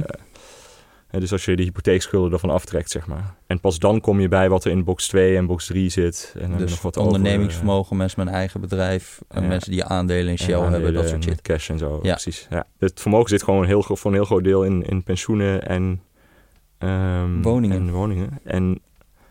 dus 1.10 1.32
als 1.32 1.44
je 1.44 1.56
de 1.56 1.62
hypotheekschulden 1.62 2.32
ervan 2.32 2.50
aftrekt, 2.50 2.90
zeg 2.90 3.06
maar. 3.06 3.34
En 3.46 3.60
pas 3.60 3.78
dan 3.78 4.00
kom 4.00 4.20
je 4.20 4.28
bij 4.28 4.48
wat 4.48 4.64
er 4.64 4.70
in 4.70 4.84
box 4.84 5.06
2 5.08 5.36
en 5.36 5.46
box 5.46 5.66
3 5.66 5.88
zit. 5.88 6.34
En 6.38 6.56
Dus 6.56 6.70
nog 6.70 6.82
wat 6.82 6.96
ondernemingsvermogen, 6.96 7.96
mensen 7.96 8.18
met 8.20 8.28
een 8.28 8.34
eigen 8.34 8.60
bedrijf, 8.60 9.20
Ja. 9.30 9.40
mensen 9.40 9.70
die 9.70 9.84
aandelen 9.84 10.30
in 10.30 10.38
Shell 10.38 10.60
en 10.60 10.72
hebben, 10.72 10.94
dat 10.94 11.08
soort 11.08 11.22
shit. 11.24 11.42
Cash 11.42 11.70
en 11.70 11.78
zo, 11.78 11.98
Ja. 12.02 12.12
precies. 12.12 12.46
Ja. 12.50 12.66
Het 12.78 13.00
vermogen 13.00 13.28
zit 13.28 13.42
gewoon 13.42 13.64
heel, 13.66 13.82
voor 13.82 14.10
een 14.10 14.16
heel 14.16 14.24
groot 14.24 14.44
deel 14.44 14.64
in, 14.64 14.82
in 14.82 15.02
pensioenen 15.02 15.66
en 15.66 16.00
ehm, 16.78 17.42
Woningen. 17.42 17.76
En 17.76 17.90
woningen. 17.90 18.38
En 18.44 18.64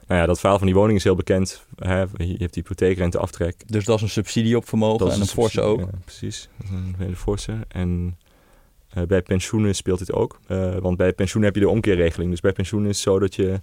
nou 0.08 0.20
ja, 0.22 0.26
dat 0.26 0.40
verhaal 0.40 0.58
van 0.58 0.68
die 0.68 0.76
woning 0.76 0.98
is 0.98 1.04
heel 1.04 1.16
bekend. 1.16 1.66
Hè? 1.76 2.00
Je 2.00 2.06
hebt 2.38 2.54
die 2.54 2.64
hypotheekrenteaftrek. 2.64 3.56
Dus 3.66 3.86
dat 3.86 3.96
is 3.96 4.02
een 4.02 4.10
subsidie 4.10 4.58
op 4.58 4.68
vermogen 4.68 5.12
en 5.12 5.20
een 5.20 5.28
forse 5.28 5.62
ook. 5.62 5.80
Ja, 5.80 5.88
precies, 6.06 6.50
dat 6.58 6.66
is 6.68 6.72
een 6.74 6.96
hele 6.98 7.16
forse. 7.16 7.54
En 7.68 8.18
eh, 8.90 9.04
bij 9.04 9.22
pensioenen 9.22 9.76
speelt 9.76 10.00
dit 10.00 10.14
ook. 10.14 10.40
Eh, 10.48 10.78
want 10.78 10.98
bij 10.98 11.14
pensioenen 11.14 11.52
heb 11.52 11.62
je 11.62 11.68
de 11.68 11.74
omkeerregeling. 11.74 12.32
Dus 12.32 12.40
bij 12.40 12.52
pensioenen 12.52 12.90
is 12.90 12.96
het 12.96 13.06
zo 13.06 13.20
dat 13.20 13.36
je 13.36 13.60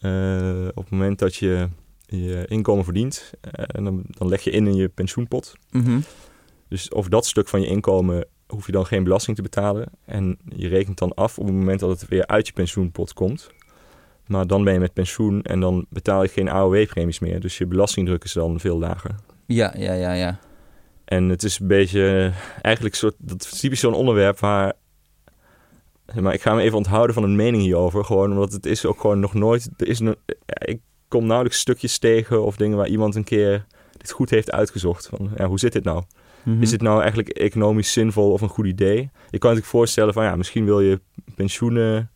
eh, 0.00 0.68
op 0.68 0.82
het 0.82 0.90
moment 0.90 1.18
dat 1.18 1.36
je 1.36 1.68
je 2.06 2.44
inkomen 2.46 2.84
verdient, 2.84 3.32
en 3.66 3.84
dan, 3.84 4.02
dan 4.06 4.28
leg 4.28 4.42
je 4.42 4.50
in 4.50 4.66
in 4.66 4.74
je 4.74 4.88
pensioenpot. 4.88 5.54
Mhm. 5.70 6.00
Dus 6.68 6.92
over 6.92 7.10
dat 7.10 7.26
stuk 7.26 7.48
van 7.48 7.60
je 7.60 7.66
inkomen 7.66 8.26
hoef 8.46 8.66
je 8.66 8.72
dan 8.72 8.86
geen 8.86 9.04
belasting 9.04 9.36
te 9.36 9.42
betalen. 9.42 9.88
En 10.04 10.38
je 10.56 10.68
rekent 10.68 10.98
dan 10.98 11.14
af 11.14 11.38
op 11.38 11.46
het 11.46 11.54
moment 11.54 11.80
dat 11.80 12.00
het 12.00 12.08
weer 12.08 12.26
uit 12.26 12.46
je 12.46 12.52
pensioenpot 12.52 13.12
komt. 13.12 13.50
Maar 14.26 14.46
dan 14.46 14.64
ben 14.64 14.72
je 14.72 14.78
met 14.78 14.92
pensioen 14.92 15.42
en 15.42 15.60
dan 15.60 15.86
betaal 15.88 16.22
je 16.22 16.28
geen 16.28 16.48
AOW-premies 16.48 17.18
meer. 17.18 17.40
Dus 17.40 17.58
je 17.58 17.66
belastingdruk 17.66 18.24
is 18.24 18.32
dan 18.32 18.60
veel 18.60 18.78
lager. 18.78 19.14
Ja, 19.46 19.74
ja, 19.76 19.92
ja, 19.92 20.12
ja. 20.12 20.38
En 21.08 21.28
het 21.28 21.42
is 21.42 21.58
een 21.58 21.66
beetje, 21.66 22.32
eigenlijk 22.62 22.94
soort, 22.94 23.14
dat 23.18 23.42
is 23.42 23.60
typisch 23.60 23.80
zo'n 23.80 23.94
onderwerp 23.94 24.38
waar, 24.38 24.72
maar 26.20 26.34
ik 26.34 26.42
ga 26.42 26.54
me 26.54 26.62
even 26.62 26.76
onthouden 26.76 27.14
van 27.14 27.22
een 27.22 27.36
mening 27.36 27.62
hierover. 27.62 28.04
Gewoon 28.04 28.32
omdat 28.32 28.52
het 28.52 28.66
is 28.66 28.86
ook 28.86 29.00
gewoon 29.00 29.20
nog 29.20 29.34
nooit, 29.34 29.70
er 29.76 29.88
is 29.88 30.00
ik 30.46 30.80
kom 31.08 31.26
nauwelijks 31.26 31.58
stukjes 31.58 31.98
tegen 31.98 32.44
of 32.44 32.56
dingen 32.56 32.76
waar 32.76 32.88
iemand 32.88 33.14
een 33.14 33.24
keer 33.24 33.66
dit 33.96 34.10
goed 34.10 34.30
heeft 34.30 34.50
uitgezocht. 34.50 35.06
Van, 35.06 35.30
ja, 35.36 35.46
hoe 35.46 35.58
zit 35.58 35.72
dit 35.72 35.84
nou? 35.84 36.02
Mhm. 36.42 36.62
Is 36.62 36.70
dit 36.70 36.82
nou 36.82 37.00
eigenlijk 37.00 37.28
economisch 37.28 37.92
zinvol 37.92 38.32
of 38.32 38.40
een 38.40 38.48
goed 38.48 38.66
idee? 38.66 39.10
Je 39.30 39.38
kan 39.38 39.54
je 39.54 39.62
voorstellen 39.62 40.12
van 40.12 40.24
ja, 40.24 40.36
misschien 40.36 40.64
wil 40.64 40.80
je 40.80 41.00
pensioenen 41.34 42.10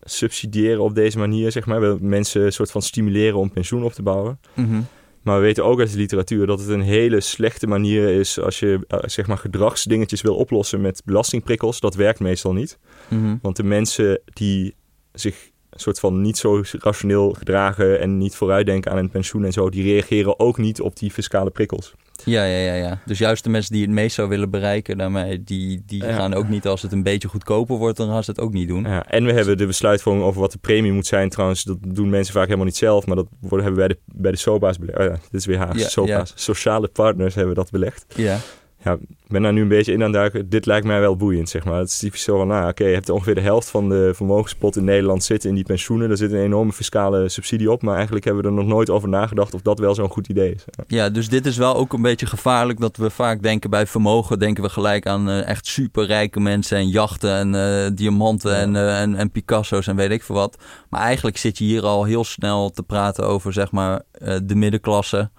subsidiëren 0.00 0.82
op 0.82 0.94
deze 0.94 1.18
manier, 1.18 1.52
zeg 1.52 1.66
maar. 1.66 1.80
Wil 1.80 1.98
mensen 2.00 2.44
een 2.44 2.52
soort 2.52 2.70
van 2.70 2.82
stimuleren 2.82 3.38
om 3.38 3.50
pensioen 3.50 3.84
op 3.84 3.92
te 3.92 4.02
bouwen. 4.02 4.40
Mhm. 4.54 4.80
Maar 5.26 5.36
we 5.36 5.42
weten 5.42 5.64
ook 5.64 5.78
uit 5.80 5.92
de 5.92 5.98
literatuur 5.98 6.46
dat 6.46 6.60
het 6.60 6.68
een 6.68 6.80
hele 6.80 7.20
slechte 7.20 7.66
manier 7.66 8.08
is 8.08 8.40
als 8.40 8.58
je 8.58 8.80
eh, 8.88 8.98
zeg 9.02 9.26
maar 9.26 9.38
gedragsdingetjes 9.38 10.20
wil 10.20 10.36
oplossen 10.36 10.80
met 10.80 11.02
belastingprikkels. 11.04 11.80
Dat 11.80 11.94
werkt 11.94 12.20
meestal 12.20 12.52
niet. 12.52 12.78
Mhm. 13.08 13.36
Want 13.42 13.56
de 13.56 13.62
mensen 13.62 14.20
die 14.24 14.74
zich 15.12 15.50
soort 15.80 15.98
van 16.00 16.20
niet 16.20 16.38
zo 16.38 16.62
rationeel 16.70 17.30
gedragen 17.32 18.00
en 18.00 18.18
niet 18.18 18.34
vooruitdenken 18.34 18.90
aan 18.90 18.98
een 18.98 19.10
pensioen 19.10 19.44
en 19.44 19.52
zo, 19.52 19.70
die 19.70 19.82
reageren 19.82 20.38
ook 20.40 20.58
niet 20.58 20.80
op 20.80 20.98
die 20.98 21.10
fiscale 21.10 21.50
prikkels. 21.50 21.94
Ja, 22.24 22.44
ja, 22.44 22.58
ja, 22.58 22.74
ja. 22.74 22.98
Dus 23.06 23.18
juist 23.18 23.44
de 23.44 23.50
mensen 23.50 23.72
die 23.72 23.82
het 23.82 23.90
meest 23.90 24.14
zou 24.14 24.28
willen 24.28 24.50
bereiken 24.50 24.98
daarmee, 24.98 25.44
die, 25.44 25.82
die 25.86 26.04
Ja. 26.04 26.14
gaan 26.14 26.34
ook 26.34 26.48
niet 26.48 26.66
als 26.66 26.82
het 26.82 26.92
een 26.92 27.02
beetje 27.02 27.28
goedkoper 27.28 27.76
wordt, 27.76 27.96
dan 27.96 28.08
gaan 28.08 28.24
ze 28.24 28.30
het 28.30 28.40
ook 28.40 28.52
niet 28.52 28.68
doen. 28.68 28.82
Ja, 28.82 29.06
en 29.06 29.24
we 29.24 29.32
hebben 29.32 29.58
de 29.58 29.66
besluitvorming 29.66 30.24
over 30.24 30.40
wat 30.40 30.52
de 30.52 30.58
premie 30.58 30.92
moet 30.92 31.06
zijn. 31.06 31.28
Trouwens, 31.28 31.62
dat 31.64 31.76
doen 31.80 32.10
mensen 32.10 32.34
vaak 32.34 32.44
helemaal 32.44 32.64
niet 32.66 32.76
zelf, 32.76 33.06
maar 33.06 33.16
dat 33.16 33.26
worden, 33.40 33.60
hebben 33.66 33.78
wij 33.78 33.88
de, 33.88 33.98
bij 34.04 34.30
de 34.30 34.36
SOPA's 34.38 34.78
belegd. 34.78 34.98
Oh 34.98 35.04
ja, 35.04 35.10
dit 35.10 35.40
is 35.40 35.46
weer 35.46 35.58
Haag. 35.58 35.78
Ja, 35.78 35.88
SOPA's. 35.88 36.32
Sociale 36.34 36.88
partners 36.88 37.34
hebben 37.34 37.54
dat 37.54 37.70
belegd. 37.70 38.04
Ja. 38.16 38.38
Ja, 38.86 38.92
ik 38.92 39.32
ben 39.32 39.42
daar 39.42 39.52
nu 39.52 39.62
een 39.62 39.68
beetje 39.68 39.92
in 39.92 39.98
aan 39.98 40.04
het 40.04 40.12
duiken. 40.12 40.48
Dit 40.48 40.66
lijkt 40.66 40.86
mij 40.86 41.00
wel 41.00 41.16
boeiend, 41.16 41.48
zeg 41.48 41.64
maar. 41.64 41.78
Het 41.78 41.88
is 41.88 41.98
typisch 41.98 42.22
zo 42.22 42.36
van, 42.36 42.46
nou 42.46 42.68
oké, 42.68 42.84
je 42.84 42.94
hebt 42.94 43.08
ongeveer 43.08 43.34
de 43.34 43.40
helft 43.40 43.68
van 43.70 43.88
de 43.88 44.10
vermogenspot 44.14 44.76
in 44.76 44.84
Nederland 44.84 45.24
zitten 45.24 45.48
in 45.48 45.54
die 45.54 45.64
pensioenen. 45.64 46.08
Daar 46.08 46.16
zit 46.16 46.32
een 46.32 46.38
enorme 46.42 46.72
fiscale 46.72 47.28
subsidie 47.28 47.70
op. 47.70 47.82
Maar 47.82 47.94
eigenlijk 47.94 48.24
hebben 48.24 48.42
we 48.42 48.48
er 48.48 48.54
nog 48.54 48.66
nooit 48.66 48.90
over 48.90 49.08
nagedacht 49.08 49.54
of 49.54 49.62
dat 49.62 49.78
wel 49.78 49.94
zo'n 49.94 50.08
goed 50.08 50.28
idee 50.28 50.54
is. 50.54 50.64
Ja. 50.86 51.10
Dus 51.10 51.28
dit 51.28 51.46
is 51.46 51.56
wel 51.56 51.76
ook 51.76 51.92
een 51.92 52.02
beetje 52.02 52.26
gevaarlijk 52.26 52.80
dat 52.80 52.96
we 52.96 53.10
vaak 53.10 53.42
denken 53.42 53.70
bij 53.70 53.86
vermogen, 53.86 54.38
denken 54.38 54.62
we 54.62 54.68
gelijk 54.68 55.06
aan 55.06 55.28
eh, 55.28 55.48
echt 55.48 55.66
superrijke 55.66 56.40
mensen 56.40 56.78
en 56.78 56.88
jachten 56.88 57.34
en 57.34 57.54
eh, 57.54 57.90
diamanten 57.94 58.50
Ja. 58.50 58.56
en, 58.56 58.76
eh, 58.76 59.00
en, 59.00 59.14
en 59.14 59.30
Picasso's 59.30 59.86
en 59.86 59.96
weet 59.96 60.10
ik 60.10 60.22
veel 60.22 60.34
wat. 60.34 60.56
Maar 60.90 61.00
eigenlijk 61.00 61.36
zit 61.36 61.58
je 61.58 61.64
hier 61.64 61.82
al 61.84 62.04
heel 62.04 62.24
snel 62.24 62.70
te 62.70 62.82
praten 62.82 63.26
over 63.26 63.52
zeg 63.52 63.70
maar 63.70 64.02
eh, 64.12 64.36
de 64.44 64.54
middenklasse. 64.54 65.30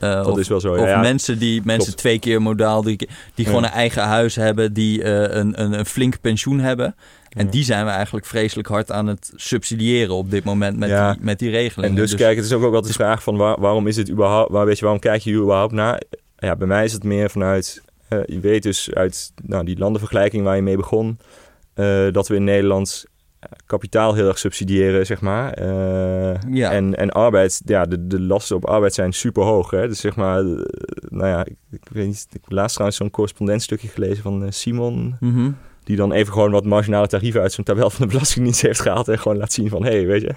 Dat 0.00 0.26
of, 0.26 0.38
is 0.38 0.48
wel 0.48 0.60
zo. 0.60 0.72
of 0.72 0.78
Ja, 0.78 0.88
ja. 0.88 1.00
mensen 1.00 1.38
die 1.38 1.60
mensen 1.64 1.84
klopt. 1.84 1.98
twee 1.98 2.18
keer 2.18 2.42
modaal, 2.42 2.82
die, 2.82 3.08
die 3.34 3.44
gewoon 3.46 3.64
een 3.64 3.70
eigen 3.70 4.02
huis 4.02 4.36
hebben, 4.36 4.72
die 4.72 5.02
eh, 5.02 5.36
een, 5.38 5.62
een, 5.62 5.72
een 5.78 5.86
flink 5.86 6.20
pensioen 6.20 6.60
hebben. 6.60 6.94
En 7.30 7.48
die 7.50 7.64
zijn 7.64 7.84
we 7.84 7.90
eigenlijk 7.90 8.26
vreselijk 8.26 8.68
hard 8.68 8.92
aan 8.92 9.06
het 9.06 9.32
subsidiëren 9.36 10.14
op 10.14 10.30
dit 10.30 10.44
moment 10.44 10.76
met, 10.78 10.88
die, 10.88 11.24
met 11.24 11.38
die 11.38 11.50
regelingen. 11.50 11.90
En 11.96 12.02
dus, 12.02 12.14
kijk, 12.14 12.36
het 12.36 12.44
is 12.44 12.52
ook, 12.52 12.62
ook 12.62 12.74
altijd 12.74 12.92
de 12.96 13.02
vraag 13.02 13.22
van 13.22 13.36
waar- 13.36 13.60
waarom 13.60 13.86
is 13.86 13.96
het 13.96 14.10
überhaupt, 14.10 14.50
waar, 14.50 14.66
weet 14.66 14.76
je, 14.76 14.82
waarom 14.82 15.00
kijk 15.00 15.22
je 15.22 15.30
hier 15.30 15.40
überhaupt 15.40 15.72
naar? 15.72 16.02
Ja, 16.38 16.56
bij 16.56 16.66
mij 16.66 16.84
is 16.84 16.92
het 16.92 17.04
meer 17.04 17.30
vanuit, 17.30 17.82
eh, 18.08 18.18
je 18.26 18.40
weet 18.40 18.62
dus 18.62 18.90
uit 18.94 19.32
nou, 19.42 19.64
die 19.64 19.78
landenvergelijking 19.78 20.44
waar 20.44 20.56
je 20.56 20.62
mee 20.62 20.76
begon, 20.76 21.18
dat 22.12 22.28
we 22.28 22.34
in 22.34 22.44
Nederland 22.44 23.04
kapitaal 23.66 24.14
heel 24.14 24.28
erg 24.28 24.38
subsidiëren, 24.38 25.06
zeg 25.06 25.20
maar. 25.20 25.52
Eh, 25.52 26.40
Ja. 26.52 26.70
En, 26.72 26.94
en 26.96 27.10
arbeid, 27.10 27.62
ja, 27.64 27.84
de, 27.84 28.06
de 28.06 28.20
lasten 28.20 28.56
op 28.56 28.66
arbeid 28.66 28.94
zijn 28.94 29.12
super 29.12 29.42
hoog. 29.42 29.70
Hè? 29.70 29.88
Dus 29.88 30.00
zeg 30.00 30.16
maar, 30.16 30.38
eh, 30.38 30.44
nou 31.08 31.26
ja, 31.28 31.44
ik, 31.44 31.54
ik 31.70 31.88
weet 31.92 32.06
niet, 32.06 32.26
ik 32.30 32.40
heb 32.42 32.50
laatst 32.52 32.72
trouwens 32.72 32.98
zo'n 33.00 33.10
correspondentstukje 33.10 33.88
gelezen 33.88 34.22
van 34.22 34.44
eh, 34.44 34.50
Simon, 34.50 35.16
Mhm. 35.20 35.50
die 35.84 35.96
dan 35.96 36.12
even 36.12 36.32
gewoon 36.32 36.50
wat 36.50 36.64
marginale 36.64 37.06
tarieven 37.06 37.40
uit 37.40 37.52
zo'n 37.52 37.64
tabel 37.64 37.90
van 37.90 38.06
de 38.06 38.12
Belastingdienst 38.12 38.62
heeft 38.62 38.80
gehaald. 38.80 39.08
En 39.08 39.18
gewoon 39.18 39.36
laat 39.38 39.52
zien 39.52 39.68
van, 39.68 39.84
hé, 39.84 39.90
hey, 39.90 40.06
weet 40.06 40.22
je, 40.22 40.30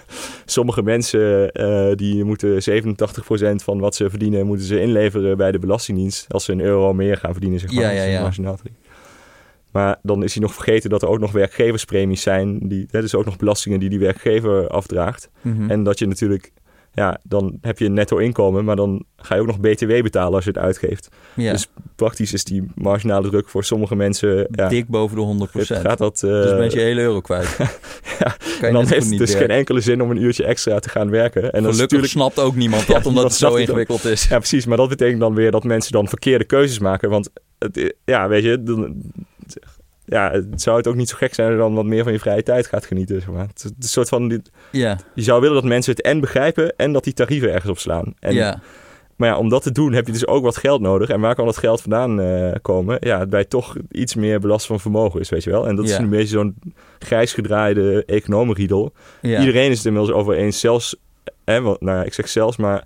sommige 0.46 0.82
mensen 0.84 1.52
die 1.98 2.24
moeten 2.24 2.62
87% 2.64 3.64
van 3.64 3.80
wat 3.80 3.96
ze 3.96 4.10
verdienen, 4.10 4.46
moeten 4.46 4.66
ze 4.66 4.82
inleveren 4.82 5.38
bij 5.38 5.52
de 5.52 5.60
Belastingdienst. 5.60 6.34
Als 6.34 6.44
ze 6.46 6.52
een 6.52 6.62
euro 6.62 6.94
meer 6.94 7.18
gaan 7.18 7.32
verdienen, 7.32 7.60
zeg 7.60 7.72
maar. 7.72 7.84
Ja, 7.84 7.90
ja, 7.90 8.04
ja. 8.04 8.22
marginaal 8.22 8.56
tarief. 8.56 8.74
Maar 9.74 10.00
dan 10.02 10.24
is 10.24 10.34
hij 10.34 10.42
nog 10.42 10.54
vergeten 10.54 10.90
dat 10.90 11.02
er 11.02 11.08
ook 11.08 11.20
nog 11.20 11.32
werkgeverspremies 11.32 12.22
zijn. 12.22 12.60
Die, 12.68 12.88
hè, 12.92 13.02
dus 13.02 13.16
ook 13.16 13.26
nog 13.26 13.38
belastingen 13.38 13.80
die 13.80 13.90
die 13.90 14.00
werkgever 14.00 14.68
afdraagt. 14.68 15.30
Mhm. 15.42 15.70
En 15.70 15.84
dat 15.84 16.00
je 16.00 16.08
natuurlijk 16.08 16.52
ja, 16.96 17.20
dan 17.24 17.58
heb 17.62 17.80
je 17.80 17.86
een 17.86 17.94
netto 17.94 18.18
inkomen, 18.18 18.66
maar 18.66 18.76
dan 18.76 19.06
ga 19.16 19.36
je 19.36 19.42
ook 19.42 19.48
nog 19.48 19.60
BTW 19.60 20.02
betalen 20.02 20.34
als 20.34 20.44
je 20.44 20.50
het 20.50 20.60
uitgeeft. 20.60 21.10
Ja. 21.34 21.52
Dus 21.52 21.68
praktisch 21.96 22.34
is 22.34 22.44
die 22.44 22.64
marginale 22.76 23.30
druk 23.30 23.50
voor 23.50 23.64
sommige 23.64 23.96
mensen... 23.96 24.48
Ja, 24.52 24.68
Dik 24.68 24.88
boven 24.88 25.16
de 25.16 25.22
100 25.22 25.54
het 25.54 25.68
gaat 25.68 25.98
dat... 25.98 26.24
eh, 26.24 26.30
dus 26.30 26.52
ben 26.52 26.70
je 26.70 26.80
hele 26.80 27.02
euro 27.02 27.22
kwijt. 27.22 27.58
ja, 28.20 28.36
en 28.62 28.74
dan 28.74 28.88
heeft 28.88 29.10
het 29.10 29.18
dus 29.18 29.36
geen 29.36 29.50
enkele 29.50 29.80
zin 29.80 30.02
om 30.02 30.12
een 30.12 30.22
uurtje 30.22 30.46
extra 30.46 30.80
te 30.80 30.90
gaan 30.90 31.10
werken. 31.10 31.42
En 31.42 31.50
Gelukkig 31.50 31.80
natuurlijk 31.80 32.12
snapt 32.12 32.40
ook 32.40 32.56
niemand 32.56 32.88
dat, 32.94 33.06
omdat 33.06 33.24
het 33.24 33.34
zo 33.34 33.56
ingewikkeld 33.56 34.06
is. 34.06 34.28
Ja, 34.28 34.38
precies. 34.38 34.66
Maar 34.66 34.78
dat 34.78 34.90
betekent 34.90 35.20
dan 35.20 35.34
weer 35.36 35.52
dat 35.52 35.64
mensen 35.64 35.92
dan 35.92 36.08
verkeerde 36.08 36.44
keuzes 36.44 36.80
maken. 36.80 37.10
Want 37.10 37.30
het, 37.60 37.96
ja, 38.06 38.28
weet 38.28 38.44
je, 38.44 38.64
dan, 38.64 38.96
ja, 40.06 40.32
het 40.32 40.62
zou 40.62 40.78
het 40.78 40.88
ook 40.88 40.96
niet 40.96 41.10
zo 41.10 41.18
gek 41.18 41.34
zijn 41.34 41.48
als 41.48 41.56
je 41.56 41.62
dan 41.62 41.74
wat 41.74 41.86
meer 41.86 42.04
van 42.04 42.12
je 42.12 42.20
vrije 42.20 42.44
tijd 42.44 42.68
gaat 42.68 42.86
genieten. 42.86 43.22
Zeg 43.22 43.30
maar. 43.30 43.48
Het 43.48 43.74
soort 43.80 44.10
van, 44.10 44.44
Ja, 44.72 45.00
je 45.16 45.22
zou 45.22 45.42
willen 45.42 45.56
dat 45.56 45.64
mensen 45.64 45.94
het 45.94 46.02
en 46.02 46.20
begrijpen 46.20 46.76
en 46.76 46.94
dat 46.94 47.04
die 47.04 47.14
tarieven 47.14 47.52
ergens 47.54 47.72
op 47.72 47.80
slaan. 47.80 48.14
En, 48.20 48.34
ja. 48.34 48.62
Maar 49.16 49.30
ja, 49.30 49.38
om 49.38 49.50
dat 49.50 49.64
te 49.64 49.72
doen 49.72 49.94
heb 49.94 50.06
je 50.06 50.12
dus 50.12 50.28
ook 50.28 50.44
wat 50.44 50.58
geld 50.58 50.82
nodig. 50.82 51.10
En 51.10 51.20
waar 51.20 51.36
kan 51.36 51.46
dat 51.46 51.58
geld 51.58 51.82
vandaan 51.82 52.22
eh, 52.22 52.52
komen? 52.62 52.98
Ja, 53.00 53.26
bij 53.26 53.46
toch 53.46 53.76
iets 53.92 54.16
meer 54.16 54.40
belast 54.40 54.66
van 54.66 54.80
vermogen 54.80 55.20
is, 55.20 55.30
weet 55.30 55.44
je 55.44 55.50
wel. 55.50 55.68
En 55.68 55.76
dat 55.76 55.86
is 55.86 55.98
een 55.98 56.10
beetje 56.10 56.28
zo'n 56.28 56.56
grijs 57.00 57.34
gedraaide 57.34 58.04
economenriedel. 58.06 58.94
Iedereen 59.22 59.72
is 59.72 59.78
het 59.78 59.86
inmiddels 59.86 60.16
over 60.16 60.34
eens. 60.34 60.60
Zelfs, 60.60 60.96
hè, 61.46 61.62
want, 61.62 61.82
nou 61.82 61.98
ja, 61.98 62.04
ik 62.04 62.14
zeg 62.14 62.30
zelfs, 62.30 62.58
maar 62.58 62.84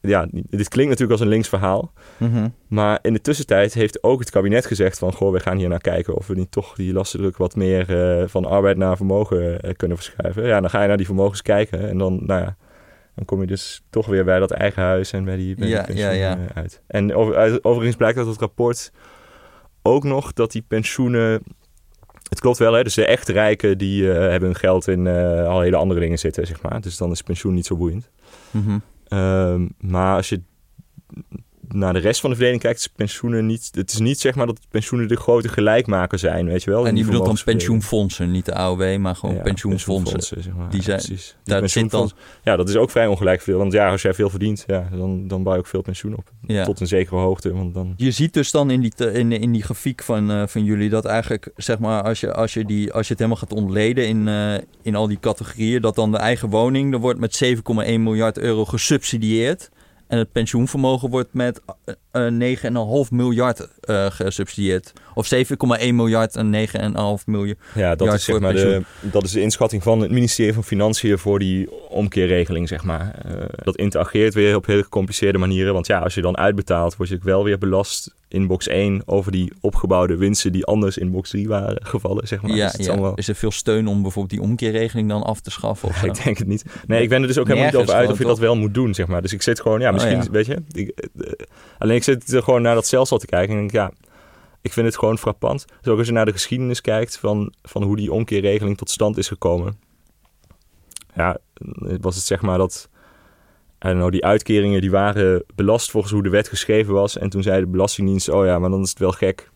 ja, 0.00 0.26
dit 0.30 0.68
klinkt 0.68 0.90
natuurlijk 0.90 1.10
als 1.10 1.20
een 1.20 1.28
links 1.28 1.48
verhaal. 1.48 1.92
Mhm. 2.16 2.48
Maar 2.66 2.98
in 3.02 3.12
de 3.12 3.20
tussentijd 3.20 3.74
heeft 3.74 4.02
ook 4.02 4.18
het 4.18 4.30
kabinet 4.30 4.66
gezegd 4.66 4.98
van... 4.98 5.12
goh, 5.12 5.32
we 5.32 5.40
gaan 5.40 5.56
hier 5.56 5.68
naar 5.68 5.80
kijken 5.80 6.16
of 6.16 6.26
we 6.26 6.34
niet 6.34 6.50
toch 6.50 6.74
die 6.74 6.92
lastendruk 6.92 7.36
wat 7.36 7.56
meer 7.56 8.18
eh, 8.20 8.28
van 8.28 8.44
arbeid 8.44 8.76
naar 8.76 8.96
vermogen 8.96 9.60
eh, 9.60 9.74
kunnen 9.76 9.96
verschuiven. 9.96 10.46
Ja, 10.46 10.60
dan 10.60 10.70
ga 10.70 10.82
je 10.82 10.88
naar 10.88 10.96
die 10.96 11.06
vermogens 11.06 11.42
kijken 11.42 11.88
en 11.88 11.98
dan, 11.98 12.20
nou 12.26 12.40
ja, 12.40 12.56
dan 13.14 13.24
kom 13.24 13.40
je 13.40 13.46
dus 13.46 13.82
toch 13.90 14.06
weer 14.06 14.24
bij 14.24 14.38
dat 14.38 14.50
eigen 14.50 14.82
huis 14.82 15.12
en 15.12 15.24
bij 15.24 15.36
die, 15.36 15.54
bij 15.54 15.66
die 15.66 15.74
Ja, 15.74 15.82
pensioenen 15.82 16.16
ja, 16.16 16.30
ja. 16.30 16.38
eh, 16.38 16.56
uit. 16.56 16.82
En 16.86 17.14
over, 17.14 17.58
overigens 17.62 17.96
blijkt 17.96 18.18
uit 18.18 18.26
het 18.26 18.38
rapport 18.38 18.92
ook 19.82 20.04
nog 20.04 20.32
dat 20.32 20.52
die 20.52 20.64
pensioenen... 20.68 21.42
Het 22.28 22.40
klopt 22.40 22.58
wel, 22.58 22.72
hè? 22.72 22.82
dus 22.82 22.94
de 22.94 23.06
echt 23.06 23.28
rijken 23.28 23.78
die 23.78 24.04
hebben 24.04 24.48
hun 24.48 24.54
geld 24.54 24.88
in 24.88 25.06
eh, 25.06 25.46
al 25.48 25.60
hele 25.60 25.76
andere 25.76 26.00
dingen 26.00 26.18
zitten, 26.18 26.46
zeg 26.46 26.62
maar. 26.62 26.80
Dus 26.80 26.96
dan 26.96 27.10
is 27.10 27.22
pensioen 27.22 27.54
niet 27.54 27.66
zo 27.66 27.76
boeiend. 27.76 28.10
Mhm. 28.50 28.78
Ehm, 29.14 29.68
maar 29.78 30.16
als 30.16 30.28
je 30.28 30.42
naar 31.74 31.92
de 31.92 31.98
rest 31.98 32.20
van 32.20 32.30
de 32.30 32.36
verdeling 32.36 32.62
kijkt, 32.62 32.78
is 32.78 32.86
pensioenen 32.86 33.46
niet. 33.46 33.68
Het 33.72 33.92
is 33.92 33.98
niet 33.98 34.18
zeg 34.20 34.34
maar 34.34 34.46
dat 34.46 34.60
pensioenen 34.70 35.08
de 35.08 35.16
grote 35.16 35.48
gelijkmaker 35.48 36.18
zijn, 36.18 36.46
weet 36.46 36.62
je 36.62 36.70
wel. 36.70 36.86
En 36.86 36.94
die 36.94 37.04
bedoelt 37.04 37.24
dan 37.24 37.38
pensioenfondsen, 37.44 38.30
niet 38.30 38.44
de 38.44 38.54
AOW, 38.54 38.96
maar 38.98 39.16
gewoon 39.16 39.34
Ja, 39.34 39.42
pensioenfondsen. 39.42 40.42
zeg 40.42 40.54
maar. 40.54 40.68
Die 40.70 40.78
Ja, 40.78 40.84
zijn- 40.84 40.98
precies. 40.98 41.36
Die 41.44 41.54
Daar 41.54 41.68
zit 41.68 41.90
dan, 41.90 42.10
Ja, 42.44 42.56
dat 42.56 42.68
is 42.68 42.76
ook 42.76 42.90
vrij 42.90 43.06
ongelijk 43.06 43.40
veel. 43.40 43.58
Want 43.58 43.72
ja, 43.72 43.90
als 43.90 44.02
jij 44.02 44.14
veel 44.14 44.30
verdient, 44.30 44.64
ja, 44.66 44.88
dan, 44.92 45.28
dan 45.28 45.42
bouw 45.42 45.52
je 45.52 45.58
ook 45.58 45.66
veel 45.66 45.82
pensioen 45.82 46.16
op. 46.16 46.30
ja. 46.46 46.64
Tot 46.64 46.80
een 46.80 46.86
zekere 46.86 47.16
hoogte. 47.16 47.52
Want 47.52 47.74
dan. 47.74 47.94
Je 47.96 48.10
ziet 48.10 48.32
dus 48.34 48.50
dan 48.50 48.70
in 48.70 48.80
die, 48.80 48.90
te- 48.90 49.12
in, 49.12 49.32
in 49.32 49.52
die 49.52 49.62
grafiek 49.62 50.02
van, 50.02 50.30
eh, 50.30 50.42
van 50.46 50.64
jullie 50.64 50.88
dat 50.88 51.04
eigenlijk, 51.04 51.50
zeg 51.56 51.78
maar, 51.78 52.02
als 52.02 52.20
je, 52.20 52.32
als 52.34 52.54
je, 52.54 52.64
die, 52.64 52.92
als 52.92 53.06
je 53.06 53.12
het 53.14 53.22
helemaal 53.22 53.40
gaat 53.42 53.52
ontleden 53.52 54.06
in, 54.08 54.28
eh, 54.28 54.54
in 54.82 54.94
al 54.94 55.08
die 55.08 55.18
categorieën, 55.20 55.80
dat 55.80 55.94
dan 55.94 56.10
de 56.10 56.16
eigen 56.18 56.48
woning, 56.50 56.92
er 56.92 57.00
wordt 57.00 57.20
met 57.20 57.34
7,1 57.34 58.02
miljard 58.02 58.38
euro 58.38 58.64
gesubsidieerd. 58.64 59.70
En 60.14 60.20
het 60.20 60.32
pensioenvermogen 60.32 61.10
wordt 61.10 61.32
met 61.32 61.60
eh, 61.84 62.26
eh, 62.26 63.06
9,5 63.06 63.10
miljard 63.10 63.68
eh, 63.80 64.06
gesubsidieerd. 64.10 64.92
Of 65.14 65.34
7,1 65.34 65.94
miljard 65.94 66.36
en 66.36 66.66
9,5 67.18 67.24
miljard. 67.26 67.58
Ja, 67.74 67.94
dat 67.94 68.12
is 68.14 68.24
zeg 68.24 68.40
maar 68.40 68.54
de, 68.54 68.82
dat 69.00 69.24
is 69.24 69.32
de 69.32 69.40
inschatting 69.40 69.82
van 69.82 70.00
het 70.00 70.10
ministerie 70.10 70.54
van 70.54 70.64
Financiën 70.64 71.18
voor 71.18 71.38
die 71.38 71.88
omkeerregeling, 71.88 72.68
zeg 72.68 72.84
maar. 72.84 73.14
Eh, 73.24 73.32
dat 73.64 73.76
interageert 73.76 74.34
weer 74.34 74.56
op 74.56 74.66
hele 74.66 74.82
gecompliceerde 74.82 75.38
manieren. 75.38 75.72
Want 75.72 75.86
ja, 75.86 75.98
als 75.98 76.14
je 76.14 76.20
dan 76.20 76.36
uitbetaalt, 76.36 76.96
word 76.96 77.08
je 77.08 77.18
wel 77.22 77.44
weer 77.44 77.58
belast 77.58 78.14
in 78.34 78.46
box 78.46 78.66
1 78.68 79.02
over 79.06 79.32
die 79.32 79.52
opgebouwde 79.60 80.16
winsten 80.16 80.52
die 80.52 80.64
anders 80.64 80.98
in 80.98 81.10
box 81.10 81.30
3 81.30 81.48
waren 81.48 81.86
gevallen, 81.86 82.26
zeg 82.28 82.42
maar. 82.42 82.50
ja, 82.56 82.70
Dus 82.70 82.86
ja. 82.86 82.92
allemaal- 82.92 83.14
Is 83.14 83.28
er 83.28 83.34
veel 83.34 83.50
steun 83.50 83.86
om 83.86 84.02
bijvoorbeeld 84.02 84.40
die 84.40 84.48
omkeerregeling 84.50 85.08
dan 85.08 85.22
af 85.22 85.40
te 85.40 85.50
schaffen? 85.50 85.88
Of 85.88 85.94
Ja, 85.94 86.00
zo? 86.00 86.06
ik 86.06 86.24
denk 86.24 86.38
het 86.38 86.46
niet. 86.46 86.64
Nee, 86.86 87.02
ik 87.02 87.08
ben 87.08 87.20
er 87.22 87.26
dus 87.26 87.38
ook 87.38 87.46
helemaal 87.46 87.66
niet 87.66 87.76
over 87.76 87.94
uit 87.94 88.10
of 88.10 88.18
je 88.18 88.24
dat 88.24 88.38
wel 88.38 88.56
moet 88.56 88.74
doen, 88.74 88.94
zeg 88.94 89.06
maar. 89.06 89.22
Dus 89.22 89.32
ik 89.32 89.42
zit 89.42 89.60
gewoon, 89.60 89.80
ja, 89.80 89.90
misschien, 89.90 90.16
Oh, 90.20 90.24
weet 90.24 90.46
je. 90.46 90.62
Ik, 90.72 90.88
eh, 90.88 91.32
alleen 91.78 91.96
ik 91.96 92.02
zit 92.02 92.32
er 92.32 92.42
gewoon 92.42 92.62
naar 92.62 92.74
dat 92.74 92.86
stelsel 92.86 93.18
te 93.18 93.26
kijken 93.26 93.52
en 93.54 93.58
denk, 93.60 93.72
ja, 93.72 93.92
ik 94.62 94.72
vind 94.72 94.86
het 94.86 94.98
gewoon 94.98 95.18
frappant. 95.18 95.64
Dus 95.82 95.92
ook 95.92 95.98
als 95.98 96.06
je 96.06 96.12
naar 96.12 96.24
de 96.26 96.32
geschiedenis 96.32 96.80
kijkt 96.80 97.18
van, 97.18 97.52
van 97.62 97.82
hoe 97.82 97.96
die 97.96 98.12
omkeerregeling 98.12 98.76
tot 98.76 98.90
stand 98.90 99.16
is 99.16 99.28
gekomen. 99.28 99.78
Ja, 101.14 101.38
was 102.00 102.14
het 102.16 102.24
zeg 102.24 102.40
maar 102.42 102.58
dat, 102.58 102.88
Know, 103.92 104.10
die 104.10 104.24
uitkeringen 104.24 104.80
die 104.80 104.90
waren 104.90 105.44
belast 105.54 105.90
volgens 105.90 106.12
hoe 106.12 106.22
de 106.22 106.28
wet 106.28 106.48
geschreven 106.48 106.94
was. 106.94 107.18
En 107.18 107.28
toen 107.30 107.42
zei 107.42 107.60
de 107.60 107.66
Belastingdienst, 107.66 108.28
oh 108.28 108.44
ja, 108.46 108.58
maar 108.58 108.70
dan 108.70 108.82
is 108.82 108.88
het 108.90 108.98
wel 108.98 109.12
gek 109.12 109.50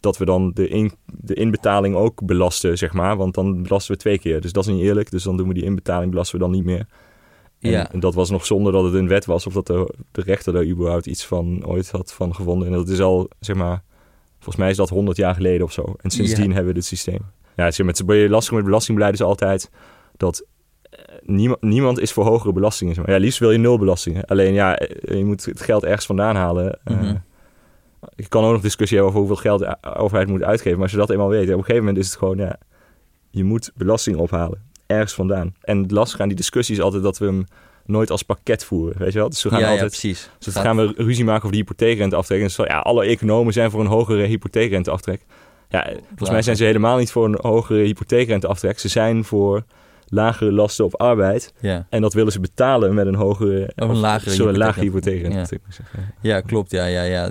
dat 0.00 0.18
we 0.18 0.24
dan 0.24 0.50
de, 0.54 0.68
in, 0.68 0.92
de 1.06 1.34
inbetaling 1.34 1.94
ook 1.94 2.24
belasten, 2.26 2.78
zeg 2.78 2.92
maar. 2.92 3.16
Want 3.16 3.34
dan 3.34 3.62
belasten 3.62 3.92
we 3.94 4.00
twee 4.00 4.18
keer. 4.18 4.40
Dus 4.40 4.52
dat 4.52 4.66
is 4.66 4.72
niet 4.72 4.82
eerlijk. 4.82 5.10
Dus 5.10 5.22
dan 5.22 5.36
doen 5.36 5.48
we 5.48 5.54
die 5.54 5.62
inbetaling, 5.64 6.10
belasten 6.10 6.38
we 6.38 6.44
dan 6.44 6.52
niet 6.54 6.64
meer. 6.64 6.86
En, 7.60 7.70
Ja. 7.70 7.92
en 7.92 8.00
dat 8.00 8.14
was 8.14 8.30
nog 8.30 8.46
zonder 8.46 8.72
dat 8.72 8.84
het 8.84 8.94
een 8.94 9.08
wet 9.08 9.24
was 9.24 9.46
of 9.46 9.52
dat 9.52 9.66
de, 9.66 9.94
de 10.12 10.22
rechter 10.22 10.52
daar 10.52 10.64
überhaupt 10.66 11.06
iets 11.06 11.26
van 11.26 11.66
ooit 11.66 11.90
had 11.90 12.12
van 12.12 12.34
gevonden. 12.34 12.68
En 12.68 12.74
dat 12.74 12.88
is 12.88 13.00
al, 13.00 13.28
zeg 13.40 13.56
maar, 13.56 13.82
volgens 14.34 14.56
mij 14.56 14.70
is 14.70 14.76
dat 14.76 14.88
100 14.88 15.16
jaar 15.16 15.34
geleden 15.34 15.66
of 15.66 15.72
zo. 15.72 15.94
En 16.00 16.10
sindsdien 16.10 16.48
Ja. 16.48 16.52
hebben 16.54 16.68
we 16.72 16.78
dit 16.78 16.84
systeem. 16.84 17.20
Ja, 17.56 17.64
het 17.64 17.78
is 17.78 18.02
met, 18.04 18.28
lastig 18.30 18.54
met 18.54 18.64
belastingbeleid 18.64 19.14
is 19.14 19.22
altijd 19.22 19.70
dat 20.16 20.44
niemand, 21.22 21.62
niemand 21.62 22.00
is 22.00 22.12
voor 22.12 22.24
hogere 22.24 22.52
belastingen. 22.52 22.96
maar. 22.96 23.10
Ja, 23.10 23.16
liefst 23.16 23.38
wil 23.38 23.50
je 23.50 23.58
nul 23.58 23.78
belastingen. 23.78 24.24
Alleen 24.24 24.52
ja, 24.52 24.76
eh, 24.76 25.16
je 25.18 25.24
moet 25.24 25.44
het 25.44 25.60
geld 25.60 25.84
ergens 25.84 26.06
vandaan 26.06 26.36
halen. 26.36 26.78
Mhm. 26.84 27.14
je 28.16 28.28
kan 28.28 28.44
ook 28.44 28.52
nog 28.52 28.60
discussie 28.60 28.98
hebben 28.98 29.16
over 29.16 29.28
hoeveel 29.28 29.50
geld 29.50 29.80
de 29.82 29.94
overheid 29.96 30.28
moet 30.28 30.42
uitgeven. 30.42 30.72
Maar 30.72 30.82
als 30.82 30.92
je 30.92 30.98
dat 30.98 31.10
eenmaal 31.10 31.28
weet, 31.28 31.42
op 31.42 31.48
een 31.48 31.58
gegeven 31.58 31.84
moment 31.84 31.98
is 31.98 32.06
het 32.06 32.16
gewoon, 32.18 32.36
ja, 32.36 32.58
je 33.30 33.44
moet 33.44 33.70
belasting 33.74 34.16
ophalen. 34.16 34.62
Ergens 34.86 35.14
vandaan. 35.14 35.54
En 35.60 35.82
het 35.82 35.90
lastige 35.90 36.22
aan 36.22 36.28
die 36.28 36.36
discussie 36.36 36.76
is 36.76 36.82
altijd 36.82 37.02
dat 37.02 37.18
we 37.18 37.24
hem 37.24 37.46
nooit 37.86 38.10
als 38.10 38.22
pakket 38.22 38.64
voeren. 38.64 38.98
Weet 38.98 39.12
je 39.12 39.18
wel? 39.18 39.28
Dus 39.28 39.42
we 39.42 39.48
gaan 39.48 39.58
ja, 39.58 39.64
ja, 39.64 39.70
altijd 39.70 39.90
precies. 39.90 40.30
dus 40.38 40.54
dan 40.54 40.62
gaan 40.62 40.76
we 40.76 40.92
ruzie 40.96 41.24
maken 41.24 41.42
over 41.42 41.50
de 41.50 41.56
hypotheekrenteaftrek. 41.56 42.42
En 42.42 42.50
zo, 42.50 42.64
ja, 42.64 42.78
alle 42.78 43.04
economen 43.04 43.52
zijn 43.52 43.70
voor 43.70 43.80
een 43.80 43.86
hogere 43.86 44.22
hypotheekrenteaftrek. 44.22 45.24
Ja, 45.68 45.86
volgens 46.08 46.30
mij 46.30 46.42
zijn 46.42 46.56
ze 46.56 46.64
helemaal 46.64 46.98
niet 46.98 47.12
voor 47.12 47.24
een 47.24 47.38
hogere 47.40 47.82
hypotheekrenteaftrek. 47.82 48.78
Ze 48.78 48.88
zijn 48.88 49.24
voor 49.24 49.64
lagere 50.14 50.52
lasten 50.52 50.84
op 50.84 51.00
arbeid. 51.00 51.52
Ja. 51.60 51.86
En 51.90 52.00
dat 52.02 52.12
willen 52.14 52.32
ze 52.32 52.40
betalen 52.40 52.94
met 52.94 53.06
een 53.06 53.14
hogere... 53.14 53.72
Of 53.76 53.88
een 53.88 53.96
lagere 53.96 54.30
sorry, 54.30 54.52
een 54.52 54.58
lage 54.58 54.80
zeggen. 55.68 56.14
Ja, 56.20 56.40
klopt. 56.40 56.70
Ja, 56.70 56.84
ja, 56.84 57.02
ja. 57.02 57.30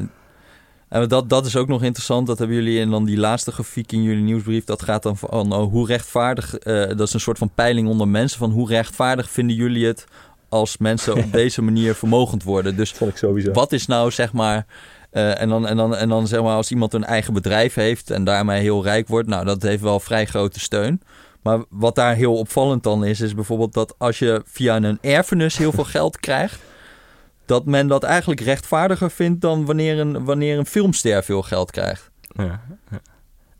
En 0.89 1.07
dat, 1.07 1.29
dat 1.29 1.45
is 1.45 1.55
ook 1.55 1.67
nog 1.67 1.83
interessant. 1.83 2.27
Dat 2.27 2.37
hebben 2.37 2.55
jullie 2.57 2.81
en 2.81 2.89
dan 2.89 3.05
die 3.05 3.17
laatste 3.17 3.51
grafiek 3.51 3.91
in 3.91 4.03
jullie 4.03 4.23
nieuwsbrief. 4.23 4.63
Dat 4.63 4.81
gaat 4.81 5.03
dan 5.03 5.17
van 5.17 5.53
oh, 5.53 5.71
hoe 5.71 5.87
rechtvaardig. 5.87 6.57
eh, 6.57 6.87
dat 6.87 6.99
is 7.07 7.13
een 7.13 7.19
soort 7.19 7.37
van 7.37 7.49
peiling 7.55 7.87
onder 7.87 8.07
mensen. 8.07 8.39
Van 8.39 8.51
hoe 8.51 8.67
rechtvaardig 8.67 9.29
vinden 9.29 9.55
jullie 9.55 9.85
het 9.85 10.05
als 10.49 10.77
mensen 10.77 11.15
op 11.17 11.31
deze 11.41 11.61
manier 11.61 11.95
vermogend 11.95 12.43
worden? 12.43 12.75
Dus 12.75 12.91
Vond 12.91 13.11
ik 13.11 13.17
sowieso. 13.17 13.51
wat 13.51 13.71
is 13.71 13.85
nou 13.87 14.11
zeg 14.11 14.33
maar. 14.33 14.65
eh, 15.11 15.41
en, 15.41 15.49
dan, 15.49 15.67
en, 15.67 15.77
dan, 15.77 15.95
en 15.95 16.09
dan 16.09 16.27
zeg 16.27 16.41
maar 16.41 16.55
als 16.55 16.71
iemand 16.71 16.93
een 16.93 17.03
eigen 17.05 17.33
bedrijf 17.33 17.73
heeft 17.73 18.09
en 18.09 18.23
daarmee 18.23 18.61
heel 18.61 18.83
rijk 18.83 19.07
wordt, 19.07 19.27
nou 19.27 19.45
dat 19.45 19.61
heeft 19.61 19.81
wel 19.81 19.99
vrij 19.99 20.25
grote 20.25 20.59
steun. 20.59 21.01
Maar 21.43 21.63
wat 21.69 21.95
daar 21.95 22.15
heel 22.15 22.37
opvallend 22.37 22.83
dan 22.83 23.05
is, 23.05 23.21
is 23.21 23.35
bijvoorbeeld 23.35 23.73
dat 23.73 23.95
als 23.97 24.19
je 24.19 24.41
via 24.45 24.75
een 24.75 24.97
erfenis 25.01 25.57
heel 25.57 25.71
veel 25.71 25.83
geld 25.83 26.19
krijgt, 26.19 26.61
dat 27.45 27.65
men 27.65 27.87
dat 27.87 28.03
eigenlijk 28.03 28.41
rechtvaardiger 28.41 29.11
vindt 29.11 29.41
dan 29.41 29.65
wanneer 29.65 29.99
een, 29.99 30.25
wanneer 30.25 30.57
een 30.57 30.65
filmster 30.65 31.23
veel 31.23 31.41
geld 31.41 31.71
krijgt. 31.71 32.11
Ja, 32.21 32.43
ja. 32.91 33.01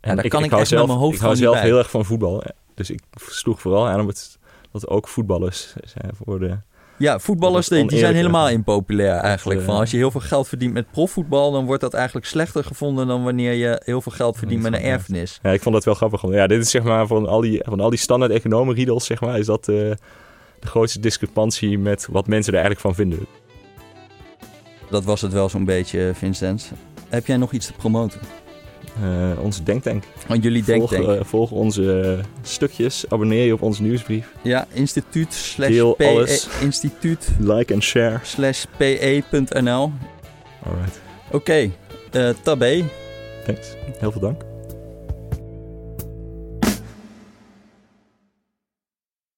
daar 0.00 0.16
En 0.16 0.28
kan 0.28 0.44
ik 0.44 0.52
echt 0.52 0.68
zelf, 0.68 0.86
mijn 0.86 0.98
hoofd 0.98 1.14
Ik 1.14 1.20
hou 1.20 1.36
zelf 1.36 1.54
bij. 1.54 1.64
heel 1.64 1.78
erg 1.78 1.90
van 1.90 2.04
voetbal. 2.04 2.42
Dus 2.74 2.90
ik 2.90 3.00
sloeg 3.14 3.60
vooral 3.60 3.88
aan 3.88 4.00
op 4.00 4.06
het, 4.06 4.38
dat 4.72 4.88
ook 4.88 5.08
voetballers 5.08 5.74
zijn 5.84 6.10
voor 6.24 6.40
de... 6.40 6.58
Ja, 6.96 7.18
voetballers 7.18 7.68
die, 7.68 7.86
die 7.86 7.98
zijn 7.98 8.14
helemaal 8.14 8.48
impopulair 8.48 9.16
eigenlijk. 9.16 9.62
Van 9.62 9.76
als 9.76 9.90
je 9.90 9.96
heel 9.96 10.10
veel 10.10 10.20
geld 10.20 10.48
verdient 10.48 10.72
met 10.72 10.90
profvoetbal, 10.90 11.52
dan 11.52 11.64
wordt 11.64 11.80
dat 11.80 11.94
eigenlijk 11.94 12.26
slechter 12.26 12.64
gevonden 12.64 13.06
dan 13.06 13.24
wanneer 13.24 13.52
je 13.52 13.80
heel 13.84 14.00
veel 14.00 14.12
geld 14.12 14.36
verdient 14.36 14.62
met 14.62 14.72
een 14.72 14.80
erfenis. 14.80 15.38
Ja, 15.42 15.50
ik 15.50 15.62
vond 15.62 15.74
dat 15.74 15.84
wel 15.84 15.94
grappig. 15.94 16.22
Ja, 16.30 16.46
dit 16.46 16.62
is 16.62 16.70
zeg 16.70 16.82
maar 16.82 17.06
van 17.06 17.26
al 17.26 17.40
die, 17.40 17.62
van 17.64 17.80
al 17.80 17.90
die 17.90 17.98
standaard 17.98 18.32
economen 18.32 18.74
riedels, 18.74 19.06
zeg 19.06 19.20
maar, 19.20 19.38
is 19.38 19.46
dat 19.46 19.68
eh, 19.68 19.74
de 20.60 20.66
grootste 20.66 21.00
discrepantie 21.00 21.78
met 21.78 22.06
wat 22.10 22.26
mensen 22.26 22.52
er 22.52 22.58
eigenlijk 22.60 22.86
van 22.86 22.94
vinden. 22.94 23.26
Dat 24.90 25.04
was 25.04 25.20
het 25.20 25.32
wel 25.32 25.48
zo'n 25.48 25.64
beetje, 25.64 26.12
Vincent. 26.14 26.72
Heb 27.08 27.26
jij 27.26 27.36
nog 27.36 27.52
iets 27.52 27.66
te 27.66 27.72
promoten? 27.72 28.20
Eh, 29.02 29.42
onze 29.42 29.62
denktank. 29.62 30.04
Want 30.26 30.42
jullie 30.42 30.64
Volg, 30.64 30.90
denken, 30.90 31.18
eh, 31.18 31.24
volg 31.24 31.50
onze 31.50 32.18
stukjes, 32.42 33.04
abonneer 33.08 33.44
je 33.46 33.52
op 33.52 33.62
onze 33.62 33.82
nieuwsbrief. 33.82 34.26
ja, 34.42 34.66
instituut 34.72 35.32
slash 35.34 35.68
Deel 35.68 35.94
PE 35.94 36.06
alles. 36.06 36.48
instituut 36.60 37.28
Like 37.38 37.72
en 37.74 37.82
share. 37.82 38.18
slash 38.22 38.64
pe.nl. 38.76 39.92
Alright, 40.66 41.00
Oké, 41.30 41.70
eh 42.10 42.28
tabé. 42.42 42.84
thanks. 43.46 43.68
Heel 43.98 44.12
veel 44.12 44.20
dank. 44.20 44.40